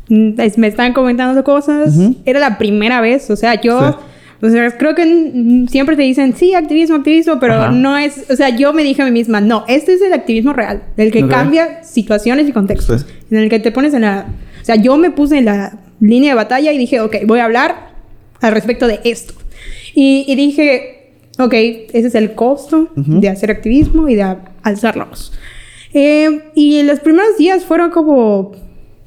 me 0.10 0.68
están 0.68 0.94
comentando 0.94 1.44
cosas, 1.44 1.96
Ujú. 1.96 2.16
era 2.26 2.40
la 2.40 2.58
primera 2.58 3.00
vez, 3.02 3.30
o 3.30 3.36
sea, 3.36 3.60
yo... 3.62 3.80
Sí. 3.92 3.96
O 4.42 4.50
sea, 4.50 4.72
creo 4.78 4.96
que 4.96 5.06
mm, 5.06 5.68
siempre 5.68 5.98
te 5.98 6.04
dicen, 6.04 6.34
sí, 6.34 6.54
activismo, 6.54 6.96
activismo, 6.96 7.40
pero 7.42 7.56
Ajá. 7.56 7.72
no 7.72 7.98
es, 7.98 8.24
o 8.32 8.36
sea, 8.38 8.48
yo 8.48 8.72
me 8.72 8.84
dije 8.86 9.02
a 9.02 9.06
mí 9.06 9.12
misma, 9.12 9.42
no, 9.42 9.66
este 9.68 9.96
es 9.96 10.02
el 10.02 10.14
activismo 10.14 10.54
real, 10.54 10.82
el 10.96 11.12
que 11.12 11.26
Ok. 11.26 11.30
cambia 11.30 11.84
situaciones 11.84 12.48
y 12.48 12.54
contextos, 12.54 13.02
Sí. 13.02 13.08
en 13.32 13.38
el 13.40 13.50
que 13.50 13.60
te 13.60 13.74
pones 13.74 13.94
en 13.94 14.04
la, 14.04 14.28
o 14.62 14.64
sea, 14.64 14.78
yo 14.78 14.96
me 14.96 15.12
puse 15.12 15.40
en 15.40 15.44
la 15.44 15.80
línea 16.00 16.30
de 16.32 16.36
batalla 16.38 16.72
y 16.72 16.78
dije, 16.78 17.02
ok, 17.02 17.18
voy 17.26 17.40
a 17.40 17.44
hablar 17.44 17.90
al 18.40 18.54
respecto 18.54 18.88
de 18.88 19.02
esto. 19.04 19.34
Y, 19.94 20.24
y 20.26 20.36
dije, 20.36 21.12
ok, 21.38 21.54
ese 21.92 22.08
es 22.08 22.16
el 22.16 22.34
costo 22.34 22.88
de 22.96 23.28
hacer 23.28 23.52
activismo 23.52 24.08
y 24.08 24.16
de 24.16 24.22
a- 24.24 24.40
alzar 24.64 24.96
la 24.96 25.04
voz. 25.04 25.34
Eh, 25.94 26.44
y 26.56 26.82
los 26.84 27.02
primeros 27.02 27.38
días 27.38 27.66
fueron 27.66 27.92
como 27.92 28.54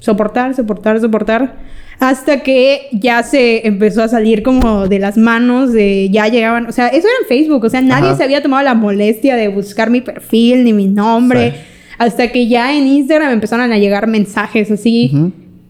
soportar, 0.03 0.53
soportar, 0.53 0.99
soportar. 0.99 1.55
Hasta 1.99 2.41
que 2.43 2.87
ya 2.91 3.23
se 3.23 3.65
empezó 3.65 4.03
a 4.03 4.09
salir 4.09 4.43
como 4.43 4.87
de 4.89 4.99
las 4.99 5.15
manos, 5.17 5.71
de 5.71 6.09
ya 6.11 6.27
llegaban, 6.27 6.65
o 6.67 6.71
sea, 6.73 6.87
eso 6.89 7.07
era 7.07 7.15
en 7.21 7.27
Facebook, 7.29 7.63
o 7.63 7.69
sea, 7.69 7.79
nadie 7.79 8.09
Ajá. 8.09 8.17
se 8.17 8.23
había 8.23 8.41
tomado 8.43 8.63
la 8.63 8.73
molestia 8.73 9.37
de 9.37 9.47
buscar 9.47 9.89
mi 9.89 10.01
perfil 10.01 10.65
ni 10.65 10.73
mi 10.73 10.87
nombre. 10.87 11.51
Sí. 11.51 11.57
Hasta 11.99 12.31
que 12.33 12.47
ya 12.49 12.75
en 12.75 12.87
Instagram 12.87 13.31
empezaron 13.31 13.71
a 13.71 13.77
llegar 13.77 14.07
mensajes 14.07 14.69
así 14.71 15.13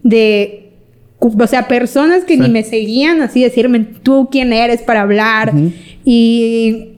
de, 0.01 0.71
o 1.19 1.45
sea, 1.47 1.67
personas 1.67 2.23
que 2.23 2.33
Sí. 2.35 2.39
ni 2.39 2.49
me 2.49 2.63
seguían, 2.63 3.21
así 3.21 3.43
decirme, 3.43 3.81
tú 3.81 4.29
quién 4.31 4.51
eres 4.53 4.81
para 4.81 5.01
hablar. 5.01 5.53
Y, 6.03 6.93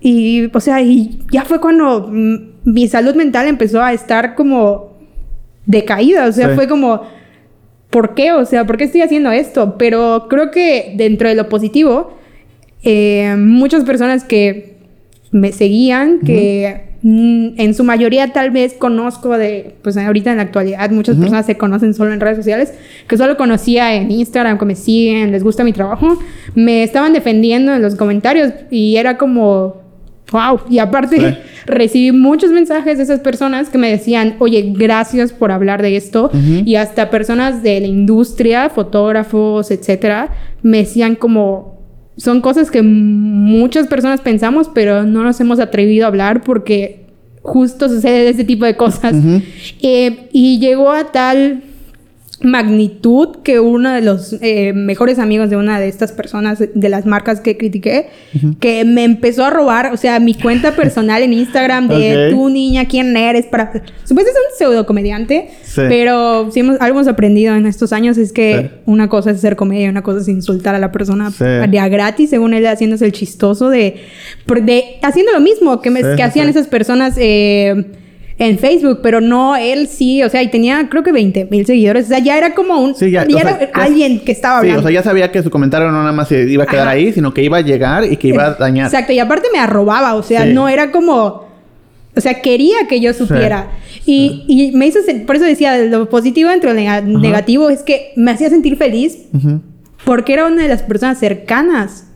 y, 0.00 0.50
o 0.52 0.58
sea, 0.60 0.80
y 0.82 1.20
ya 1.30 1.44
fue 1.44 1.60
cuando 1.60 2.10
mi 2.10 2.88
salud 2.88 3.14
mental 3.14 3.46
empezó 3.46 3.80
a 3.82 3.92
estar 3.92 4.34
como 4.34 4.97
decaída, 5.68 6.26
o 6.26 6.32
sea, 6.32 6.48
Sí. 6.48 6.54
fue 6.56 6.66
como, 6.66 7.02
¿por 7.90 8.14
qué? 8.14 8.32
O 8.32 8.44
sea, 8.44 8.66
¿por 8.66 8.76
qué 8.76 8.84
estoy 8.84 9.02
haciendo 9.02 9.30
esto? 9.30 9.76
Pero 9.78 10.26
creo 10.28 10.50
que 10.50 10.94
dentro 10.96 11.28
de 11.28 11.36
lo 11.36 11.48
positivo, 11.48 12.16
eh, 12.82 13.36
muchas 13.38 13.84
personas 13.84 14.24
que 14.24 14.78
me 15.30 15.52
seguían, 15.52 16.20
que 16.20 16.88
mm, 17.02 17.60
en 17.60 17.74
su 17.74 17.84
mayoría 17.84 18.32
tal 18.32 18.50
vez 18.50 18.72
conozco 18.74 19.36
de, 19.38 19.74
pues 19.82 19.96
ahorita 19.96 20.30
en 20.30 20.38
la 20.38 20.42
actualidad 20.44 20.90
muchas 20.90 21.16
personas 21.16 21.46
se 21.46 21.56
conocen 21.56 21.92
solo 21.94 22.12
en 22.12 22.18
redes 22.20 22.38
sociales, 22.38 22.72
que 23.06 23.16
solo 23.16 23.36
conocía 23.36 23.94
en 23.94 24.10
Instagram, 24.10 24.58
que 24.58 24.64
me 24.64 24.74
siguen, 24.74 25.30
les 25.30 25.44
gusta 25.44 25.62
mi 25.64 25.72
trabajo, 25.72 26.18
me 26.54 26.82
estaban 26.82 27.12
defendiendo 27.12 27.74
en 27.74 27.82
los 27.82 27.94
comentarios 27.94 28.52
y 28.70 28.96
era 28.96 29.16
como, 29.18 29.76
wow, 30.32 30.60
y 30.68 30.78
aparte 30.78 31.18
Sí. 31.18 31.38
recibí 31.66 32.12
muchos 32.12 32.50
mensajes 32.50 32.98
de 32.98 33.04
esas 33.04 33.20
personas 33.20 33.68
que 33.70 33.78
me 33.78 33.90
decían, 33.90 34.36
oye, 34.38 34.72
gracias 34.76 35.32
por 35.32 35.52
hablar 35.52 35.82
de 35.82 35.96
esto, 35.96 36.30
y 36.64 36.74
hasta 36.76 37.10
personas 37.10 37.62
de 37.62 37.80
la 37.80 37.86
industria, 37.86 38.68
fotógrafos, 38.70 39.70
etcétera, 39.70 40.28
me 40.62 40.78
decían 40.78 41.14
como 41.14 41.78
son 42.16 42.40
cosas 42.40 42.70
que 42.72 42.82
muchas 42.82 43.86
personas 43.86 44.20
pensamos, 44.20 44.68
pero 44.74 45.04
no 45.04 45.22
nos 45.22 45.40
hemos 45.40 45.60
atrevido 45.60 46.04
a 46.04 46.08
hablar 46.08 46.42
porque 46.42 47.06
justo 47.42 47.88
sucede 47.88 48.28
ese 48.28 48.42
tipo 48.44 48.64
de 48.64 48.76
cosas. 48.76 49.14
Eh, 49.80 50.28
y 50.32 50.58
llegó 50.58 50.90
a 50.90 51.12
tal 51.12 51.62
magnitud 52.42 53.38
que 53.42 53.58
uno 53.60 53.92
de 53.92 54.00
los 54.00 54.36
eh, 54.40 54.72
mejores 54.72 55.18
amigos 55.18 55.50
de 55.50 55.56
una 55.56 55.80
de 55.80 55.88
estas 55.88 56.12
personas 56.12 56.58
de 56.72 56.88
las 56.88 57.04
marcas 57.04 57.40
que 57.40 57.56
critiqué 57.56 58.06
que 58.60 58.84
me 58.84 59.04
empezó 59.04 59.44
a 59.44 59.50
robar 59.50 59.92
o 59.92 59.96
sea 59.96 60.20
mi 60.20 60.34
cuenta 60.34 60.72
personal 60.76 61.22
en 61.22 61.32
Instagram 61.32 61.88
de 61.88 62.26
Ok. 62.28 62.30
tú 62.34 62.48
niña 62.48 62.86
quién 62.86 63.16
eres 63.16 63.46
para 63.46 63.72
supuestamente 64.04 64.30
es 64.30 64.36
un 64.52 64.56
pseudo 64.58 64.86
comediante 64.86 65.48
Sí. 65.62 65.82
pero 65.88 66.50
si 66.52 66.60
hemos, 66.60 66.80
algo 66.80 66.98
hemos 67.00 67.08
aprendido 67.08 67.54
en 67.56 67.66
estos 67.66 67.92
años 67.92 68.16
es 68.18 68.32
que 68.32 68.70
Sí. 68.72 68.80
una 68.86 69.08
cosa 69.08 69.30
es 69.32 69.38
hacer 69.38 69.56
comedia 69.56 69.90
una 69.90 70.02
cosa 70.02 70.20
es 70.20 70.28
insultar 70.28 70.74
a 70.74 70.78
la 70.78 70.92
persona 70.92 71.30
Sí. 71.30 71.44
de 71.44 71.78
a 71.80 71.88
gratis 71.88 72.30
según 72.30 72.54
él 72.54 72.66
haciéndose 72.66 73.04
el 73.04 73.12
chistoso 73.12 73.68
de, 73.68 73.96
de 74.62 74.84
haciendo 75.02 75.32
lo 75.32 75.40
mismo 75.40 75.80
que, 75.80 75.90
me- 75.90 76.14
que 76.16 76.22
hacían 76.22 76.48
esas 76.48 76.66
personas 76.68 77.14
eh, 77.18 77.84
en 78.40 78.58
Facebook, 78.58 79.00
pero 79.02 79.20
no 79.20 79.56
él 79.56 79.88
sí, 79.88 80.22
o 80.22 80.28
sea, 80.28 80.42
y 80.42 80.48
tenía 80.48 80.88
creo 80.88 81.02
que 81.02 81.10
20 81.10 81.48
mil 81.50 81.66
seguidores, 81.66 82.04
o 82.06 82.08
sea, 82.08 82.20
ya 82.20 82.38
era 82.38 82.54
como 82.54 82.80
un, 82.80 82.94
Sí, 82.94 83.10
ya, 83.10 83.26
ya 83.26 83.40
era 83.40 83.58
sea, 83.58 83.70
alguien 83.74 84.20
que 84.20 84.30
estaba 84.32 84.60
Sí, 84.60 84.66
hablando. 84.68 84.80
o 84.80 84.82
sea, 84.84 84.92
ya 84.92 85.02
sabía 85.02 85.32
que 85.32 85.42
su 85.42 85.50
comentario 85.50 85.90
no 85.90 85.98
nada 86.00 86.12
más 86.12 86.28
se 86.28 86.44
iba 86.48 86.62
a 86.64 86.66
quedar 86.66 86.86
Ajá. 86.86 86.96
ahí, 86.96 87.12
sino 87.12 87.34
que 87.34 87.42
iba 87.42 87.56
a 87.56 87.60
llegar 87.62 88.04
y 88.04 88.16
que 88.16 88.28
iba 88.28 88.46
a 88.46 88.54
dañar. 88.54 88.86
Exacto, 88.86 89.12
y 89.12 89.18
aparte 89.18 89.48
me 89.52 89.58
arrobaba, 89.58 90.14
o 90.14 90.22
sea, 90.22 90.44
Sí. 90.44 90.52
no 90.52 90.68
era 90.68 90.92
como, 90.92 91.48
o 92.16 92.20
sea, 92.20 92.40
quería 92.40 92.76
que 92.88 93.00
yo 93.00 93.12
supiera. 93.12 93.70
Y, 94.06 94.44
y 94.46 94.70
me 94.76 94.86
hizo, 94.86 95.00
por 95.26 95.36
eso 95.36 95.44
decía, 95.44 95.76
lo 95.78 96.08
positivo 96.08 96.48
del 96.50 96.60
nega- 96.60 97.02
negativo 97.02 97.68
es 97.70 97.82
que 97.82 98.12
me 98.16 98.30
hacía 98.30 98.48
sentir 98.50 98.76
feliz 98.76 99.18
porque 100.04 100.32
era 100.32 100.46
una 100.46 100.62
de 100.62 100.68
las 100.68 100.82
personas 100.82 101.18
cercanas 101.18 102.06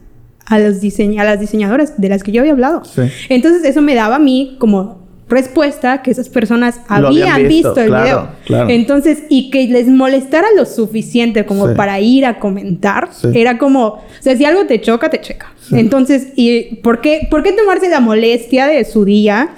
a, 0.47 0.59
los 0.59 0.77
a 0.85 1.25
las 1.25 1.41
diseñadoras 1.41 2.01
de 2.01 2.09
las 2.09 2.23
que 2.23 2.33
yo 2.33 2.41
había 2.43 2.53
hablado. 2.53 2.85
Sí. 2.85 3.03
Entonces 3.29 3.65
eso 3.65 3.83
me 3.83 3.95
daba 3.95 4.17
a 4.17 4.19
mí 4.19 4.57
como 4.59 5.02
respuesta 5.33 6.03
que 6.03 6.11
esas 6.13 6.29
personas 6.29 6.81
habían 6.89 7.33
habían 7.33 7.49
visto, 7.49 7.69
visto, 7.71 7.81
el 7.81 7.89
claro, 7.89 8.05
video. 8.05 8.29
claro. 8.45 8.69
Entonces, 8.71 9.25
y 9.29 9.51
que 9.51 9.67
les 9.67 9.89
molestara 9.89 10.47
lo 10.57 10.65
suficiente 10.67 11.45
como 11.45 11.69
Sí. 11.69 11.75
para 11.75 11.99
ir 12.01 12.25
a 12.27 12.39
comentar, 12.39 13.09
Sí. 13.13 13.29
era 13.35 13.59
como, 13.59 13.85
o 13.87 14.03
sea, 14.21 14.37
si 14.37 14.45
algo 14.45 14.67
te 14.67 14.81
choca, 14.81 15.11
te 15.11 15.21
checa. 15.21 15.53
Entonces, 15.73 16.29
¿y 16.37 16.77
por 16.77 17.01
qué, 17.01 17.27
por 17.31 17.43
qué 17.43 17.53
tomarse 17.53 17.89
la 17.89 18.01
molestia 18.01 18.67
de 18.67 18.85
su 18.85 19.05
día 19.05 19.51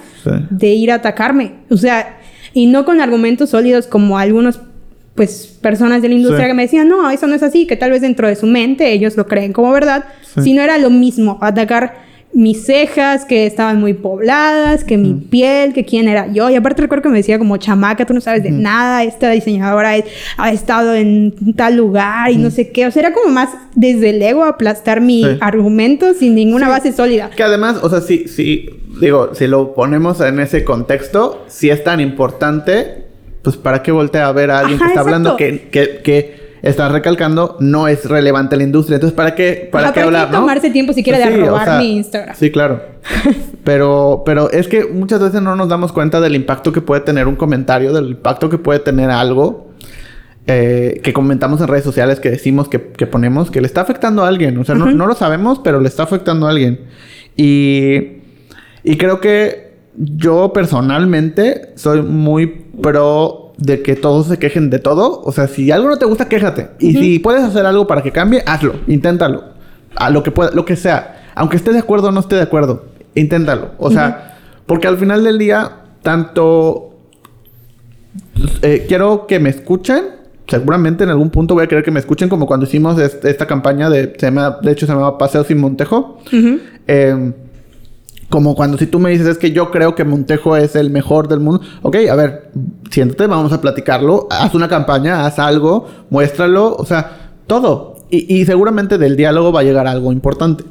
de 0.49 0.67
ir 0.73 0.91
a 0.91 0.95
atacarme? 0.95 1.53
O 1.69 1.77
sea, 1.77 2.17
y 2.53 2.67
no 2.67 2.85
con 2.85 3.01
argumentos 3.01 3.49
sólidos 3.51 3.85
como 3.87 4.17
algunos 4.17 4.59
pues 5.13 5.57
personas 5.61 6.01
de 6.01 6.09
la 6.09 6.15
industria 6.15 6.43
Sí. 6.45 6.49
que 6.49 6.53
me 6.53 6.63
decían, 6.63 6.89
no, 6.89 7.09
eso 7.09 7.25
no 7.27 7.35
es 7.35 7.41
así, 7.43 7.65
que 7.67 7.77
tal 7.77 7.91
vez 7.91 8.01
dentro 8.01 8.27
de 8.27 8.35
su 8.35 8.47
mente 8.47 8.91
ellos 8.91 9.15
lo 9.15 9.27
creen 9.27 9.53
como 9.53 9.71
verdad, 9.71 10.03
Sí. 10.35 10.41
sino 10.41 10.61
era 10.61 10.77
lo 10.77 10.89
mismo, 10.89 11.37
atacar 11.41 12.04
mis 12.35 12.65
cejas 12.65 13.23
que 13.23 13.45
estaban 13.47 13.79
muy 13.79 13.93
pobladas, 13.93 14.83
que 14.83 14.97
mi 14.97 15.13
piel, 15.13 15.71
que 15.73 15.85
quién 15.85 16.09
era 16.09 16.27
yo. 16.33 16.49
Y 16.49 16.55
aparte 16.55 16.81
recuerdo 16.81 17.03
que 17.03 17.09
me 17.09 17.17
decía 17.19 17.39
como 17.39 17.55
chamaca, 17.55 18.05
tú 18.05 18.13
no 18.13 18.19
sabes 18.19 18.43
de 18.43 18.51
nada, 18.51 19.03
esta 19.05 19.29
diseñadora 19.31 19.95
es- 19.95 20.03
ha 20.35 20.51
estado 20.51 20.93
en 20.95 21.33
tal 21.55 21.77
lugar 21.77 22.29
y 22.31 22.35
no 22.37 22.51
sé 22.51 22.71
qué. 22.71 22.85
O 22.87 22.91
sea, 22.91 23.03
era 23.03 23.13
como 23.13 23.31
más 23.33 23.49
desde 23.73 24.09
el 24.09 24.21
ego 24.21 24.43
aplastar 24.43 24.99
mi 24.99 25.23
Sí. 25.23 25.37
argumento 25.39 26.13
sin 26.13 26.35
ninguna 26.35 26.65
Sí. 26.65 26.71
base 26.71 26.91
sólida. 26.91 27.29
Que 27.29 27.43
además, 27.43 27.77
o 27.81 27.89
sea, 27.89 28.01
sí, 28.01 28.27
sí, 28.27 28.69
digo, 28.99 29.33
si 29.33 29.47
lo 29.47 29.73
ponemos 29.73 30.19
en 30.19 30.41
ese 30.41 30.65
contexto, 30.65 31.45
si 31.47 31.69
es 31.69 31.85
tan 31.85 32.01
importante, 32.01 33.05
pues 33.43 33.55
para 33.55 33.81
qué 33.81 33.93
voltea 33.93 34.27
a 34.27 34.31
ver 34.33 34.51
a 34.51 34.59
alguien 34.59 34.75
Ajá, 34.75 34.85
que 34.85 34.89
está 34.91 34.99
hablando 34.99 35.37
que, 35.37 35.69
que 35.71 36.01
está 36.65 36.89
recalcando 36.89 37.57
no 37.59 37.87
es 37.87 38.05
relevante 38.05 38.55
a 38.55 38.57
la 38.57 38.63
industria. 38.63 38.95
Entonces, 38.95 39.15
¿para 39.15 39.35
qué, 39.35 39.69
para 39.71 39.87
qué 39.87 39.91
¿para 39.91 39.93
qué 39.93 40.01
hablar, 40.01 40.31
no? 40.31 40.39
tomarse 40.39 40.71
tiempo 40.71 40.93
siquiera 40.93 41.19
de 41.19 41.35
Sí, 41.35 41.41
robar 41.41 41.65
sea, 41.65 41.77
mi 41.77 41.95
Instagram? 41.95 42.35
Sí, 42.35 42.51
claro. 42.51 42.81
Pero, 43.63 44.21
pero 44.27 44.51
es 44.51 44.67
que 44.67 44.85
muchas 44.85 45.19
veces 45.19 45.41
no 45.41 45.55
nos 45.55 45.67
damos 45.67 45.91
cuenta 45.91 46.21
del 46.21 46.35
impacto 46.35 46.71
que 46.71 46.81
puede 46.81 47.01
tener 47.01 47.27
un 47.27 47.35
comentario, 47.35 47.93
del 47.93 48.11
impacto 48.11 48.47
que 48.47 48.59
puede 48.59 48.77
tener 48.77 49.09
algo 49.09 49.71
eh, 50.45 51.01
que 51.03 51.13
comentamos 51.13 51.59
en 51.61 51.67
redes 51.67 51.83
sociales, 51.83 52.19
que 52.19 52.29
decimos, 52.29 52.69
que, 52.69 52.79
que 52.91 53.07
ponemos, 53.07 53.49
que 53.49 53.61
le 53.61 53.65
está 53.65 53.81
afectando 53.81 54.23
a 54.23 54.27
alguien. 54.27 54.55
O 54.59 54.63
sea, 54.63 54.75
no, 54.75 54.91
no 54.91 55.07
lo 55.07 55.15
sabemos, 55.15 55.59
pero 55.63 55.79
le 55.79 55.87
está 55.87 56.03
afectando 56.03 56.45
a 56.45 56.51
alguien. 56.51 56.81
Y, 57.35 58.17
y 58.83 58.97
creo 58.97 59.19
que 59.19 59.73
yo 59.97 60.53
personalmente 60.53 61.73
soy 61.73 62.03
muy 62.03 62.45
pro 62.45 63.44
de 63.57 63.81
que 63.81 63.95
todos 63.95 64.27
se 64.27 64.37
quejen 64.39 64.69
de 64.69 64.79
todo. 64.79 65.21
O 65.23 65.31
sea, 65.31 65.47
si 65.47 65.71
algo 65.71 65.89
no 65.89 65.97
te 65.97 66.05
gusta, 66.05 66.27
quéjate. 66.27 66.69
Y 66.79 66.93
si 66.93 67.19
puedes 67.19 67.43
hacer 67.43 67.65
algo 67.65 67.87
para 67.87 68.01
que 68.03 68.11
cambie, 68.11 68.43
hazlo. 68.45 68.75
Inténtalo. 68.87 69.43
A 69.95 70.09
lo 70.09 70.23
que 70.23 70.31
pueda, 70.31 70.51
lo 70.51 70.65
que 70.65 70.75
sea. 70.75 71.23
Aunque 71.35 71.55
esté 71.57 71.71
de 71.73 71.79
acuerdo 71.79 72.09
o 72.09 72.11
no 72.11 72.19
esté 72.19 72.35
de 72.35 72.41
acuerdo, 72.41 72.85
inténtalo. 73.15 73.71
O 73.77 73.89
sea, 73.91 74.37
porque 74.65 74.87
al 74.87 74.97
final 74.97 75.23
del 75.23 75.37
día, 75.37 75.71
tanto 76.01 76.91
eh, 78.61 78.85
quiero 78.87 79.27
que 79.27 79.39
me 79.39 79.49
escuchen. 79.49 80.03
Seguramente 80.47 81.03
en 81.03 81.09
algún 81.09 81.31
punto 81.31 81.55
voy 81.55 81.63
a 81.63 81.67
querer 81.67 81.83
que 81.83 81.89
me 81.91 81.99
escuchen, 81.99 82.29
como 82.29 82.45
cuando 82.45 82.65
hicimos 82.67 82.99
est- 82.99 83.25
esta 83.25 83.47
campaña 83.47 83.89
de, 83.89 84.13
se 84.17 84.27
llama- 84.27 84.59
de 84.61 84.71
hecho 84.71 84.85
se 84.85 84.93
llama 84.93 85.17
Paseo 85.17 85.43
sin 85.43 85.57
Montejo. 85.57 86.19
Eh, 86.87 87.31
como 88.29 88.55
cuando 88.55 88.77
si 88.77 88.87
tú 88.87 88.99
me 88.99 89.11
dices 89.11 89.27
es 89.27 89.37
que 89.37 89.51
yo 89.51 89.71
creo 89.71 89.95
que 89.95 90.03
Montejo 90.03 90.57
es 90.57 90.75
el 90.75 90.89
mejor 90.89 91.27
del 91.27 91.39
mundo. 91.39 91.61
Ok, 91.83 91.97
a 92.09 92.15
ver, 92.15 92.51
siéntate, 92.89 93.27
vamos 93.27 93.53
a 93.53 93.61
platicarlo. 93.61 94.27
Haz 94.31 94.55
una 94.55 94.67
campaña, 94.67 95.25
haz 95.25 95.39
algo, 95.39 95.87
muéstralo. 96.09 96.75
O 96.75 96.85
sea, 96.85 97.31
todo. 97.47 97.97
Y, 98.09 98.35
y 98.35 98.45
seguramente 98.45 98.97
del 98.97 99.15
diálogo 99.15 99.51
va 99.51 99.59
a 99.59 99.63
llegar 99.63 99.87
algo 99.87 100.11
importante. 100.11 100.63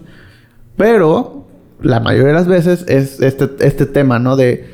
Pero 0.76 1.46
la 1.80 2.00
mayoría 2.00 2.28
de 2.28 2.34
las 2.34 2.48
veces 2.48 2.84
es 2.88 3.20
este, 3.20 3.48
este 3.60 3.86
tema, 3.86 4.18
¿no? 4.18 4.36
De 4.36 4.72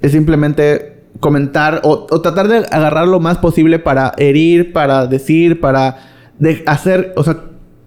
es 0.00 0.12
simplemente 0.12 1.04
comentar 1.18 1.80
o, 1.84 2.06
o 2.08 2.20
tratar 2.20 2.48
de 2.48 2.58
agarrar 2.70 3.08
lo 3.08 3.20
más 3.20 3.38
posible 3.38 3.78
para 3.78 4.12
herir, 4.16 4.72
para 4.72 5.06
decir, 5.06 5.60
para 5.60 5.98
de 6.38 6.62
hacer, 6.66 7.12
o 7.16 7.24
sea, 7.24 7.38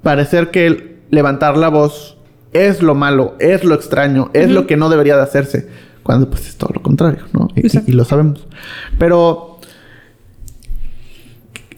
parecer 0.04 0.52
que 0.52 1.00
levantar 1.10 1.58
la 1.58 1.70
voz 1.70 2.18
es 2.54 2.82
lo 2.82 2.96
malo, 2.96 3.36
es 3.40 3.64
lo 3.64 3.76
extraño, 3.76 4.30
es 4.34 4.50
lo 4.50 4.68
que 4.68 4.78
no 4.78 4.90
debería 4.90 5.16
de 5.16 5.24
hacerse. 5.24 5.68
Cuando 6.04 6.30
pues 6.30 6.48
es 6.50 6.56
todo 6.58 6.72
lo 6.74 6.82
contrario, 6.82 7.24
¿no? 7.34 7.48
Y, 7.56 7.62
y- 7.62 7.66
Exacto. 7.68 7.90
y 7.92 7.94
lo 7.94 8.04
sabemos. 8.04 8.46
Pero 9.00 9.60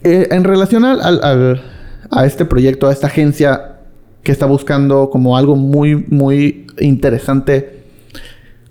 eh, 0.02 0.28
en 0.30 0.44
relación 0.44 0.84
al, 0.84 1.00
al- 1.00 1.20
al- 1.22 1.62
a 2.10 2.24
este 2.26 2.44
proyecto, 2.44 2.86
a 2.88 2.92
esta 2.92 3.08
agencia 3.08 3.72
que 4.22 4.32
está 4.32 4.46
buscando 4.46 5.10
como 5.10 5.36
algo 5.36 5.56
muy, 5.56 5.96
muy 6.08 6.66
interesante, 6.78 7.74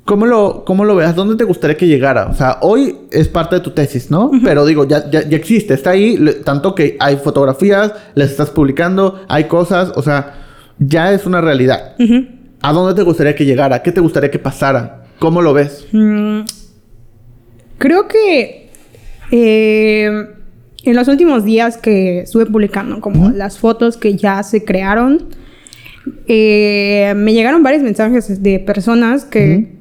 ¿Cómo 0.06 0.28
lo, 0.28 0.64
¿Cómo 0.66 0.86
lo 0.86 0.96
ves? 0.96 1.16
¿Dónde 1.16 1.36
te 1.36 1.46
gustaría 1.46 1.78
que 1.78 1.88
llegara? 1.88 2.28
O 2.28 2.36
sea, 2.36 2.60
hoy 2.62 2.96
es 3.10 3.28
parte 3.28 3.56
de 3.56 3.62
tu 3.62 3.72
tesis, 3.72 4.12
¿no? 4.12 4.30
Pero 4.44 4.64
digo, 4.64 4.84
ya, 4.86 5.10
ya, 5.10 5.28
ya, 5.28 5.36
existe, 5.36 5.74
está 5.74 5.90
ahí, 5.90 6.24
tanto 6.46 6.76
que 6.76 6.96
hay 7.00 7.16
fotografías, 7.18 7.92
las 8.14 8.30
estás 8.30 8.52
publicando, 8.52 9.20
hay 9.28 9.46
cosas, 9.46 9.92
o 9.96 10.04
sea, 10.04 10.36
ya 10.80 11.12
es 11.12 11.26
una 11.26 11.42
realidad. 11.42 11.96
¿A 12.62 12.74
dónde 12.74 12.96
te 12.96 13.04
gustaría 13.04 13.36
que 13.36 13.46
llegara? 13.46 13.82
¿Qué 13.84 13.92
te 13.92 14.02
gustaría 14.02 14.32
que 14.32 14.40
pasara? 14.40 15.06
¿Cómo 15.20 15.42
lo 15.42 15.54
ves? 15.54 15.88
Mm, 15.92 16.42
creo 17.78 18.08
que 18.08 18.70
eh, 19.32 20.28
en 20.84 20.96
los 20.96 21.08
últimos 21.08 21.46
días 21.46 21.78
que 21.78 22.20
estuve 22.20 22.46
publicando 22.46 23.00
como 23.02 23.32
las 23.32 23.58
fotos 23.58 23.98
que 23.98 24.16
ya 24.16 24.44
se 24.44 24.64
crearon, 24.64 25.30
eh, 26.28 27.14
me 27.16 27.34
llegaron 27.34 27.64
varios 27.64 27.84
mensajes 27.84 28.42
de 28.44 28.60
personas 28.60 29.26
que 29.26 29.74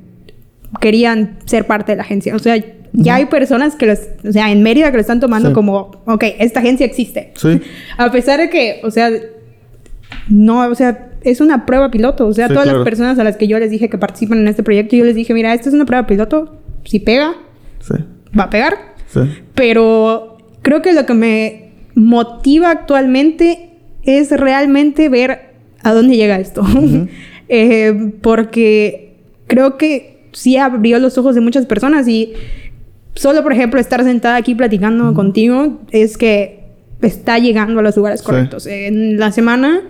querían 0.81 1.39
ser 1.45 1.67
parte 1.67 1.93
de 1.93 1.97
la 1.97 2.03
agencia. 2.03 2.35
O 2.35 2.39
sea, 2.39 2.63
ya 2.93 3.17
hay 3.17 3.27
personas 3.27 3.75
que, 3.75 3.87
los, 3.87 4.01
o 4.27 4.33
sea, 4.33 4.51
en 4.51 4.63
Mérida 4.63 4.91
que 4.91 4.97
lo 4.97 5.01
están 5.01 5.21
tomando 5.21 5.53
como, 5.53 6.03
ok, 6.07 6.25
esta 6.39 6.61
agencia 6.61 6.87
existe. 6.87 7.33
Sí. 7.37 7.61
A 7.99 8.11
pesar 8.11 8.41
de 8.41 8.49
que, 8.49 8.81
o 8.85 8.91
sea, 8.91 9.11
no, 10.29 10.69
o 10.69 10.75
sea, 10.75 11.11
es 11.23 11.41
una 11.41 11.67
prueba 11.67 11.91
piloto. 11.91 12.27
O 12.27 12.33
sea, 12.33 12.49
todas 12.49 12.67
las 12.67 12.83
personas 12.85 13.19
a 13.19 13.25
las 13.25 13.37
que 13.37 13.47
yo 13.47 13.59
les 13.59 13.71
dije 13.71 13.89
que 13.89 13.99
participan 13.99 14.39
en 14.39 14.49
este 14.49 14.63
proyecto, 14.63 14.97
yo 14.97 15.05
les 15.05 15.15
dije, 15.15 15.35
mira, 15.35 15.53
esto 15.55 15.69
es 15.69 15.75
una 15.75 15.87
prueba 15.87 16.07
piloto. 16.07 16.61
Si 16.85 17.01
pega, 17.01 17.35
va 18.39 18.45
a 18.45 18.51
pegar. 18.51 18.95
Pero 19.55 20.39
creo 20.63 20.83
que 20.83 20.93
lo 20.93 21.07
que 21.07 21.15
me 21.15 21.71
motiva 21.95 22.71
actualmente 22.71 23.71
es 24.03 24.31
realmente 24.31 25.09
ver 25.09 25.55
a 25.83 25.93
dónde 25.93 26.17
llega 26.17 26.39
esto. 26.39 26.65
Eh, 27.47 28.15
porque 28.23 29.17
creo 29.47 29.77
que 29.77 30.29
sí 30.33 30.57
abrió 30.57 30.99
los 30.99 31.19
ojos 31.19 31.35
de 31.35 31.43
muchas 31.43 31.67
personas 31.67 32.09
y 32.09 32.33
solo, 33.15 33.43
por 33.43 33.53
ejemplo, 33.53 33.79
estar 33.79 34.03
sentada 34.03 34.37
aquí 34.37 34.55
platicando 34.55 35.13
contigo 35.13 35.83
es 35.91 36.17
que 36.17 36.65
está 37.03 37.39
llegando 37.39 37.81
a 37.81 37.83
los 37.83 37.97
lugares 37.99 38.23
correctos. 38.23 38.67
En 38.67 39.19
la 39.19 39.31
semana, 39.31 39.83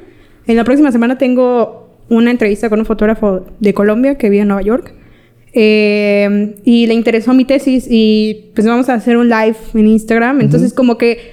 en 0.47 0.57
la 0.57 0.65
próxima 0.65 0.93
semana 0.93 1.19
tengo 1.19 1.89
una 2.09 2.31
entrevista 2.31 2.69
con 2.69 2.79
un 2.79 2.87
fotógrafo 2.87 3.47
de 3.61 3.75
Colombia 3.75 4.17
que 4.17 4.29
vive 4.29 4.43
en 4.43 4.49
Nueva 4.49 4.63
York. 4.63 4.95
Eh, 5.57 6.57
y 6.65 6.87
le 6.87 6.95
interesó 6.95 7.33
mi 7.33 7.45
tesis 7.45 7.87
y 7.89 8.51
pues 8.55 8.67
vamos 8.67 8.89
a 8.89 8.95
hacer 8.95 9.17
un 9.17 9.29
live 9.29 9.57
en 9.75 9.87
Instagram. 9.87 10.41
Entonces 10.41 10.75
como 10.75 10.99
que 10.99 11.33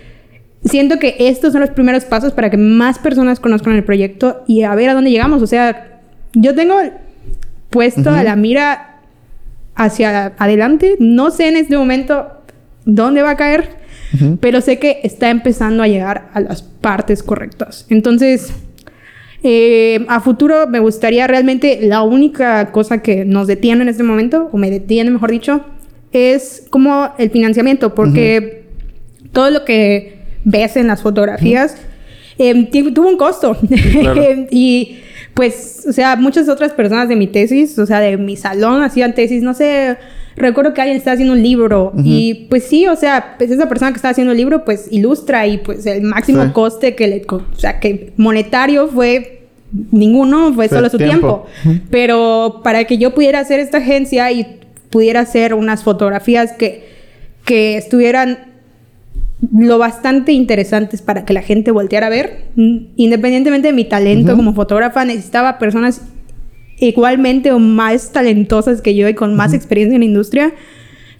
siento 0.64 1.00
que 1.00 1.16
estos 1.20 1.54
son 1.54 1.62
los 1.62 1.72
primeros 1.72 2.06
pasos 2.06 2.34
para 2.34 2.50
que 2.50 2.58
más 2.58 3.00
personas 3.00 3.40
conozcan 3.40 3.74
el 3.74 3.84
proyecto 3.84 4.44
y 4.48 4.62
a 4.62 4.76
ver 4.76 4.90
a 4.90 4.94
dónde 4.94 5.12
llegamos. 5.12 5.42
O 5.42 5.48
sea, 5.48 6.02
yo 6.34 6.54
tengo 6.56 6.76
puesto 7.70 8.12
a 8.12 8.24
la 8.24 8.36
mira 8.36 9.00
hacia 9.76 10.34
adelante. 10.38 10.98
No 11.00 11.32
sé 11.32 11.48
en 11.48 11.58
este 11.58 11.78
momento 11.78 12.28
dónde 12.86 13.24
va 13.24 13.32
a 13.32 13.38
caer, 13.38 13.70
pero 14.40 14.62
sé 14.62 14.78
que 14.78 15.00
está 15.04 15.30
empezando 15.30 15.82
a 15.82 15.88
llegar 15.88 16.30
a 16.34 16.42
las 16.42 16.62
partes 16.62 17.24
correctas. 17.24 17.86
Entonces, 17.90 18.54
eh, 19.44 20.06
a 20.08 20.22
futuro 20.22 20.68
me 20.68 20.80
gustaría 20.80 21.26
realmente, 21.28 21.80
la 21.82 22.04
única 22.04 22.72
cosa 22.72 23.02
que 23.02 23.26
nos 23.26 23.48
detiene 23.48 23.82
en 23.82 23.90
este 23.90 24.04
momento, 24.04 24.50
o 24.52 24.58
me 24.58 24.70
detiene 24.70 25.10
mejor 25.10 25.32
dicho, 25.32 25.66
es 26.12 26.64
como 26.70 27.14
el 27.18 27.30
financiamiento, 27.32 27.96
porque 27.96 28.66
todo 29.32 29.50
lo 29.50 29.66
que 29.66 30.20
ves 30.44 30.76
en 30.78 30.88
las 30.88 31.02
fotografías 31.02 31.76
em, 32.38 32.70
tuvo 32.70 33.08
un 33.08 33.18
costo. 33.18 33.58
y 34.52 35.00
pues, 35.34 35.86
o 35.88 35.94
sea, 35.94 36.16
muchas 36.18 36.50
otras 36.50 36.74
personas 36.74 37.10
de 37.10 37.16
mi 37.16 37.28
tesis, 37.28 37.78
o 37.80 37.86
sea, 37.86 38.00
de 38.00 38.18
mi 38.18 38.36
salón 38.36 38.84
hacían 38.84 39.16
tesis, 39.16 39.42
no 39.42 39.54
sé, 39.54 39.98
recuerdo 40.36 40.74
que 40.74 40.82
alguien 40.82 40.98
estaba 40.98 41.14
haciendo 41.14 41.34
un 41.34 41.44
libro 41.44 41.94
y 42.04 42.48
pues 42.50 42.64
sí, 42.66 42.88
o 42.88 42.96
sea, 42.96 43.36
pues 43.38 43.52
esa 43.52 43.68
persona 43.68 43.92
que 43.92 43.98
estaba 43.98 44.12
haciendo 44.12 44.32
el 44.32 44.38
libro 44.38 44.66
pues 44.66 44.88
ilustra 44.92 45.48
y 45.48 45.58
pues 45.58 45.86
el 45.86 46.04
máximo 46.04 46.54
coste 46.54 46.96
que 46.96 47.08
le, 47.08 47.26
o 47.28 47.42
sea, 47.58 47.80
que 47.80 48.14
monetario 48.18 48.88
fue 48.88 49.42
ninguno, 49.92 50.54
fue 50.54 50.68
solo 50.70 50.90
su 50.90 50.98
tiempo. 50.98 51.46
Pero 51.90 52.62
para 52.64 52.86
que 52.86 52.98
yo 52.98 53.14
pudiera 53.14 53.40
hacer 53.40 53.60
esta 53.60 53.78
agencia 53.78 54.32
y 54.32 54.60
pudiera 54.90 55.22
hacer 55.22 55.54
unas 55.54 55.84
fotografías 55.84 56.54
que, 56.54 56.88
que 57.46 57.78
estuvieran 57.78 58.52
lo 59.52 59.80
bastante 59.80 60.34
interesantes 60.34 61.02
para 61.02 61.26
que 61.26 61.34
la 61.34 61.42
gente 61.42 61.72
volteara 61.72 62.08
a 62.08 62.10
ver, 62.10 62.46
independientemente 62.56 63.70
de 63.70 63.74
mi 63.74 63.86
talento 63.86 64.36
como 64.36 64.54
fotógrafa, 64.54 65.04
necesitaba 65.04 65.58
personas 65.58 66.02
igualmente 66.88 67.52
o 67.52 67.60
más 67.60 68.12
talentosas 68.12 68.82
que 68.82 68.96
yo 68.96 69.08
y 69.08 69.14
con 69.14 69.36
más 69.36 69.54
experiencia 69.54 69.96
en 69.96 70.02
la 70.02 70.06
industria 70.06 70.54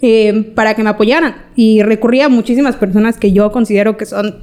eh, 0.02 0.52
para 0.56 0.74
que 0.74 0.84
me 0.84 0.90
apoyaran. 0.90 1.36
Y 1.56 1.84
recurría 1.84 2.26
a 2.26 2.30
muchísimas 2.30 2.76
personas 2.76 3.18
que 3.18 3.32
yo 3.32 3.52
considero 3.52 3.96
que 3.98 4.06
son 4.06 4.36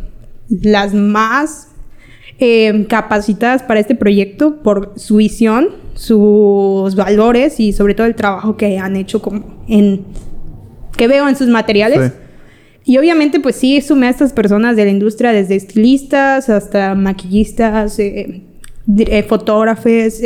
las 0.48 0.94
más 0.94 1.68
eh, 2.38 2.86
capacitadas 2.88 3.64
para 3.64 3.80
este 3.80 3.96
proyecto 3.96 4.62
por 4.62 4.92
su 4.96 5.16
visión, 5.16 5.70
sus 5.94 6.94
valores 6.94 7.58
y 7.58 7.72
sobre 7.72 7.94
todo 7.94 8.06
el 8.06 8.14
trabajo 8.14 8.56
que 8.56 8.78
han 8.78 8.94
hecho 8.94 9.20
como 9.20 9.64
en 9.68 10.04
que 10.96 11.08
veo 11.08 11.28
en 11.28 11.36
sus 11.36 11.48
materiales. 11.48 12.12
Y 12.84 12.96
obviamente, 12.96 13.40
pues 13.40 13.56
sí, 13.56 13.80
sumé 13.80 14.06
a 14.06 14.10
estas 14.10 14.32
personas 14.32 14.76
de 14.76 14.84
la 14.84 14.90
industria, 14.90 15.32
desde 15.32 15.56
estilistas 15.56 16.48
hasta 16.48 16.94
maquillistas, 16.94 17.98
eh, 17.98 18.44
eh 18.96 19.22
fotógrafos, 19.24 20.20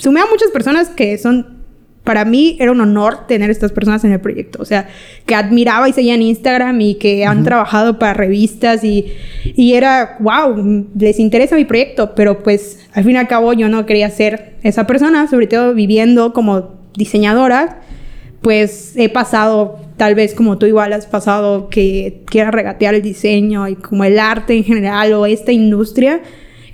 sumé 0.00 0.20
a 0.20 0.26
muchas 0.26 0.50
personas 0.50 0.88
que 0.88 1.16
son, 1.18 1.60
para 2.04 2.24
mí 2.24 2.56
era 2.58 2.72
un 2.72 2.80
honor 2.80 3.26
tener 3.26 3.50
estas 3.50 3.72
personas 3.72 4.02
en 4.04 4.12
el 4.12 4.20
proyecto. 4.20 4.60
O 4.60 4.64
sea, 4.64 4.88
que 5.26 5.34
admiraba 5.34 5.88
y 5.88 5.92
seguía 5.92 6.14
en 6.14 6.22
Instagram 6.22 6.80
y 6.80 6.94
que 6.94 7.24
han 7.24 7.44
trabajado 7.44 7.98
para 7.98 8.14
revistas 8.14 8.82
y, 8.82 9.12
y 9.44 9.74
era, 9.74 10.16
wow, 10.20 10.86
les 10.98 11.18
interesa 11.18 11.56
mi 11.56 11.64
proyecto, 11.64 12.14
pero 12.14 12.42
pues 12.42 12.88
al 12.92 13.04
fin 13.04 13.14
y 13.14 13.18
al 13.18 13.28
cabo 13.28 13.52
yo 13.52 13.68
no 13.68 13.86
quería 13.86 14.10
ser 14.10 14.54
esa 14.62 14.86
persona, 14.86 15.28
sobre 15.28 15.46
todo 15.46 15.74
viviendo 15.74 16.32
como 16.32 16.80
diseñadora, 16.94 17.80
pues 18.40 18.94
he 18.96 19.10
pasado, 19.10 19.78
tal 19.98 20.14
vez 20.14 20.34
como 20.34 20.56
tú 20.56 20.64
igual 20.64 20.94
has 20.94 21.06
pasado, 21.06 21.68
que 21.68 22.22
quiera 22.24 22.50
regatear 22.50 22.94
el 22.94 23.02
diseño 23.02 23.68
y 23.68 23.76
como 23.76 24.04
el 24.04 24.18
arte 24.18 24.56
en 24.56 24.64
general 24.64 25.12
o 25.12 25.26
esta 25.26 25.52
industria 25.52 26.22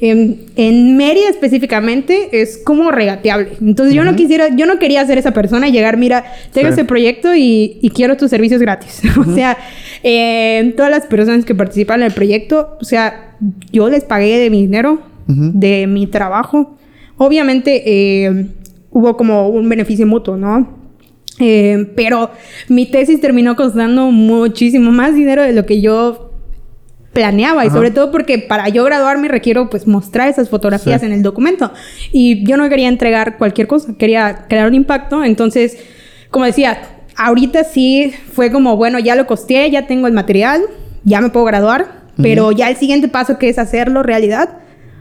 en, 0.00 0.96
Mérida 0.96 1.28
específicamente 1.28 2.28
es 2.32 2.58
como 2.58 2.90
regateable. 2.90 3.52
Entonces 3.60 3.94
yo 3.94 4.04
no 4.04 4.14
quisiera, 4.16 4.54
yo 4.54 4.66
no 4.66 4.78
quería 4.78 5.04
ser 5.06 5.18
esa 5.18 5.32
persona 5.32 5.68
y 5.68 5.72
llegar, 5.72 5.96
mira, 5.96 6.24
tengo 6.52 6.68
ese 6.68 6.84
proyecto 6.84 7.34
y, 7.34 7.90
quiero 7.94 8.16
tus 8.16 8.30
servicios 8.30 8.60
gratis. 8.60 9.02
o 9.18 9.34
sea, 9.34 9.56
eh, 10.02 10.74
todas 10.76 10.90
las 10.90 11.06
personas 11.06 11.44
que 11.44 11.54
participan 11.54 12.00
en 12.00 12.06
el 12.06 12.12
proyecto, 12.12 12.76
o 12.80 12.84
sea, 12.84 13.36
yo 13.72 13.88
les 13.88 14.04
pagué 14.04 14.38
de 14.38 14.50
mi 14.50 14.62
dinero, 14.62 15.00
de 15.26 15.86
mi 15.86 16.06
trabajo. 16.06 16.76
Obviamente 17.16 17.82
eh, 17.86 18.46
hubo 18.90 19.16
como 19.16 19.48
un 19.48 19.68
beneficio 19.68 20.06
mutuo, 20.06 20.36
¿no? 20.36 20.76
Eh, 21.38 21.92
pero 21.94 22.30
mi 22.68 22.86
tesis 22.86 23.20
terminó 23.20 23.56
costando 23.56 24.10
muchísimo 24.10 24.90
más 24.90 25.14
dinero 25.14 25.42
de 25.42 25.52
lo 25.52 25.66
que 25.66 25.80
yo 25.80 26.25
planeaba 27.12 27.64
y 27.64 27.70
sobre 27.70 27.90
todo 27.90 28.10
porque 28.10 28.38
para 28.38 28.68
yo 28.68 28.84
graduarme 28.84 29.28
requiero 29.28 29.70
pues 29.70 29.86
mostrar 29.86 30.28
esas 30.28 30.50
fotografías 30.50 31.02
en 31.02 31.12
el 31.12 31.22
documento. 31.22 31.72
Y 32.12 32.44
yo 32.44 32.56
no 32.56 32.68
quería 32.68 32.88
entregar 32.88 33.38
cualquier 33.38 33.66
cosa, 33.66 33.94
quería 33.98 34.44
crear 34.48 34.68
un 34.68 34.74
impacto, 34.74 35.24
entonces 35.24 35.78
como 36.30 36.44
decía, 36.44 36.78
ahorita 37.16 37.64
sí 37.64 38.12
fue 38.32 38.50
como 38.50 38.76
bueno, 38.76 38.98
ya 38.98 39.14
lo 39.14 39.26
costeé, 39.26 39.70
ya 39.70 39.86
tengo 39.86 40.06
el 40.06 40.12
material, 40.12 40.62
ya 41.04 41.20
me 41.20 41.30
puedo 41.30 41.46
graduar, 41.46 42.04
pero 42.20 42.52
ya 42.52 42.68
el 42.68 42.76
siguiente 42.76 43.08
paso 43.08 43.38
que 43.38 43.48
es 43.48 43.58
hacerlo 43.58 44.02
realidad, 44.02 44.58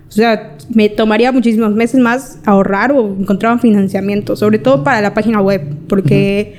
o 0.07 0.11
sea, 0.11 0.55
me 0.69 0.87
tomaría 0.87 1.31
muchísimos 1.31 1.73
meses 1.73 1.99
más 1.99 2.39
ahorrar 2.45 2.91
o 2.91 3.15
encontrar 3.19 3.53
un 3.53 3.59
financiamiento, 3.59 4.35
sobre 4.35 4.59
todo 4.59 4.83
para 4.83 5.01
la 5.01 5.13
página 5.13 5.41
web, 5.41 5.61
porque 5.89 6.55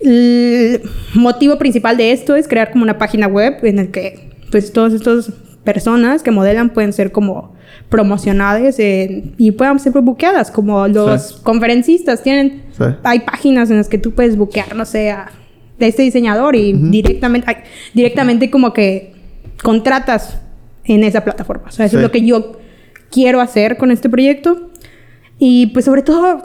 el 0.00 0.82
motivo 1.14 1.58
principal 1.58 1.96
de 1.96 2.12
esto 2.12 2.36
es 2.36 2.46
crear 2.46 2.70
como 2.70 2.84
una 2.84 2.98
página 2.98 3.26
web 3.26 3.58
en 3.62 3.78
el 3.78 3.90
que 3.90 4.33
pues 4.54 4.72
todas 4.72 4.92
estas 4.92 5.32
personas 5.64 6.22
que 6.22 6.30
modelan 6.30 6.70
pueden 6.70 6.92
ser 6.92 7.10
como 7.10 7.56
promocionadas 7.88 8.76
y 8.78 9.50
puedan 9.50 9.80
ser 9.80 9.90
buqueadas, 9.94 10.52
como 10.52 10.86
los 10.86 11.40
conferencistas 11.42 12.22
tienen, 12.22 12.62
hay 13.02 13.18
páginas 13.18 13.68
en 13.72 13.78
las 13.78 13.88
que 13.88 13.98
tú 13.98 14.12
puedes 14.12 14.36
buquear, 14.36 14.76
no 14.76 14.84
sé, 14.84 15.10
a, 15.10 15.32
de 15.76 15.88
este 15.88 16.02
diseñador 16.04 16.54
y 16.54 16.72
directamente, 16.72 17.64
directamente 17.94 18.48
como 18.48 18.72
que 18.72 19.14
contratas 19.60 20.38
en 20.84 21.02
esa 21.02 21.24
plataforma. 21.24 21.64
O 21.66 21.72
sea, 21.72 21.86
eso 21.86 21.96
es 21.96 22.02
lo 22.04 22.12
que 22.12 22.24
yo 22.24 22.60
quiero 23.10 23.40
hacer 23.40 23.76
con 23.76 23.90
este 23.90 24.08
proyecto. 24.08 24.70
Y 25.40 25.66
pues 25.72 25.84
sobre 25.84 26.02
todo, 26.02 26.42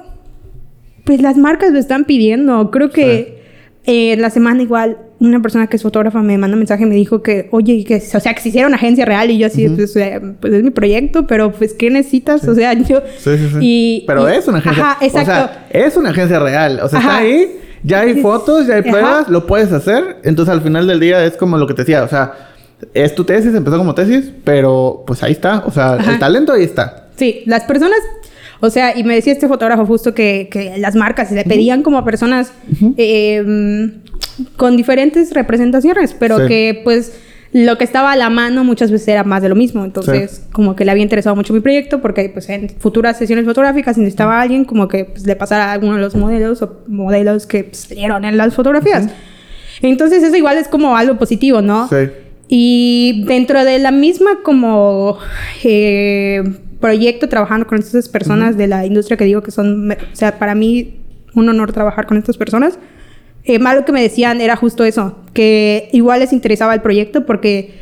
pues 1.05 1.21
las 1.21 1.37
marcas 1.37 1.71
lo 1.73 1.77
están 1.77 2.05
pidiendo. 2.05 2.71
Creo 2.71 2.89
que 2.89 3.38
eh, 3.85 4.15
la 4.17 4.29
semana 4.29 4.61
igual 4.61 4.97
una 5.19 5.41
persona 5.41 5.67
que 5.67 5.75
es 5.77 5.83
fotógrafa 5.83 6.21
me 6.21 6.37
mandó 6.37 6.55
un 6.55 6.59
mensaje 6.59 6.83
y 6.83 6.85
me 6.85 6.95
dijo 6.95 7.21
que, 7.23 7.49
oye, 7.51 7.83
que, 7.83 7.95
o 7.97 8.19
sea, 8.19 8.33
que 8.33 8.41
si 8.41 8.49
hiciera 8.49 8.67
una 8.67 8.77
agencia 8.77 9.03
real 9.05 9.29
y 9.31 9.37
yo 9.37 9.47
así, 9.47 9.67
pues, 9.67 9.95
eh, 9.97 10.21
pues, 10.39 10.53
es 10.53 10.63
mi 10.63 10.69
proyecto, 10.69 11.27
pero 11.27 11.51
pues, 11.51 11.73
¿qué 11.73 11.89
necesitas? 11.89 12.47
O 12.47 12.55
sea, 12.55 12.73
yo... 12.73 13.01
Sí, 13.17 13.37
sí, 13.37 13.49
sí. 13.51 13.57
Y, 13.61 14.03
Pero 14.07 14.29
y- 14.29 14.35
es 14.35 14.47
una 14.47 14.59
agencia. 14.59 14.83
Ajá, 14.91 15.05
exacto. 15.05 15.31
O 15.31 15.35
sea, 15.35 15.67
es 15.71 15.97
una 15.97 16.09
agencia 16.11 16.39
real. 16.39 16.79
O 16.83 16.87
sea, 16.87 16.99
Ajá. 16.99 17.09
está 17.09 17.17
ahí, 17.23 17.57
ya 17.83 18.01
hay 18.01 18.21
fotos, 18.21 18.67
ya 18.67 18.75
hay 18.75 18.81
Ajá. 18.81 18.91
pruebas, 18.91 19.29
lo 19.29 19.45
puedes 19.45 19.71
hacer. 19.73 20.17
Entonces, 20.23 20.53
al 20.53 20.61
final 20.61 20.87
del 20.87 20.99
día 20.99 21.25
es 21.25 21.35
como 21.35 21.57
lo 21.57 21.67
que 21.67 21.73
te 21.73 21.81
decía. 21.81 22.03
O 22.03 22.07
sea, 22.07 22.33
es 22.93 23.13
tu 23.15 23.25
tesis, 23.25 23.53
empezó 23.53 23.77
como 23.77 23.93
tesis, 23.95 24.31
pero 24.45 25.03
pues 25.05 25.21
ahí 25.23 25.33
está. 25.33 25.63
O 25.65 25.71
sea, 25.71 25.95
Ajá. 25.95 26.13
el 26.13 26.19
talento 26.19 26.53
ahí 26.53 26.63
está. 26.63 27.07
Sí, 27.17 27.43
las 27.45 27.63
personas, 27.65 27.99
o 28.61 28.69
sea, 28.69 28.97
y 28.97 29.03
me 29.03 29.15
decía 29.15 29.33
este 29.33 29.47
fotógrafo 29.47 29.85
justo 29.85 30.13
que, 30.13 30.47
que 30.51 30.77
las 30.77 30.95
marcas 30.95 31.31
le 31.31 31.43
pedían 31.43 31.81
como 31.83 31.97
a 31.97 32.05
personas 32.05 32.51
eh, 32.97 33.91
con 34.57 34.77
diferentes 34.77 35.33
representaciones, 35.33 36.13
pero 36.13 36.39
Sí. 36.39 36.47
que 36.47 36.81
pues 36.83 37.13
lo 37.51 37.77
que 37.79 37.83
estaba 37.83 38.11
a 38.11 38.15
la 38.15 38.29
mano 38.29 38.63
muchas 38.63 38.91
veces 38.91 39.07
era 39.07 39.23
más 39.23 39.41
de 39.41 39.49
lo 39.49 39.55
mismo. 39.55 39.83
Entonces, 39.83 40.45
como 40.51 40.75
que 40.75 40.85
le 40.85 40.91
había 40.91 41.01
interesado 41.03 41.35
mucho 41.35 41.51
mi 41.53 41.61
proyecto 41.61 41.99
porque 41.99 42.29
pues 42.29 42.47
en 42.49 42.69
futuras 42.69 43.17
sesiones 43.17 43.45
fotográficas 43.45 43.97
necesitaba 43.97 44.37
a 44.37 44.41
alguien 44.43 44.65
como 44.65 44.87
que 44.87 45.05
pues, 45.05 45.25
le 45.25 45.35
pasara 45.35 45.65
a 45.69 45.71
alguno 45.73 45.95
de 45.95 46.01
los 46.01 46.15
modelos 46.15 46.61
o 46.61 46.81
modelos 46.87 47.47
que 47.47 47.63
pues, 47.63 47.77
salieron 47.87 48.23
en 48.23 48.37
las 48.37 48.53
fotografías. 48.53 49.07
Entonces, 49.81 50.21
eso 50.21 50.35
igual 50.35 50.57
es 50.57 50.67
como 50.67 50.95
algo 50.95 51.17
positivo, 51.17 51.61
¿no? 51.61 51.87
Sí. 51.87 51.95
Y 52.49 53.23
dentro 53.25 53.63
de 53.65 53.79
la 53.79 53.91
misma 53.91 54.39
como 54.43 55.17
eh, 55.63 56.43
proyecto 56.79 57.27
trabajando 57.29 57.67
con 57.67 57.79
estas 57.79 58.07
personas 58.09 58.57
de 58.57 58.67
la 58.67 58.85
industria 58.85 59.17
que 59.17 59.25
digo 59.25 59.41
que 59.43 59.51
son, 59.51 59.87
me- 59.87 59.95
o 59.95 60.15
sea, 60.15 60.39
para 60.39 60.55
mí 60.55 60.95
un 61.35 61.47
honor 61.49 61.71
trabajar 61.73 62.05
con 62.07 62.17
estas 62.17 62.37
personas. 62.37 62.79
Eh, 63.45 63.59
algo 63.65 63.85
que 63.85 63.91
me 63.91 64.01
decían 64.01 64.41
era 64.41 64.55
justo 64.55 64.83
eso, 64.83 65.15
que 65.33 65.89
igual 65.93 66.19
les 66.19 66.33
interesaba 66.33 66.73
el 66.73 66.81
proyecto 66.81 67.25
porque 67.25 67.73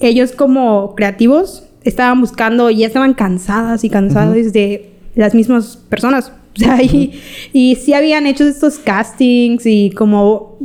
ellos 0.00 0.32
como 0.32 0.94
creativos 0.94 1.64
estaban 1.84 2.20
buscando 2.20 2.68
y 2.70 2.78
ya 2.78 2.86
estaban 2.86 3.14
cansadas 3.14 3.82
y 3.84 3.90
cansados 3.90 4.52
de 4.52 4.90
las 5.14 5.34
mismas 5.34 5.76
personas. 5.88 6.32
O 6.56 6.58
sea, 6.58 6.82
y, 6.82 7.12
y 7.52 7.74
sí 7.76 7.92
habían 7.92 8.26
hecho 8.26 8.42
estos 8.44 8.78
castings 8.78 9.66
y 9.66 9.90
como 9.90 10.56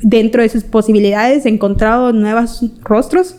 dentro 0.00 0.40
de 0.40 0.48
sus 0.48 0.62
posibilidades 0.62 1.46
encontrado 1.46 2.12
nuevos 2.12 2.64
rostros, 2.84 3.34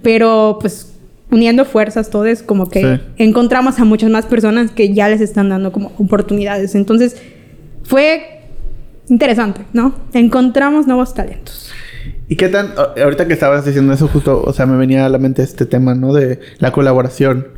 pero 0.00 0.58
pues 0.60 0.89
uniendo 1.30 1.64
fuerzas 1.64 2.10
todos 2.10 2.42
como 2.42 2.68
que 2.68 2.80
Sí. 2.82 3.02
encontramos 3.18 3.78
a 3.78 3.84
muchas 3.84 4.10
más 4.10 4.26
personas 4.26 4.70
que 4.70 4.92
ya 4.92 5.08
les 5.08 5.20
están 5.20 5.48
dando 5.48 5.72
como 5.72 5.92
oportunidades. 5.98 6.74
Entonces 6.74 7.16
fue 7.84 8.40
interesante, 9.08 9.62
¿no? 9.72 9.94
Encontramos 10.12 10.86
nuevos 10.86 11.14
talentos. 11.14 11.70
¿Y 12.28 12.36
qué 12.36 12.48
tan, 12.48 12.72
ahorita 13.02 13.26
que 13.26 13.32
estabas 13.32 13.64
diciendo 13.64 13.92
eso, 13.92 14.06
justo, 14.08 14.42
o 14.44 14.52
sea, 14.52 14.64
me 14.66 14.76
venía 14.76 15.04
a 15.06 15.08
la 15.08 15.18
mente 15.18 15.42
este 15.42 15.66
tema, 15.66 15.94
¿no? 15.94 16.12
De 16.14 16.38
la 16.58 16.70
colaboración. 16.72 17.48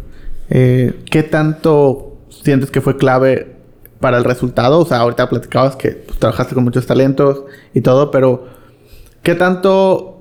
Eh, 0.48 0.94
¿Qué 1.10 1.22
tanto 1.22 2.16
sientes 2.30 2.70
que 2.70 2.80
fue 2.80 2.96
clave 2.96 3.54
para 4.00 4.16
el 4.18 4.24
resultado? 4.24 4.80
O 4.80 4.86
sea, 4.86 4.98
ahorita 4.98 5.28
platicabas 5.28 5.76
que 5.76 5.90
pues, 5.90 6.18
trabajaste 6.18 6.54
con 6.54 6.64
muchos 6.64 6.86
talentos 6.86 7.42
y 7.74 7.82
todo, 7.82 8.10
pero 8.10 8.46
¿qué 9.22 9.34
tanto 9.34 10.11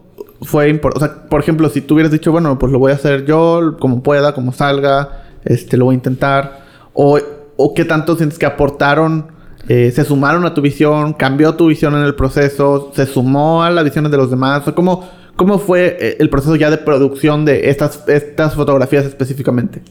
fue 0.41 0.69
importante? 0.69 1.05
O 1.05 1.07
sea, 1.07 1.29
por 1.29 1.41
ejemplo, 1.41 1.69
si 1.69 1.81
tú 1.81 1.95
hubieras 1.95 2.11
dicho, 2.11 2.31
bueno, 2.31 2.57
pues 2.57 2.71
lo 2.71 2.79
voy 2.79 2.91
a 2.91 2.95
hacer 2.95 3.25
yo, 3.25 3.77
como 3.79 4.03
pueda, 4.03 4.33
como 4.33 4.53
salga, 4.53 5.23
este, 5.45 5.77
lo 5.77 5.85
voy 5.85 5.93
a 5.93 5.97
intentar. 5.97 6.65
O, 6.93 7.19
o 7.57 7.73
qué 7.73 7.85
tanto 7.85 8.15
sientes 8.15 8.37
que 8.37 8.45
aportaron, 8.45 9.27
eh, 9.67 9.91
se 9.91 10.03
sumaron 10.03 10.45
a 10.45 10.53
tu 10.53 10.61
visión, 10.61 11.13
cambió 11.13 11.55
tu 11.55 11.67
visión 11.67 11.95
en 11.95 12.03
el 12.03 12.15
proceso, 12.15 12.91
se 12.93 13.05
sumó 13.05 13.63
a 13.63 13.69
las 13.69 13.83
visiones 13.83 14.11
de 14.11 14.17
los 14.17 14.29
demás. 14.29 14.67
O 14.67 14.75
¿cómo, 14.75 15.07
cómo 15.35 15.59
fue 15.59 15.97
eh, 15.99 16.17
el 16.19 16.29
proceso 16.29 16.55
ya 16.55 16.69
de 16.69 16.77
producción 16.77 17.45
de 17.45 17.69
estas, 17.69 18.03
estas 18.07 18.55
fotografías 18.55 19.05
específicamente? 19.05 19.81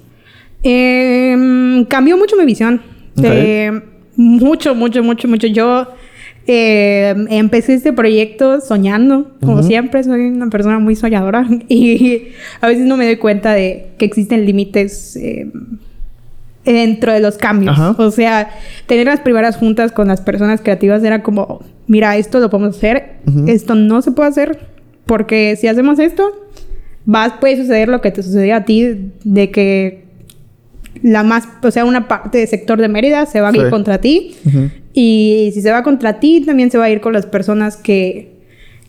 Eh, 0.62 1.84
cambió 1.88 2.16
mucho 2.16 2.36
mi 2.36 2.44
visión. 2.44 2.82
Eh, 3.22 3.80
mucho, 4.16 4.74
mucho, 4.74 5.03
mucho, 5.03 5.28
mucho. 5.28 5.46
Yo 5.46 5.86
eh, 6.47 7.14
empecé 7.28 7.74
este 7.74 7.93
proyecto 7.93 8.61
soñando, 8.61 9.30
como 9.41 9.61
Ujú. 9.61 9.62
siempre, 9.64 10.03
soy 10.03 10.22
una 10.28 10.49
persona 10.49 10.78
muy 10.78 10.97
soñadora 10.97 11.47
y 11.68 12.28
a 12.61 12.66
veces 12.68 12.86
no 12.86 12.97
me 12.97 13.05
doy 13.07 13.16
cuenta 13.16 13.53
de 13.53 13.88
que 13.99 14.05
existen 14.05 14.45
límites 14.47 15.16
eh, 15.16 15.51
dentro 16.64 17.12
de 17.12 17.20
los 17.20 17.36
cambios. 17.36 17.78
Ajá. 17.78 17.95
O 17.99 18.11
sea, 18.11 18.51
tener 18.86 19.07
las 19.07 19.20
primeras 19.20 19.57
juntas 19.57 19.93
con 19.93 20.09
las 20.09 20.20
personas 20.20 20.61
creativas 20.61 21.03
era 21.05 21.22
como, 21.22 21.61
mira, 21.86 22.16
esto 22.16 22.41
lo 22.41 22.51
podemos 22.51 22.76
hacer, 22.76 23.18
Ujú. 23.26 23.45
esto 23.49 23.74
no 23.74 24.03
se 24.03 24.12
puede 24.12 24.28
hacer, 24.30 24.59
porque 25.07 25.57
si 25.57 25.66
hacemos 25.68 25.99
esto, 25.99 26.30
va, 27.12 27.38
puede 27.41 27.57
suceder 27.57 27.88
lo 27.88 28.01
que 28.01 28.11
te 28.11 28.22
sucedió 28.22 28.57
a 28.57 28.64
ti, 28.64 29.12
de 29.24 29.51
que 29.51 30.09
la 31.03 31.22
más, 31.22 31.49
o 31.62 31.70
sea, 31.70 31.84
una 31.84 32.09
parte 32.09 32.38
del 32.38 32.49
sector 32.49 32.80
de 32.80 32.88
Mérida 32.88 33.26
se 33.26 33.41
va 33.41 33.49
a 33.49 33.57
ir 33.57 33.70
contra 33.70 33.99
ti. 33.99 34.36
Y 34.93 35.51
si 35.55 35.62
se 35.62 35.70
va 35.70 35.82
contra 35.82 36.20
ti, 36.20 36.43
también 36.45 36.70
se 36.70 36.78
va 36.78 36.84
a 36.84 36.91
ir 36.91 37.01
con 37.01 37.12
las 37.12 37.26
personas 37.26 37.76
que, 37.76 38.32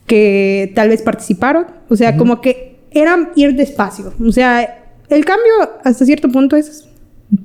que 0.08 0.72
tal 0.76 0.90
vez 0.90 1.02
participaron. 1.02 1.68
O 1.90 1.96
sea, 1.96 2.18
como 2.18 2.42
que 2.42 2.78
era 2.92 3.32
ir 3.36 3.56
despacio. 3.56 4.14
O 4.24 4.32
sea, 4.32 4.84
el 5.10 5.26
cambio 5.26 5.52
hasta 5.84 6.06
cierto 6.06 6.30
punto 6.30 6.56
es 6.56 6.88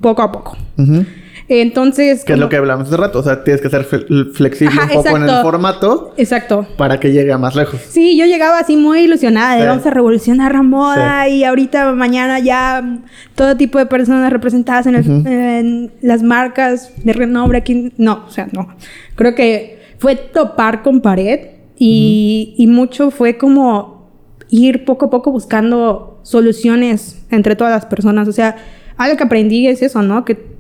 poco 0.00 0.22
a 0.22 0.32
poco. 0.32 0.56
Ujú. 0.78 1.04
Entonces... 1.48 2.24
Que 2.24 2.32
es 2.32 2.38
lo 2.38 2.48
que 2.48 2.56
hablamos 2.56 2.88
hace 2.88 2.96
rato. 2.96 3.20
O 3.20 3.22
sea, 3.22 3.44
tienes 3.44 3.60
que 3.62 3.70
ser 3.70 3.88
fle- 3.88 4.32
flexible 4.32 4.74
Ajá, 4.80 4.88
un 4.98 5.04
poco 5.04 5.16
en 5.16 5.22
el 5.24 5.42
formato 5.42 6.14
Exacto. 6.16 6.66
para 6.76 6.98
que 6.98 7.12
llegue 7.12 7.32
a 7.32 7.38
más 7.38 7.54
lejos. 7.54 7.80
Sí, 7.88 8.16
yo 8.18 8.26
llegaba 8.26 8.58
así 8.58 8.76
muy 8.76 9.00
ilusionada 9.00 9.54
de 9.54 9.62
Sí. 9.62 9.66
vamos 9.68 9.86
a 9.86 9.90
revolucionar 9.90 10.52
la 10.54 10.62
moda 10.62 11.28
y 11.28 11.44
ahorita 11.44 11.92
mañana 11.92 12.38
ya 12.40 12.98
todo 13.34 13.56
tipo 13.56 13.78
de 13.78 13.86
personas 13.86 14.32
representadas 14.32 14.86
en, 14.86 14.94
el- 14.96 15.08
Ujú. 15.08 15.28
en 15.28 15.92
las 16.02 16.22
marcas 16.22 16.90
de 17.04 17.12
renombre 17.12 17.58
aquí. 17.58 17.92
No, 17.96 18.24
o 18.26 18.30
sea, 18.30 18.48
no. 18.52 18.68
Creo 19.14 19.34
que 19.34 19.78
fue 19.98 20.16
topar 20.16 20.82
con 20.82 21.00
pared 21.00 21.40
y, 21.78 22.54
y 22.58 22.66
mucho 22.66 23.10
fue 23.10 23.38
como 23.38 24.10
ir 24.48 24.84
poco 24.84 25.06
a 25.06 25.10
poco 25.10 25.30
buscando 25.30 26.20
soluciones 26.22 27.24
entre 27.30 27.56
todas 27.56 27.72
las 27.72 27.86
personas. 27.86 28.26
O 28.28 28.32
sea, 28.32 28.56
algo 28.96 29.16
que 29.16 29.24
aprendí 29.24 29.66
es 29.68 29.82
eso, 29.82 30.02
¿no? 30.02 30.24
Que 30.24 30.55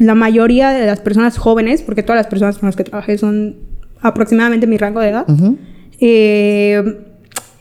la 0.00 0.14
mayoría 0.14 0.70
de 0.70 0.86
las 0.86 1.00
personas 1.00 1.38
jóvenes, 1.38 1.82
porque 1.82 2.02
todas 2.02 2.18
las 2.18 2.26
personas 2.26 2.58
con 2.58 2.66
las 2.68 2.76
que 2.76 2.84
trabajé 2.84 3.18
son 3.18 3.56
aproximadamente 4.00 4.66
mi 4.66 4.76
rango 4.78 5.00
de 5.00 5.08
edad, 5.08 5.26
eh, 6.00 6.98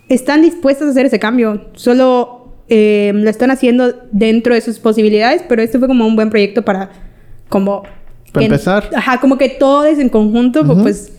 están 0.08 0.42
dispuestas 0.42 0.88
a 0.88 0.92
hacer 0.92 1.06
ese 1.06 1.20
cambio. 1.20 1.66
Solo 1.74 2.56
eh, 2.70 3.12
lo 3.14 3.30
están 3.30 3.52
haciendo 3.52 3.94
dentro 4.12 4.54
de 4.54 4.62
sus 4.62 4.80
posibilidades, 4.80 5.44
pero 5.48 5.62
este 5.62 5.78
fue 5.80 5.88
como 5.88 6.08
un 6.08 6.16
buen 6.16 6.30
proyecto 6.30 6.64
para 6.64 6.90
como... 7.50 7.84
Para 8.32 8.46
empezar. 8.46 8.90
Ajá, 8.96 9.20
como 9.20 9.38
que 9.38 9.50
todos 9.50 9.98
en 9.98 10.08
conjunto, 10.10 10.62
Ujú. 10.62 10.84
pues 10.84 11.14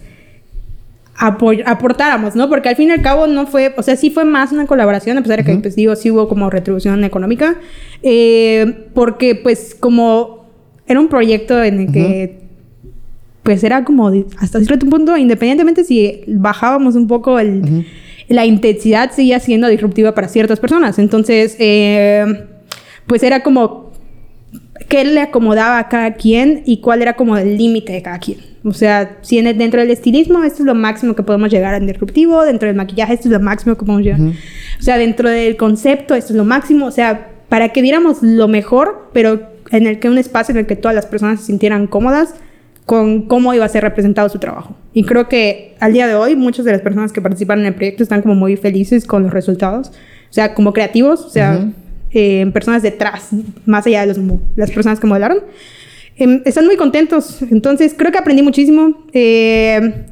apo- 1.19 1.61
aportáramos, 1.67 2.37
¿no? 2.37 2.49
Porque 2.49 2.69
al 2.69 2.77
fin 2.77 2.89
y 2.89 2.93
al 2.93 3.03
cabo 3.03 3.27
no 3.27 3.47
fue, 3.47 3.75
o 3.77 3.83
sea, 3.83 3.97
sí 3.97 4.11
fue 4.11 4.25
más 4.25 4.53
una 4.53 4.67
colaboración, 4.67 5.19
a 5.19 5.23
pesar 5.23 5.39
de 5.39 5.45
que, 5.45 5.57
pues 5.59 5.75
digo, 5.75 5.97
sí 5.97 6.11
hubo 6.11 6.29
como 6.29 6.49
retribución 6.51 7.03
económica, 7.05 7.57
eh, 8.05 8.87
porque 8.95 9.35
pues 9.35 9.77
como 9.79 10.40
era 10.91 11.01
un 11.01 11.09
proyecto 11.09 11.63
en 11.63 11.81
el 11.81 11.93
que 11.93 12.41
pues 13.43 13.65
era 13.65 13.85
como 13.85 14.13
hasta 14.39 14.61
cierto 14.61 14.87
punto, 14.87 15.17
independientemente 15.17 15.83
si 15.85 16.21
bajábamos 16.27 16.95
un 16.95 17.07
poco 17.07 17.39
el, 17.39 17.63
Ujú. 17.63 17.85
la 18.29 18.45
intensidad, 18.45 19.11
seguía 19.13 19.41
siendo 19.41 19.67
disruptiva 19.69 20.15
para 20.15 20.29
ciertas 20.29 20.61
personas. 20.61 20.99
Entonces, 20.99 21.57
eh, 21.59 22.25
pues 23.07 23.23
era 23.23 23.43
como 23.43 23.91
qué 24.89 25.05
le 25.05 25.21
acomodaba 25.21 25.79
a 25.79 25.89
cada 25.89 26.15
quien 26.15 26.63
y 26.67 26.81
cuál 26.81 27.01
era 27.03 27.15
como 27.15 27.37
el 27.37 27.57
límite 27.57 27.93
de 27.93 28.03
cada 28.03 28.19
quien. 28.19 28.39
O 28.63 28.73
sea, 28.75 29.19
si 29.23 29.39
en 29.39 29.47
el- 29.47 29.57
dentro 29.57 29.81
del 29.81 29.91
estilismo 29.91 30.45
esto 30.45 30.63
es 30.63 30.67
lo 30.67 30.75
máximo 30.75 31.15
que 31.15 31.23
podemos 31.23 31.51
llegar 31.51 31.75
en 31.81 31.87
disruptivo, 31.87 32.45
dentro 32.45 32.67
del 32.67 32.77
maquillaje 32.77 33.15
esto 33.15 33.29
es 33.29 33.33
lo 33.33 33.41
máximo 33.41 33.75
que 33.77 33.85
podemos 33.87 34.03
llegar. 34.05 34.21
Ujú. 34.21 34.31
O 34.79 34.83
sea, 34.83 34.99
dentro 34.99 35.31
del 35.31 35.57
concepto 35.57 36.15
esto 36.15 36.33
es 36.33 36.37
lo 36.37 36.45
máximo, 36.45 36.87
o 36.87 36.91
sea, 36.91 37.31
para 37.49 37.71
que 37.71 37.81
viéramos 37.83 38.23
lo 38.23 38.49
mejor, 38.49 39.09
pero 39.15 39.41
en 39.71 39.87
el 39.87 39.99
que 39.99 40.09
un 40.09 40.19
espacio 40.19 40.53
en 40.53 40.59
el 40.59 40.67
que 40.67 40.77
todas 40.77 40.95
las 40.95 41.07
personas 41.07 41.41
se 41.41 41.47
sintieran 41.47 41.87
cómodas 41.87 42.35
con 42.87 43.23
cómo 43.23 43.55
iba 43.55 43.65
a 43.65 43.69
ser 43.69 43.85
representado 43.85 44.29
su 44.29 44.39
trabajo. 44.39 44.75
Y 44.93 45.05
creo 45.05 45.29
que 45.29 45.77
al 45.79 45.93
día 45.93 46.09
de 46.09 46.15
hoy 46.17 46.35
muchas 46.35 46.65
de 46.65 46.73
las 46.73 46.81
personas 46.81 47.13
que 47.13 47.21
participan 47.21 47.61
en 47.61 47.67
el 47.67 47.75
proyecto 47.75 48.03
están 48.03 48.21
como 48.23 48.35
muy 48.35 48.57
felices 48.57 49.07
con 49.07 49.23
los 49.23 49.33
resultados. 49.33 49.89
O 49.89 50.33
sea, 50.33 50.55
como 50.55 50.73
creativos, 50.73 51.21
o 51.21 51.31
sea, 51.31 51.59
Ujú. 51.61 51.73
eh, 52.13 52.51
personas 52.53 52.83
detrás, 52.83 53.29
más 53.65 53.87
allá 53.87 54.01
de 54.01 54.09
los, 54.09 54.19
las 54.57 54.71
personas 54.73 54.99
que 54.99 55.07
modelaron. 55.07 55.39
Em, 56.17 56.43
están 56.45 56.67
muy 56.67 56.77
contentos. 56.77 57.43
Entonces, 57.51 57.95
creo 57.97 58.11
que 58.11 58.19
aprendí 58.19 58.43
muchísimo 58.43 59.05
eh, 59.13 60.07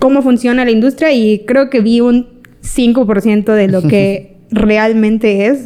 cómo 0.00 0.22
funciona 0.22 0.64
la 0.64 0.70
industria 0.72 1.12
y 1.12 1.44
creo 1.46 1.70
que 1.70 1.80
vi 1.80 2.00
un 2.00 2.26
5% 2.62 3.54
de 3.54 3.68
lo 3.68 3.82
que 3.82 4.36
realmente 4.50 5.46
es. 5.46 5.64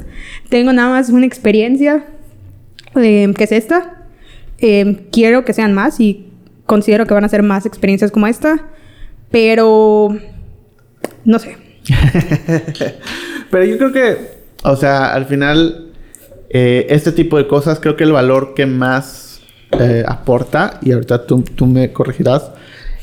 Tengo 0.48 0.72
nada 0.72 0.88
más 0.90 1.10
una 1.10 1.24
experiencia 1.26 2.04
eh, 2.96 3.32
que 3.36 3.44
es 3.44 3.52
esta. 3.52 4.02
Eh, 4.58 5.06
quiero 5.12 5.44
que 5.44 5.52
sean 5.52 5.72
más 5.74 6.00
y 6.00 6.26
considero 6.66 7.06
que 7.06 7.14
van 7.14 7.24
a 7.24 7.28
ser 7.28 7.42
más 7.42 7.66
experiencias 7.66 8.10
como 8.10 8.26
esta. 8.26 8.66
pero 9.30 10.16
no 11.24 11.38
sé. 11.38 11.56
Pero 13.50 13.64
yo 13.64 13.78
creo 13.78 13.92
que, 13.92 14.16
o 14.62 14.76
sea, 14.76 15.12
al 15.12 15.26
final, 15.26 15.92
eh, 16.50 16.86
este 16.90 17.12
tipo 17.12 17.36
de 17.38 17.46
cosas, 17.46 17.78
creo 17.80 17.96
que 17.96 18.04
el 18.04 18.12
valor 18.12 18.54
que 18.54 18.66
más 18.66 19.40
eh, 19.78 20.04
aporta, 20.06 20.78
y 20.82 20.92
ahorita 20.92 21.26
tú, 21.26 21.42
tú 21.42 21.66
me 21.66 21.92
corregirás, 21.92 22.50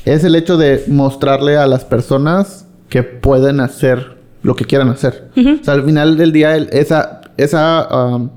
es 0.04 0.24
el 0.24 0.34
hecho 0.34 0.56
de 0.56 0.84
mostrarle 0.88 1.56
a 1.56 1.66
las 1.66 1.84
personas 1.84 2.66
que 2.88 3.02
pueden 3.02 3.60
hacer 3.60 4.16
lo 4.42 4.56
que 4.56 4.64
quieran 4.64 4.88
hacer. 4.88 5.28
O 5.36 5.64
sea, 5.64 5.74
al 5.74 5.84
final 5.84 6.16
del 6.16 6.32
día, 6.32 6.56
el- 6.56 6.68
esa, 6.72 7.20
esa, 7.36 7.88
um, 8.06 8.30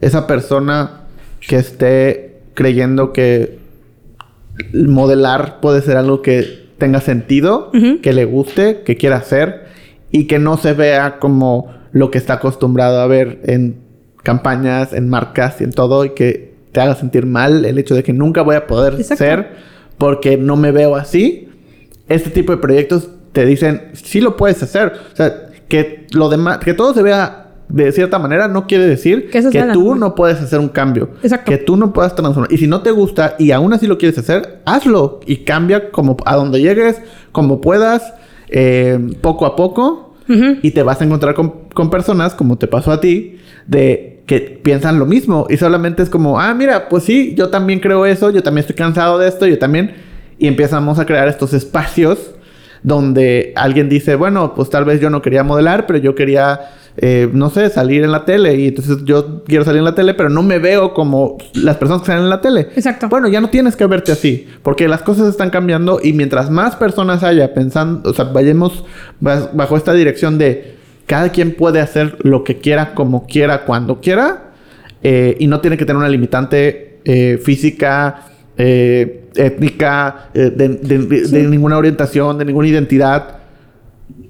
esa 0.00 0.26
persona 0.26 0.99
que 1.40 1.56
esté 1.56 2.40
creyendo 2.54 3.12
que 3.12 3.58
modelar 4.72 5.60
puede 5.60 5.82
ser 5.82 5.96
algo 5.96 6.22
que 6.22 6.68
tenga 6.78 7.00
sentido, 7.00 7.70
que 8.02 8.12
le 8.12 8.24
guste, 8.24 8.82
que 8.84 8.96
quiera 8.96 9.16
hacer 9.16 9.64
y 10.10 10.26
que 10.26 10.38
no 10.38 10.56
se 10.56 10.72
vea 10.72 11.18
como 11.18 11.72
lo 11.92 12.10
que 12.10 12.18
está 12.18 12.34
acostumbrado 12.34 13.00
a 13.00 13.06
ver 13.06 13.40
en 13.44 13.76
campañas, 14.22 14.92
en 14.92 15.08
marcas 15.08 15.60
y 15.60 15.64
en 15.64 15.72
todo 15.72 16.04
y 16.04 16.10
que 16.10 16.54
te 16.72 16.80
haga 16.80 16.94
sentir 16.94 17.26
mal 17.26 17.64
el 17.64 17.78
hecho 17.78 17.94
de 17.94 18.02
que 18.02 18.12
nunca 18.12 18.42
voy 18.42 18.56
a 18.56 18.66
poder 18.66 18.94
Exacto. 18.94 19.16
ser 19.16 19.48
porque 19.98 20.36
no 20.36 20.56
me 20.56 20.72
veo 20.72 20.96
así. 20.96 21.48
Este 22.08 22.30
tipo 22.30 22.52
de 22.52 22.58
proyectos 22.58 23.08
te 23.32 23.44
dicen, 23.44 23.90
sí 23.92 24.20
lo 24.20 24.36
puedes 24.36 24.62
hacer. 24.62 24.92
O 25.12 25.16
sea, 25.16 25.48
que 25.68 26.06
lo 26.12 26.28
demás, 26.28 26.58
que 26.58 26.74
todo 26.74 26.94
se 26.94 27.02
vea 27.02 27.39
de 27.70 27.92
cierta 27.92 28.18
manera 28.18 28.48
no 28.48 28.66
quiere 28.66 28.86
decir 28.86 29.30
Que 29.30 29.62
tú 29.72 29.94
no 29.94 30.14
puedes 30.14 30.40
hacer 30.40 30.58
un 30.58 30.68
cambio. 30.68 31.10
Exacto. 31.22 31.50
Que 31.50 31.58
tú 31.58 31.76
no 31.76 31.92
puedas 31.92 32.14
transformar. 32.14 32.52
Y 32.52 32.58
si 32.58 32.66
no 32.66 32.82
te 32.82 32.90
gusta 32.90 33.36
y 33.38 33.52
aún 33.52 33.72
así 33.72 33.86
lo 33.86 33.98
quieres 33.98 34.18
hacer, 34.18 34.60
hazlo 34.64 35.20
y 35.26 35.38
cambia 35.38 35.90
como 35.90 36.16
a 36.24 36.36
donde 36.36 36.60
llegues, 36.60 37.00
como 37.32 37.60
puedas, 37.60 38.14
eh, 38.48 38.98
poco 39.20 39.46
a 39.46 39.56
poco. 39.56 40.08
Y 40.62 40.70
te 40.70 40.84
vas 40.84 41.00
a 41.00 41.04
encontrar 41.04 41.34
con, 41.34 41.64
con 41.74 41.90
personas, 41.90 42.34
como 42.34 42.56
te 42.56 42.68
pasó 42.68 42.92
a 42.92 43.00
ti, 43.00 43.40
de 43.66 44.22
que 44.26 44.38
piensan 44.62 45.00
lo 45.00 45.04
mismo. 45.04 45.48
Y 45.50 45.56
solamente 45.56 46.04
es 46.04 46.08
como, 46.08 46.38
ah, 46.38 46.54
mira, 46.54 46.88
pues 46.88 47.02
sí, 47.02 47.34
yo 47.34 47.48
también 47.48 47.80
creo 47.80 48.06
eso, 48.06 48.30
yo 48.30 48.40
también 48.40 48.60
estoy 48.60 48.76
cansado 48.76 49.18
de 49.18 49.26
esto, 49.26 49.44
yo 49.44 49.58
también. 49.58 49.92
Y 50.38 50.46
empezamos 50.46 51.00
a 51.00 51.04
crear 51.04 51.26
estos 51.26 51.52
espacios 51.52 52.30
donde 52.84 53.52
alguien 53.56 53.88
dice, 53.88 54.14
bueno, 54.14 54.54
pues 54.54 54.70
tal 54.70 54.84
vez 54.84 55.00
yo 55.00 55.10
no 55.10 55.20
quería 55.20 55.42
modelar, 55.42 55.86
pero 55.86 55.98
yo 55.98 56.14
quería, 56.14 56.60
eh, 56.96 57.28
no 57.32 57.50
sé, 57.50 57.70
salir 57.70 58.02
en 58.04 58.12
la 58.12 58.24
tele. 58.24 58.54
Y 58.56 58.68
entonces 58.68 58.98
yo 59.04 59.42
quiero 59.44 59.64
salir 59.64 59.78
en 59.78 59.84
la 59.84 59.94
tele, 59.94 60.14
pero 60.14 60.28
no 60.28 60.42
me 60.42 60.58
veo 60.58 60.92
como 60.94 61.38
las 61.54 61.76
personas 61.76 62.02
que 62.02 62.06
salen 62.08 62.24
en 62.24 62.30
la 62.30 62.40
tele. 62.40 62.68
Exacto. 62.76 63.08
Bueno, 63.08 63.28
ya 63.28 63.40
no 63.40 63.48
tienes 63.50 63.76
que 63.76 63.86
verte 63.86 64.12
así, 64.12 64.46
porque 64.62 64.88
las 64.88 65.02
cosas 65.02 65.28
están 65.28 65.50
cambiando 65.50 66.00
y 66.02 66.12
mientras 66.12 66.50
más 66.50 66.76
personas 66.76 67.22
haya 67.22 67.54
pensando, 67.54 68.10
o 68.10 68.12
sea, 68.14 68.26
vayamos 68.26 68.84
bajo 69.20 69.76
esta 69.76 69.92
dirección 69.94 70.36
de 70.38 70.74
cada 71.06 71.30
quien 71.30 71.54
puede 71.56 71.80
hacer 71.80 72.16
lo 72.22 72.44
que 72.44 72.58
quiera, 72.58 72.94
como 72.94 73.26
quiera, 73.26 73.64
cuando 73.64 74.00
quiera, 74.00 74.52
eh, 75.02 75.36
y 75.40 75.46
no 75.46 75.60
tiene 75.60 75.76
que 75.76 75.84
tener 75.84 75.96
una 75.98 76.08
limitante 76.08 77.00
eh, 77.04 77.38
física, 77.42 78.26
eh, 78.56 79.24
étnica, 79.34 80.28
de, 80.34 80.50
de- 80.50 80.68
de- 80.68 81.22
de 81.22 81.42
ninguna 81.44 81.78
orientación, 81.78 82.36
de 82.38 82.44
ninguna 82.44 82.68
identidad. 82.68 83.38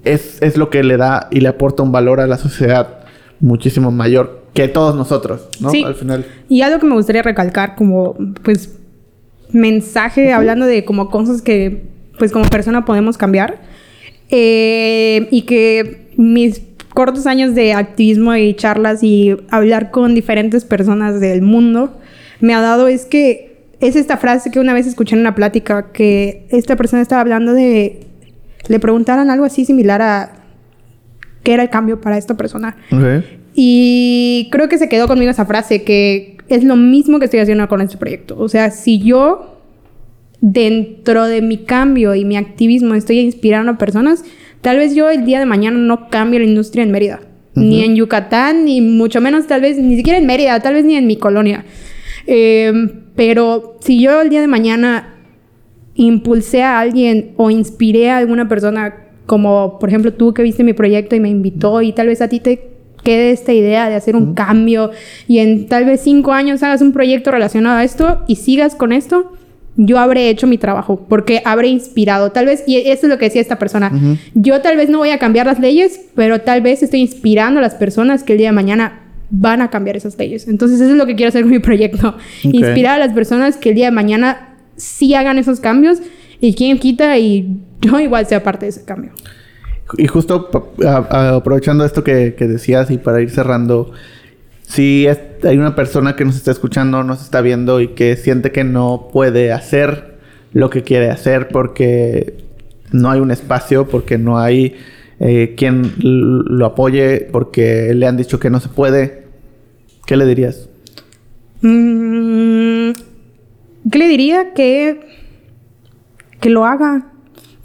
Es, 0.05 0.41
es 0.43 0.57
lo 0.57 0.71
que 0.71 0.83
le 0.83 0.97
da 0.97 1.29
y 1.31 1.41
le 1.41 1.49
aporta 1.49 1.83
un 1.83 1.93
valor 1.93 2.21
a 2.21 2.27
la 2.27 2.39
sociedad 2.39 3.01
muchísimo 3.41 3.91
mayor 3.91 4.45
que 4.55 4.69
todos 4.69 4.95
nosotros, 4.97 5.49
¿no? 5.61 5.71
Sí. 5.71 5.85
Al 5.85 5.95
final. 5.95 6.27
Y 6.49 6.63
algo 6.63 6.79
que 6.81 6.87
me 6.87 6.95
gustaría 6.95 7.23
recalcar 7.23 7.77
como, 7.77 8.17
pues, 8.43 8.77
mensaje 9.53 10.33
hablando 10.33 10.67
de 10.67 10.85
como 10.85 11.11
cosas 11.11 11.43
que, 11.43 11.83
pues, 12.19 12.33
como 12.33 12.47
persona 12.47 12.85
podemos 12.85 13.17
cambiar. 13.17 13.61
eh, 14.33 15.27
y 15.33 15.43
que 15.43 16.09
mis 16.17 16.63
cortos 16.95 17.27
años 17.27 17.55
de 17.55 17.73
activismo 17.73 18.35
y 18.37 18.55
charlas 18.55 19.03
y 19.03 19.37
hablar 19.51 19.91
con 19.91 20.15
diferentes 20.15 20.65
personas 20.65 21.21
del 21.21 21.43
mundo 21.43 21.99
me 22.41 22.55
ha 22.55 22.61
dado 22.61 22.89
es 22.89 23.07
que 23.07 23.65
es 23.81 23.97
esta 23.97 24.19
frase 24.19 24.51
que 24.51 24.61
una 24.61 24.75
vez 24.75 24.87
escuché 24.87 25.15
en 25.15 25.21
una 25.23 25.35
plática 25.35 25.91
que 25.93 26.47
esta 26.51 26.77
persona 26.77 27.03
estaba 27.03 27.23
hablando 27.23 27.55
de 27.55 28.07
le 28.69 28.79
preguntaron 28.79 29.31
algo 29.31 29.45
así 29.45 29.65
similar 29.65 30.03
a 30.03 30.33
qué 31.43 31.55
era 31.55 31.63
el 31.63 31.71
cambio 31.71 32.01
para 32.01 32.19
esta 32.19 32.37
persona 32.37 32.77
y 33.55 34.49
creo 34.51 34.69
que 34.69 34.79
se 34.79 34.89
quedó 34.89 35.07
conmigo 35.07 35.31
esa 35.31 35.47
frase, 35.47 35.83
que 35.83 36.37
es 36.49 36.65
lo 36.65 36.77
mismo 36.77 37.19
que 37.19 37.27
estoy 37.27 37.41
haciendo 37.41 37.69
con 37.69 37.81
este 37.81 37.97
proyecto. 37.97 38.37
O 38.39 38.49
sea, 38.49 38.71
si 38.71 39.01
yo 39.01 39.59
dentro 40.41 41.27
de 41.27 41.43
mi 41.43 41.59
cambio 41.59 42.15
y 42.15 42.25
mi 42.25 42.37
activismo 42.37 42.95
estoy 42.95 43.19
inspirando 43.21 43.73
a 43.73 43.79
personas, 43.79 44.25
tal 44.61 44.79
vez 44.79 44.95
yo 44.95 45.11
el 45.11 45.25
día 45.25 45.39
de 45.39 45.47
mañana 45.47 45.79
no 45.79 46.09
cambie 46.09 46.39
la 46.39 46.47
industria 46.47 46.85
en 46.85 46.91
Mérida. 46.91 47.21
Ni 47.55 47.85
en 47.85 47.97
Yucatán, 47.97 48.65
ni 48.65 48.81
mucho 48.81 49.21
menos 49.21 49.47
tal 49.47 49.61
vez, 49.61 49.77
ni 49.77 49.97
siquiera 49.97 50.19
en 50.19 50.25
Mérida, 50.25 50.61
tal 50.61 50.75
vez 50.75 50.85
ni 50.85 50.95
en 50.95 51.07
mi 51.07 51.17
colonia. 51.17 51.65
Eh, 52.27 52.73
pero 53.17 53.77
si 53.81 54.01
yo 54.01 54.23
el 54.23 54.31
día 54.31 54.41
de 54.41 54.47
mañana 54.47 55.17
impulsé 55.95 56.63
a 56.63 56.81
alguien 56.81 57.33
o 57.37 57.51
inspiré 57.51 58.11
a 58.11 58.19
alguna 58.19 58.49
persona, 58.49 58.95
como 59.27 59.79
por 59.79 59.89
ejemplo 59.89 60.13
tú 60.13 60.35
que 60.35 60.43
viste 60.43 60.65
mi 60.65 60.73
proyecto 60.73 61.17
y 61.17 61.21
me 61.21 61.29
invitó 61.29 61.83
y 61.83 61.93
tal 61.93 62.09
vez 62.09 62.21
a 62.21 62.29
ti 62.29 62.41
te 62.41 62.71
quede 63.03 63.31
esta 63.31 63.53
idea 63.53 63.89
de 63.89 63.95
hacer 63.95 64.15
un 64.17 64.35
cambio 64.35 64.91
y 65.27 65.39
en 65.39 65.67
tal 65.67 65.85
vez 65.85 66.01
cinco 66.03 66.33
años 66.33 66.63
hagas 66.63 66.83
un 66.83 66.93
proyecto 66.93 67.31
relacionado 67.31 67.79
a 67.79 67.85
esto 67.85 68.21
y 68.27 68.37
sigas 68.37 68.75
con 68.75 68.93
esto, 68.93 69.33
yo 69.77 69.99
habré 69.99 70.29
hecho 70.29 70.47
mi 70.47 70.59
trabajo 70.59 71.07
porque 71.09 71.43
habré 71.45 71.69
inspirado. 71.69 72.33
Tal 72.33 72.47
vez, 72.47 72.65
y 72.67 72.77
eso 72.77 73.07
es 73.07 73.09
lo 73.09 73.19
que 73.19 73.27
decía 73.27 73.41
esta 73.41 73.59
persona, 73.59 73.93
yo 74.35 74.61
tal 74.61 74.77
vez 74.77 74.91
no 74.91 74.99
voy 74.99 75.11
a 75.11 75.19
cambiar 75.19 75.47
las 75.47 75.59
leyes, 75.59 76.01
pero 76.15 76.41
tal 76.41 76.61
vez 76.61 76.83
estoy 76.83 77.01
inspirando 77.01 77.61
a 77.61 77.63
las 77.63 77.75
personas 77.75 78.23
que 78.23 78.33
el 78.33 78.39
día 78.39 78.49
de 78.49 78.53
mañana 78.53 79.01
van 79.31 79.63
a 79.63 79.71
cambiar 79.71 79.97
esas 79.97 80.19
leyes. 80.19 80.49
Entonces 80.49 80.81
eso 80.81 80.91
es 80.91 80.97
lo 80.97 81.07
que 81.07 81.15
quiero 81.15 81.29
hacer 81.29 81.43
con 81.43 81.53
mi 81.53 81.61
proyecto. 81.61 82.09
Ok. 82.09 82.55
Inspirar 82.55 83.01
a 83.01 83.07
las 83.07 83.15
personas 83.15 83.57
que 83.57 83.71
el 83.71 83.77
día 83.77 83.87
de 83.87 83.93
mañana 83.93 84.50
sí 84.81 85.15
hagan 85.15 85.39
esos 85.39 85.61
cambios 85.61 85.99
y 86.41 86.55
quien 86.55 86.79
quita 86.79 87.19
y 87.19 87.59
yo 87.81 88.01
igual 88.01 88.27
sea 88.27 88.43
parte 88.43 88.67
de 88.67 88.71
ese 88.71 88.85
cambio. 88.85 89.13
Y 89.99 90.07
justo 90.07 90.51
aprovechando 90.87 91.85
esto 91.85 92.05
que, 92.05 92.35
que 92.37 92.47
decías 92.47 92.91
y 92.91 92.99
para 92.99 93.21
ir 93.21 93.31
cerrando, 93.31 93.93
si 94.63 95.07
es- 95.07 95.19
hay 95.43 95.59
una 95.59 95.75
persona 95.75 96.15
que 96.17 96.25
nos 96.25 96.37
está 96.37 96.51
escuchando, 96.53 97.03
nos 97.03 97.23
está 97.23 97.41
viendo 97.41 97.81
y 97.81 97.89
que 97.89 98.17
siente 98.17 98.53
que 98.53 98.63
no 98.65 99.09
puede 99.13 99.53
hacer 99.53 100.19
lo 100.53 100.71
que 100.71 100.83
quiere 100.83 101.11
hacer 101.11 101.49
porque 101.49 102.39
no 102.93 103.11
hay 103.11 103.21
un 103.21 103.31
espacio, 103.31 103.89
porque 103.89 104.17
no 104.19 104.39
hay 104.39 104.77
eh, 105.19 105.55
quien 105.57 105.93
lo 105.99 106.67
apoye, 106.67 107.29
porque 107.31 107.93
le 107.95 108.07
han 108.07 108.17
dicho 108.17 108.39
que 108.41 108.49
no 108.51 108.59
se 108.61 108.69
puede, 108.69 109.25
¿qué 110.07 110.17
le 110.17 110.25
dirías? 110.27 110.69
Mm, 111.63 112.30
¿Qué 113.91 113.99
le 113.99 114.09
diría? 114.09 114.53
Que, 114.53 115.01
que 116.41 116.51
lo 116.51 116.65
haga. 116.65 117.13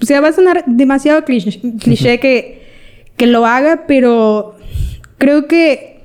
O 0.01 0.05
sea, 0.05 0.21
va 0.21 0.29
a 0.29 0.33
sonar 0.33 0.63
demasiado 0.67 1.23
cliché, 1.23 1.59
cliché 1.79 2.19
que, 2.19 2.61
que 3.17 3.27
lo 3.27 3.45
haga, 3.45 3.85
pero 3.87 4.55
creo 5.17 5.47
que 5.47 5.95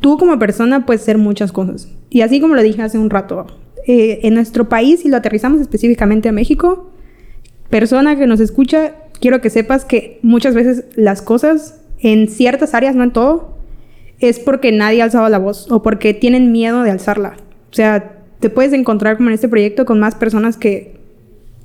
tú 0.00 0.18
como 0.18 0.38
persona 0.38 0.86
puedes 0.86 1.02
ser 1.02 1.18
muchas 1.18 1.52
cosas. 1.52 1.88
Y 2.10 2.20
así 2.20 2.40
como 2.40 2.54
lo 2.54 2.62
dije 2.62 2.82
hace 2.82 2.98
un 2.98 3.10
rato, 3.10 3.46
eh, 3.86 4.20
en 4.22 4.34
nuestro 4.34 4.68
país, 4.68 5.04
y 5.04 5.08
lo 5.08 5.16
aterrizamos 5.16 5.60
específicamente 5.60 6.28
a 6.28 6.32
México, 6.32 6.90
persona 7.70 8.16
que 8.16 8.26
nos 8.26 8.40
escucha, 8.40 8.94
quiero 9.20 9.40
que 9.40 9.50
sepas 9.50 9.84
que 9.84 10.18
muchas 10.22 10.54
veces 10.54 10.84
las 10.94 11.22
cosas 11.22 11.80
en 11.98 12.28
ciertas 12.28 12.74
áreas, 12.74 12.94
no 12.94 13.04
en 13.04 13.12
todo, 13.12 13.56
es 14.18 14.38
porque 14.38 14.72
nadie 14.72 15.02
ha 15.02 15.04
alzado 15.04 15.28
la 15.28 15.38
voz 15.38 15.70
o 15.70 15.82
porque 15.82 16.14
tienen 16.14 16.52
miedo 16.52 16.82
de 16.82 16.90
alzarla. 16.90 17.36
O 17.76 17.82
sea, 17.84 18.12
te 18.40 18.48
puedes 18.48 18.72
encontrar 18.72 19.18
como 19.18 19.28
en 19.28 19.34
este 19.34 19.48
proyecto 19.48 19.84
con 19.84 20.00
más 20.00 20.14
personas 20.14 20.56
que 20.56 20.94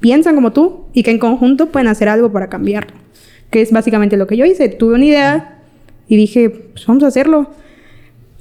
piensan 0.01 0.36
como 0.36 0.51
tú 0.51 0.82
y 0.91 1.03
que 1.03 1.12
en 1.12 1.20
conjunto 1.20 1.68
pueden 1.68 1.88
hacer 1.88 2.09
algo 2.09 2.34
para 2.34 2.49
cambiarlo. 2.49 2.91
Que 3.49 3.62
es 3.62 3.72
básicamente 3.72 4.18
lo 4.18 4.28
que 4.28 4.36
yo 4.36 4.43
hice. 4.43 4.68
Tuve 4.68 4.95
una 4.95 5.05
idea 5.05 5.59
y 6.09 6.18
dije, 6.18 6.49
pues 6.49 6.86
vamos 6.86 7.03
a 7.03 7.07
hacerlo. 7.07 7.49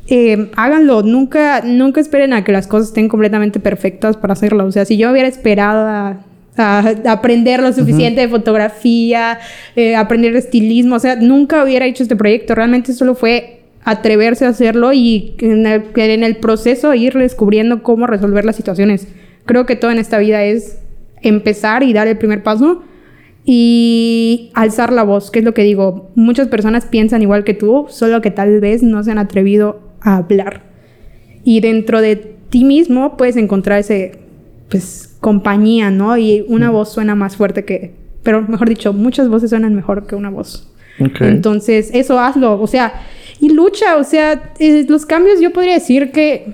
Eh, 0.08 0.50
háganlo, 0.56 1.02
nunca, 1.02 1.62
nunca 1.64 2.00
esperen 2.00 2.32
a 2.32 2.42
que 2.42 2.50
las 2.50 2.66
cosas 2.66 2.88
estén 2.88 3.08
completamente 3.08 3.60
perfectas 3.60 4.16
para 4.16 4.32
hacerlo. 4.32 4.64
O 4.64 4.72
sea, 4.72 4.84
si 4.84 4.96
yo 4.96 5.12
hubiera 5.12 5.28
esperado 5.28 5.86
a, 5.86 6.24
a 6.56 7.12
aprender 7.12 7.62
lo 7.62 7.72
suficiente 7.72 8.22
de 8.22 8.28
fotografía, 8.28 9.38
eh, 9.76 9.94
aprender 9.94 10.32
de 10.32 10.40
estilismo, 10.40 10.96
o 10.96 10.98
sea, 10.98 11.14
nunca 11.14 11.62
hubiera 11.62 11.86
hecho 11.86 12.02
este 12.02 12.16
proyecto. 12.16 12.56
Realmente 12.56 12.92
solo 12.94 13.14
fue 13.14 13.59
atreverse 13.84 14.44
a 14.44 14.50
hacerlo 14.50 14.92
y 14.92 15.34
en 15.38 15.66
el, 15.66 15.84
en 15.94 16.22
el 16.22 16.36
proceso 16.36 16.94
ir 16.94 17.14
descubriendo 17.14 17.82
cómo 17.82 18.06
resolver 18.06 18.44
las 18.44 18.56
situaciones. 18.56 19.08
Creo 19.46 19.66
que 19.66 19.76
todo 19.76 19.90
en 19.90 19.98
esta 19.98 20.18
vida 20.18 20.44
es 20.44 20.78
empezar 21.22 21.82
y 21.82 21.92
dar 21.92 22.06
el 22.06 22.18
primer 22.18 22.42
paso 22.42 22.82
y 23.44 24.50
alzar 24.54 24.92
la 24.92 25.02
voz, 25.02 25.30
que 25.30 25.38
es 25.38 25.44
lo 25.44 25.54
que 25.54 25.62
digo. 25.62 26.10
Muchas 26.14 26.48
personas 26.48 26.84
piensan 26.84 27.22
igual 27.22 27.44
que 27.44 27.54
tú, 27.54 27.86
solo 27.88 28.20
que 28.20 28.30
tal 28.30 28.60
vez 28.60 28.82
no 28.82 29.02
se 29.02 29.10
han 29.10 29.18
atrevido 29.18 29.80
a 30.00 30.16
hablar. 30.16 30.62
Y 31.42 31.60
dentro 31.60 32.00
de 32.00 32.16
ti 32.16 32.64
mismo 32.64 33.16
puedes 33.16 33.36
encontrar 33.36 33.80
ese, 33.80 34.18
pues, 34.68 35.16
compañía, 35.20 35.90
¿no? 35.90 36.16
Y 36.18 36.44
una 36.48 36.70
voz 36.70 36.92
suena 36.92 37.14
más 37.14 37.36
fuerte 37.36 37.64
que, 37.64 37.94
pero 38.22 38.42
mejor 38.42 38.68
dicho, 38.68 38.92
muchas 38.92 39.28
voces 39.28 39.50
suenan 39.50 39.74
mejor 39.74 40.06
que 40.06 40.16
una 40.16 40.30
voz. 40.30 40.66
Entonces, 40.98 41.90
eso 41.94 42.20
hazlo, 42.20 42.60
o 42.60 42.66
sea, 42.66 42.92
y 43.40 43.48
lucha, 43.48 43.96
o 43.96 44.04
sea, 44.04 44.52
eh, 44.58 44.84
los 44.88 45.06
cambios 45.06 45.40
yo 45.40 45.52
podría 45.52 45.74
decir 45.74 46.12
que 46.12 46.52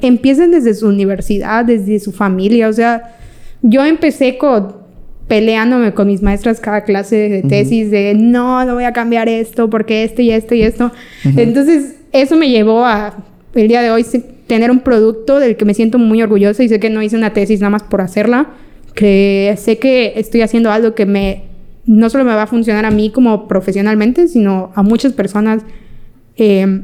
empiecen 0.00 0.50
desde 0.50 0.74
su 0.74 0.88
universidad, 0.88 1.64
desde 1.64 1.98
su 2.00 2.12
familia, 2.12 2.68
o 2.68 2.72
sea, 2.72 3.16
yo 3.62 3.84
empecé 3.84 4.36
con 4.36 4.86
peleándome 5.28 5.92
con 5.92 6.06
mis 6.06 6.22
maestras 6.22 6.60
cada 6.60 6.84
clase 6.84 7.28
de 7.28 7.42
tesis 7.42 7.90
de 7.90 8.14
no, 8.14 8.64
no 8.64 8.74
voy 8.74 8.84
a 8.84 8.92
cambiar 8.92 9.28
esto 9.28 9.68
porque 9.68 10.04
esto 10.04 10.22
y 10.22 10.30
esto 10.30 10.54
y 10.54 10.62
esto. 10.62 10.92
Entonces, 11.24 11.96
eso 12.12 12.36
me 12.36 12.48
llevó 12.48 12.84
a 12.84 13.12
el 13.54 13.68
día 13.68 13.82
de 13.82 13.90
hoy 13.90 14.06
tener 14.46 14.70
un 14.70 14.80
producto 14.80 15.40
del 15.40 15.56
que 15.56 15.64
me 15.64 15.74
siento 15.74 15.98
muy 15.98 16.22
orgullosa 16.22 16.62
y 16.62 16.68
sé 16.68 16.78
que 16.78 16.90
no 16.90 17.02
hice 17.02 17.16
una 17.16 17.32
tesis 17.32 17.60
nada 17.60 17.70
más 17.70 17.82
por 17.82 18.02
hacerla, 18.02 18.50
que 18.94 19.54
sé 19.58 19.78
que 19.78 20.12
estoy 20.16 20.42
haciendo 20.42 20.70
algo 20.70 20.94
que 20.94 21.06
me 21.06 21.42
no 21.86 22.10
solo 22.10 22.24
me 22.24 22.34
va 22.34 22.42
a 22.42 22.46
funcionar 22.46 22.84
a 22.84 22.90
mí 22.90 23.10
como 23.10 23.46
profesionalmente, 23.48 24.28
sino 24.28 24.72
a 24.74 24.82
muchas 24.82 25.12
personas 25.12 25.62
eh, 26.36 26.82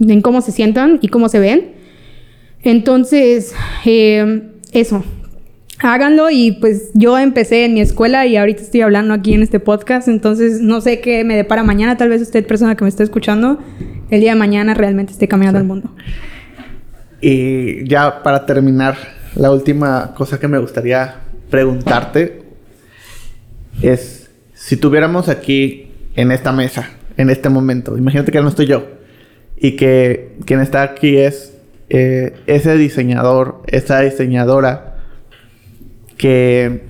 en 0.00 0.20
cómo 0.22 0.40
se 0.40 0.52
sientan 0.52 0.98
y 1.02 1.08
cómo 1.08 1.28
se 1.28 1.38
ven. 1.38 1.72
Entonces, 2.62 3.54
eh, 3.84 4.42
eso. 4.72 5.04
Háganlo 5.82 6.30
y 6.30 6.52
pues 6.52 6.90
yo 6.92 7.18
empecé 7.18 7.64
en 7.64 7.72
mi 7.72 7.80
escuela 7.80 8.26
y 8.26 8.36
ahorita 8.36 8.60
estoy 8.60 8.82
hablando 8.82 9.14
aquí 9.14 9.32
en 9.32 9.42
este 9.42 9.60
podcast, 9.60 10.08
entonces 10.08 10.60
no 10.60 10.82
sé 10.82 11.00
qué 11.00 11.24
me 11.24 11.36
depara 11.36 11.62
mañana, 11.62 11.96
tal 11.96 12.10
vez 12.10 12.20
usted 12.20 12.46
persona 12.46 12.76
que 12.76 12.84
me 12.84 12.90
está 12.90 13.02
escuchando, 13.02 13.58
el 14.10 14.20
día 14.20 14.32
de 14.32 14.38
mañana 14.38 14.74
realmente 14.74 15.12
esté 15.12 15.26
cambiando 15.26 15.58
el 15.58 15.64
mundo. 15.64 15.90
Y 17.22 17.88
ya 17.88 18.22
para 18.22 18.44
terminar, 18.44 18.96
la 19.34 19.50
última 19.50 20.12
cosa 20.14 20.38
que 20.38 20.48
me 20.48 20.58
gustaría 20.58 21.14
preguntarte 21.48 22.42
es, 23.80 24.30
si 24.52 24.76
tuviéramos 24.76 25.30
aquí 25.30 25.90
en 26.14 26.30
esta 26.30 26.52
mesa, 26.52 26.90
en 27.16 27.30
este 27.30 27.48
momento, 27.48 27.96
imagínate 27.96 28.32
que 28.32 28.40
no 28.40 28.48
estoy 28.48 28.66
yo, 28.66 28.86
y 29.56 29.76
que 29.76 30.36
quien 30.46 30.60
está 30.60 30.82
aquí 30.82 31.18
es 31.18 31.54
eh, 31.88 32.34
ese 32.46 32.76
diseñador, 32.76 33.62
esa 33.66 34.00
diseñadora 34.00 34.98
que 36.16 36.82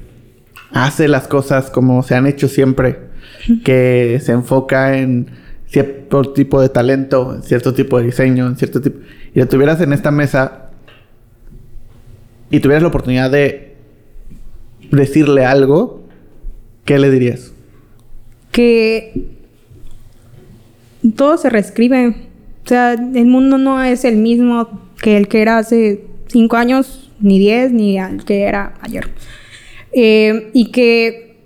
hace 0.73 1.09
las 1.09 1.27
cosas 1.27 1.71
como 1.71 2.03
se 2.03 2.15
han 2.15 2.27
hecho 2.27 2.49
siempre, 2.49 2.99
que 3.65 4.21
se 4.23 4.33
enfoca 4.33 4.99
en 4.99 5.29
cierto 5.67 6.33
tipo 6.33 6.61
de 6.61 6.69
talento, 6.69 7.35
en 7.35 7.43
cierto 7.43 7.73
tipo 7.75 7.99
de 7.99 8.07
diseño, 8.07 8.47
en 8.47 8.57
cierto 8.57 8.81
tipo... 8.81 8.99
Y 9.35 9.39
lo 9.39 9.47
tuvieras 9.47 9.81
en 9.81 9.93
esta 9.93 10.11
mesa 10.11 10.71
y 12.51 12.61
tuvieras 12.61 12.83
la 12.83 12.89
oportunidad 12.89 13.31
de 13.31 13.77
decirle 14.91 15.45
algo, 15.45 16.03
¿qué 16.85 16.99
le 16.99 17.11
dirías? 17.11 17.53
Que 18.51 19.40
todo 21.17 21.37
se 21.37 21.51
reescribe. 21.51 22.09
O 22.65 22.69
sea, 22.69 22.93
el 22.93 23.27
mundo 23.27 23.59
no 23.59 23.83
es 23.83 24.05
el 24.05 24.17
mismo 24.17 24.69
que 25.01 25.17
el 25.17 25.29
que 25.29 25.43
era 25.43 25.59
hace 25.59 26.05
cinco 26.29 26.57
años, 26.57 27.11
ni 27.21 27.39
diez, 27.39 27.73
ni 27.73 27.99
al 27.99 28.25
que 28.25 28.43
era 28.43 28.75
ayer. 28.81 29.11
Eh, 29.93 30.51
y 30.53 30.71
que 30.71 31.37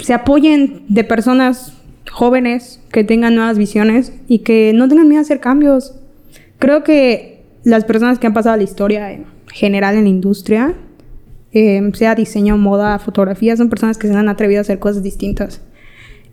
se 0.00 0.12
apoyen 0.12 0.82
de 0.88 1.04
personas 1.04 1.72
jóvenes 2.10 2.80
que 2.92 3.04
tengan 3.04 3.34
nuevas 3.34 3.58
visiones 3.58 4.12
y 4.28 4.40
que 4.40 4.72
no 4.74 4.88
tengan 4.88 5.08
miedo 5.08 5.20
a 5.20 5.22
hacer 5.22 5.40
cambios. 5.40 5.94
Creo 6.58 6.84
que 6.84 7.42
las 7.64 7.84
personas 7.84 8.18
que 8.18 8.26
han 8.26 8.34
pasado 8.34 8.56
la 8.56 8.62
historia 8.62 9.12
en 9.12 9.26
general 9.52 9.96
en 9.96 10.04
la 10.04 10.10
industria, 10.10 10.74
eh, 11.52 11.90
sea 11.94 12.14
diseño, 12.14 12.58
moda, 12.58 12.98
fotografía, 12.98 13.56
son 13.56 13.70
personas 13.70 13.98
que 13.98 14.08
se 14.08 14.14
han 14.14 14.28
atrevido 14.28 14.60
a 14.60 14.62
hacer 14.62 14.78
cosas 14.78 15.02
distintas. 15.02 15.62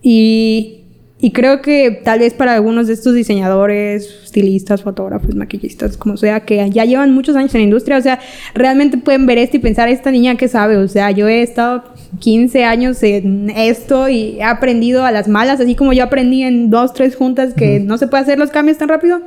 Y, 0.02 0.83
y 1.20 1.30
creo 1.30 1.62
que 1.62 1.90
tal 2.02 2.18
vez 2.18 2.34
para 2.34 2.54
algunos 2.54 2.88
de 2.88 2.92
estos 2.92 3.14
diseñadores, 3.14 4.24
estilistas, 4.24 4.82
fotógrafos, 4.82 5.34
maquillistas, 5.34 5.96
como 5.96 6.16
sea, 6.16 6.40
que 6.40 6.68
ya 6.70 6.84
llevan 6.84 7.12
muchos 7.12 7.36
años 7.36 7.54
en 7.54 7.60
la 7.60 7.64
industria, 7.64 7.98
o 7.98 8.02
sea, 8.02 8.18
realmente 8.52 8.98
pueden 8.98 9.24
ver 9.24 9.38
esto 9.38 9.56
y 9.56 9.60
pensar, 9.60 9.88
esta 9.88 10.10
niña 10.10 10.36
que 10.36 10.48
sabe, 10.48 10.76
o 10.76 10.88
sea, 10.88 11.12
yo 11.12 11.28
he 11.28 11.42
estado 11.42 11.84
15 12.18 12.64
años 12.64 13.02
en 13.02 13.48
esto 13.50 14.08
y 14.08 14.38
he 14.38 14.42
aprendido 14.42 15.04
a 15.04 15.12
las 15.12 15.28
malas, 15.28 15.60
así 15.60 15.76
como 15.76 15.92
yo 15.92 16.02
aprendí 16.02 16.42
en 16.42 16.68
dos, 16.68 16.92
tres 16.92 17.14
juntas 17.14 17.54
que 17.54 17.78
no 17.78 17.96
se 17.96 18.08
puede 18.08 18.24
hacer 18.24 18.38
los 18.38 18.50
cambios 18.50 18.78
tan 18.78 18.88
rápido. 18.88 19.20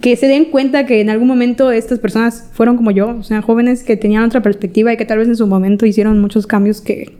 Que 0.00 0.14
se 0.14 0.28
den 0.28 0.46
cuenta 0.46 0.86
que 0.86 1.00
en 1.00 1.10
algún 1.10 1.26
momento 1.26 1.72
estas 1.72 1.98
personas 1.98 2.48
fueron 2.52 2.76
como 2.76 2.92
yo, 2.92 3.16
o 3.18 3.22
sea, 3.24 3.42
jóvenes 3.42 3.82
que 3.82 3.96
tenían 3.96 4.22
otra 4.22 4.40
perspectiva 4.40 4.92
y 4.92 4.96
que 4.96 5.04
tal 5.04 5.18
vez 5.18 5.26
en 5.26 5.36
su 5.36 5.46
momento 5.48 5.84
hicieron 5.84 6.20
muchos 6.20 6.46
cambios 6.46 6.80
que, 6.80 7.18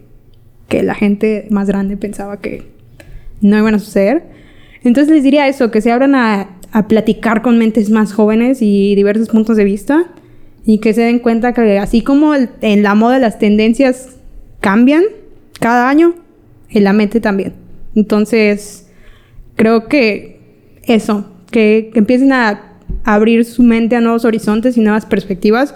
que 0.68 0.82
la 0.84 0.95
gente 0.95 1.47
más 1.51 1.66
grande 1.66 1.97
pensaba 1.97 2.41
que 2.41 2.80
no 3.41 3.59
iban 3.59 3.74
a 3.74 3.78
suceder. 3.78 4.24
Entonces 4.82 5.12
les 5.12 5.22
diría 5.22 5.49
eso, 5.49 5.70
que 5.70 5.80
se 5.80 5.93
abran 5.93 6.14
a, 6.14 6.57
platicar 6.88 7.43
con 7.43 7.59
mentes 7.59 7.91
más 7.91 8.12
jóvenes 8.12 8.59
y 8.62 8.95
diversos 8.95 9.28
puntos 9.28 9.57
de 9.57 9.64
vista 9.64 10.05
y 10.64 10.78
que 10.78 10.95
se 10.95 11.01
den 11.01 11.18
cuenta 11.18 11.53
que 11.53 11.78
así 11.78 12.03
como 12.03 12.32
en 12.36 12.82
la 12.84 12.95
moda 12.95 13.18
las 13.18 13.41
tendencias 13.41 14.16
cambian 14.61 15.03
cada 15.59 15.88
año, 15.88 16.14
en 16.68 16.84
la 16.84 16.93
mente 16.93 17.20
también. 17.20 17.55
Entonces, 17.97 18.88
creo 19.57 19.88
que 19.88 20.38
eso, 20.84 21.26
que, 21.51 21.91
que 21.93 21.99
empiecen 21.99 22.32
a 22.32 22.76
abrir 23.03 23.45
su 23.45 23.64
mente 23.64 23.97
a 23.97 24.01
nuevos 24.01 24.24
horizontes 24.24 24.76
y 24.76 24.80
nuevas 24.80 25.07
perspectivas 25.07 25.74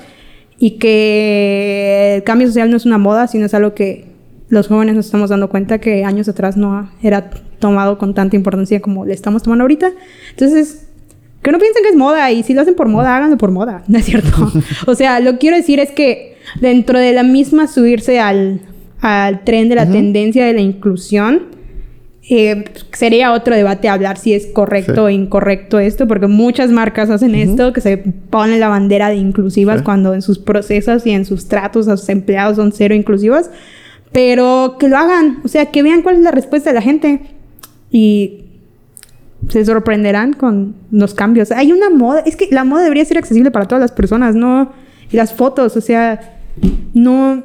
y 0.58 0.72
que 0.78 2.14
el 2.16 2.22
cambio 2.22 2.46
social 2.46 2.70
no 2.70 2.76
es 2.76 2.86
una 2.86 2.98
moda, 2.98 3.26
sino 3.26 3.46
es 3.46 3.54
algo 3.54 3.74
que 3.74 4.06
los 4.48 4.68
jóvenes 4.68 4.94
nos 4.94 5.06
estamos 5.06 5.30
dando 5.30 5.48
cuenta 5.48 5.78
que 5.78 6.04
años 6.04 6.28
atrás 6.28 6.56
no 6.56 6.90
era 7.02 7.30
tomado 7.64 7.96
con 7.96 8.12
tanta 8.12 8.36
importancia 8.36 8.80
como 8.80 9.06
le 9.06 9.14
estamos 9.14 9.42
tomando 9.42 9.62
ahorita. 9.64 9.90
Entonces, 10.30 10.86
que 11.42 11.50
no 11.50 11.58
piensen 11.58 11.82
que 11.82 11.88
es 11.88 11.96
moda 11.96 12.30
y 12.30 12.42
si 12.42 12.52
lo 12.52 12.60
hacen 12.60 12.74
por 12.74 12.88
moda, 12.88 13.16
háganlo 13.16 13.38
por 13.38 13.50
moda, 13.50 13.82
¿no 13.88 13.98
es 13.98 14.04
cierto? 14.04 14.52
o 14.86 14.94
sea, 14.94 15.20
lo 15.20 15.32
que 15.32 15.38
quiero 15.38 15.56
decir 15.56 15.80
es 15.80 15.90
que 15.90 16.36
dentro 16.60 16.98
de 16.98 17.12
la 17.14 17.22
misma 17.22 17.66
subirse 17.68 18.20
al, 18.20 18.60
al 19.00 19.44
tren 19.44 19.70
de 19.70 19.76
la 19.76 19.90
tendencia 19.90 20.44
de 20.44 20.52
la 20.52 20.60
inclusión, 20.60 21.54
eh, 22.28 22.64
sería 22.92 23.32
otro 23.32 23.54
debate 23.54 23.88
hablar 23.88 24.18
si 24.18 24.34
es 24.34 24.46
correcto 24.46 24.94
Sí. 24.94 25.00
o 25.00 25.08
incorrecto 25.10 25.78
esto, 25.78 26.06
porque 26.06 26.26
muchas 26.26 26.70
marcas 26.70 27.08
hacen 27.08 27.34
esto, 27.34 27.72
que 27.72 27.80
se 27.80 27.96
ponen 27.98 28.60
la 28.60 28.68
bandera 28.68 29.08
de 29.08 29.16
inclusivas 29.16 29.78
Sí. 29.78 29.84
cuando 29.84 30.12
en 30.14 30.20
sus 30.20 30.38
procesos 30.38 31.06
y 31.06 31.12
en 31.12 31.24
sus 31.24 31.48
tratos 31.48 31.88
a 31.88 31.96
sus 31.96 32.08
empleados 32.10 32.56
son 32.56 32.72
cero 32.72 32.94
inclusivas, 32.94 33.50
pero 34.12 34.76
que 34.78 34.88
lo 34.88 34.96
hagan, 34.96 35.40
o 35.44 35.48
sea, 35.48 35.66
que 35.66 35.82
vean 35.82 36.00
cuál 36.02 36.16
es 36.16 36.22
la 36.22 36.30
respuesta 36.30 36.70
de 36.70 36.74
la 36.74 36.82
gente 36.82 37.20
y 37.94 38.40
se 39.48 39.64
sorprenderán 39.64 40.32
con 40.32 40.74
los 40.90 41.14
cambios. 41.14 41.52
Hay 41.52 41.70
una 41.70 41.90
moda, 41.90 42.20
es 42.26 42.34
que 42.34 42.48
la 42.50 42.64
moda 42.64 42.82
debería 42.82 43.04
ser 43.04 43.18
accesible 43.18 43.52
para 43.52 43.66
todas 43.66 43.80
las 43.80 43.92
personas, 43.92 44.34
no 44.34 44.72
y 45.12 45.16
las 45.16 45.32
fotos, 45.32 45.76
o 45.76 45.80
sea, 45.80 46.40
no 46.92 47.44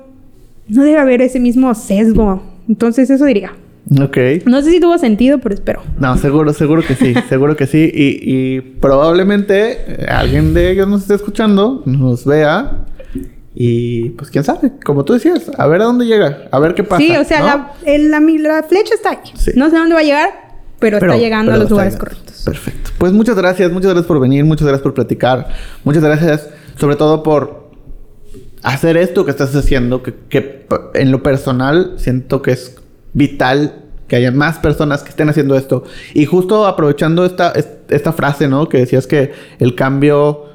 no 0.68 0.84
debe 0.84 0.98
haber 0.98 1.22
ese 1.22 1.40
mismo 1.40 1.74
sesgo. 1.76 2.42
Entonces 2.68 3.12
eso 3.12 3.26
diría. 3.26 3.54
Ok. 4.02 4.18
No 4.46 4.62
sé 4.64 4.72
si 4.72 4.80
tuvo 4.80 4.98
sentido, 4.98 5.38
pero 5.38 5.54
espero. 5.54 5.82
No, 6.00 6.18
seguro, 6.18 6.52
seguro 6.54 6.82
que 6.82 6.96
sí, 6.96 7.14
seguro 7.30 7.56
que 7.56 7.68
sí. 7.68 7.92
Y, 7.94 8.20
y 8.24 8.62
probablemente 8.62 9.78
eh, 9.88 10.06
alguien 10.10 10.56
de 10.56 10.72
ellos 10.72 10.88
nos 10.88 11.02
esté 11.02 11.14
escuchando, 11.14 11.84
nos 11.86 12.26
vea. 12.26 12.86
Y 13.62 14.12
pues 14.12 14.32
quién 14.32 14.46
sabe, 14.46 14.72
como 14.86 15.04
tú 15.04 15.12
decías, 15.12 15.52
a 15.58 15.68
ver 15.68 15.82
a 15.82 15.84
dónde 15.84 16.06
llega, 16.06 16.48
a 16.50 16.60
ver 16.60 16.74
qué 16.76 16.86
pasa. 16.86 17.02
sí, 17.02 17.14
o 17.18 17.26
sea, 17.26 17.40
¿no? 17.42 17.46
la, 17.46 17.74
el- 17.86 18.10
la, 18.44 18.64
flecha 18.64 18.94
está 18.96 19.10
ahí. 19.10 19.18
Sí. 19.36 19.52
No 19.56 19.70
sé 19.70 19.76
a 19.76 19.80
dónde 19.80 19.96
va 19.96 20.00
a 20.00 20.04
llegar, 20.04 20.30
pero, 20.80 20.98
Pero- 20.98 21.12
está 21.12 21.22
llegando 21.22 21.50
pero 21.52 21.56
a 21.58 21.64
los 21.64 21.70
lugares 21.70 21.94
llegando. 21.96 22.10
correctos. 22.16 22.42
Perfecto. 22.46 22.92
Pues 22.98 23.12
muchas 23.12 23.36
gracias, 23.36 23.70
muchas 23.70 23.90
gracias 23.92 24.06
por 24.08 24.22
venir, 24.22 24.46
muchas 24.46 24.66
gracias 24.66 24.82
por 24.82 24.94
platicar, 24.94 25.50
muchas 25.84 26.02
gracias 26.04 26.48
sobre 26.78 26.96
todo 26.96 27.22
por 27.22 27.70
hacer 28.64 28.96
esto 28.96 29.26
que 29.26 29.32
estás 29.32 29.54
haciendo, 29.54 30.04
que, 30.04 30.14
que 30.30 30.66
en 30.94 31.12
lo 31.12 31.22
personal 31.22 31.96
siento 31.98 32.42
que 32.42 32.52
es 32.52 32.78
vital 33.12 33.76
que 34.08 34.16
haya 34.16 34.32
más 34.32 34.58
personas 34.58 35.04
que 35.04 35.10
estén 35.10 35.28
haciendo 35.30 35.56
esto. 35.56 35.84
Y 36.14 36.26
justo 36.26 36.66
aprovechando 36.66 37.26
esta, 37.26 37.52
es- 37.52 37.68
esta 37.90 38.14
frase, 38.14 38.48
¿no? 38.48 38.70
Que 38.70 38.78
decías 38.80 39.06
que 39.06 39.34
el 39.60 39.76
cambio, 39.76 40.46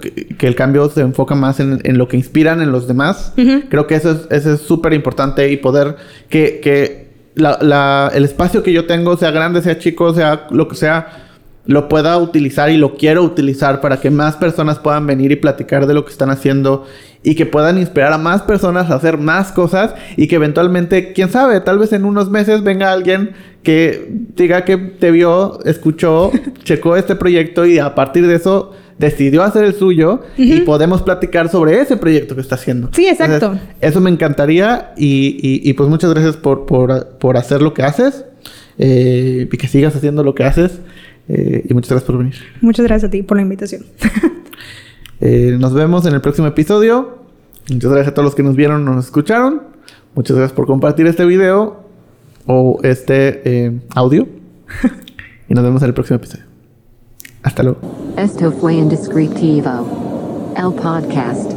que, 0.00 0.10
que 0.36 0.46
el 0.46 0.54
cambio 0.54 0.88
se 0.90 1.00
enfoca 1.00 1.34
más 1.34 1.60
en, 1.60 1.80
en 1.84 1.98
lo 1.98 2.08
que 2.08 2.16
inspiran 2.16 2.60
en 2.62 2.72
los 2.72 2.86
demás. 2.86 3.32
Creo 3.68 3.86
que 3.86 3.94
eso 3.94 4.10
es 4.12 4.18
eso 4.30 4.52
es 4.54 4.60
súper 4.60 4.92
importante 4.92 5.50
y 5.50 5.56
poder 5.56 5.96
que, 6.28 6.60
que 6.62 7.06
la- 7.34 7.58
la- 7.60 8.10
el 8.14 8.24
espacio 8.24 8.62
que 8.62 8.72
yo 8.72 8.86
tengo, 8.86 9.16
sea 9.16 9.30
grande, 9.30 9.62
sea 9.62 9.78
chico, 9.78 10.12
sea 10.14 10.46
lo 10.50 10.68
que 10.68 10.76
sea, 10.76 11.22
lo 11.66 11.88
pueda 11.88 12.16
utilizar 12.18 12.70
y 12.70 12.76
lo 12.76 12.94
quiero 12.96 13.22
utilizar 13.24 13.80
para 13.80 13.96
que 14.00 14.10
más 14.10 14.36
personas 14.36 14.78
puedan 14.78 15.06
venir 15.06 15.32
y 15.32 15.36
platicar 15.36 15.86
de 15.86 15.94
lo 15.94 16.04
que 16.04 16.12
están 16.12 16.30
haciendo 16.30 16.86
y 17.24 17.34
que 17.34 17.44
puedan 17.44 17.76
inspirar 17.76 18.12
a 18.12 18.18
más 18.18 18.42
personas 18.42 18.88
a 18.88 18.94
hacer 18.94 19.18
más 19.18 19.50
cosas 19.50 19.94
y 20.16 20.28
que 20.28 20.36
eventualmente, 20.36 21.12
quién 21.12 21.28
sabe, 21.28 21.60
tal 21.60 21.78
vez 21.80 21.92
en 21.92 22.04
unos 22.04 22.30
meses 22.30 22.62
venga 22.62 22.92
alguien 22.92 23.32
que 23.64 24.08
diga 24.36 24.64
que 24.64 24.76
te 24.76 25.10
vio, 25.10 25.58
escuchó, 25.64 26.30
checó 26.62 26.94
este 26.94 27.16
proyecto 27.16 27.66
y 27.66 27.80
a 27.80 27.96
partir 27.96 28.28
de 28.28 28.36
eso 28.36 28.72
decidió 28.98 29.42
hacer 29.42 29.64
el 29.64 29.74
suyo 29.74 30.22
y 30.38 30.60
podemos 30.60 31.02
platicar 31.02 31.48
sobre 31.50 31.80
ese 31.80 31.96
proyecto 31.96 32.34
que 32.34 32.40
está 32.40 32.54
haciendo. 32.54 32.88
Sí, 32.92 33.06
exacto. 33.06 33.34
Entonces, 33.34 33.66
eso 33.80 34.00
me 34.00 34.10
encantaría 34.10 34.92
y, 34.96 35.38
y- 35.42 35.68
y, 35.68 35.72
pues 35.74 35.88
muchas 35.88 36.10
gracias 36.14 36.36
por, 36.36 36.64
por, 36.66 37.08
por 37.18 37.36
hacer 37.36 37.60
lo 37.62 37.74
que 37.74 37.82
haces 37.82 38.24
eh, 38.78 39.48
y 39.52 39.56
que 39.56 39.68
sigas 39.68 39.94
haciendo 39.96 40.22
lo 40.22 40.34
que 40.34 40.44
haces 40.44 40.80
eh, 41.28 41.64
y 41.68 41.74
muchas 41.74 41.90
gracias 41.90 42.06
por 42.06 42.18
venir. 42.18 42.34
Muchas 42.60 42.86
gracias 42.86 43.08
a 43.08 43.10
ti 43.10 43.22
por 43.22 43.36
la 43.36 43.42
invitación. 43.42 43.84
Eh, 45.18 45.56
nos 45.58 45.72
vemos 45.72 46.04
en 46.04 46.12
el 46.12 46.20
próximo 46.20 46.46
episodio. 46.46 47.20
Muchas 47.72 47.90
gracias 47.90 48.08
a 48.08 48.14
todos 48.14 48.24
los 48.26 48.34
que 48.34 48.42
nos 48.42 48.54
vieron 48.54 48.86
o 48.86 48.94
nos 48.94 49.06
escucharon. 49.06 49.62
Muchas 50.14 50.36
gracias 50.36 50.54
por 50.54 50.66
compartir 50.66 51.06
este 51.06 51.24
video 51.24 51.88
o 52.44 52.78
este 52.82 53.40
eh, 53.46 53.80
audio. 53.94 54.28
y 55.48 55.54
nos 55.54 55.64
vemos 55.64 55.80
en 55.80 55.88
el 55.88 55.94
próximo 55.94 56.16
episodio. 56.16 56.44
Hasta 57.46 57.62
luego. 57.62 57.78
Esto 58.16 58.50
fue 58.50 58.74
Indescriptivo. 58.74 60.52
El 60.56 60.72
podcast. 60.74 61.52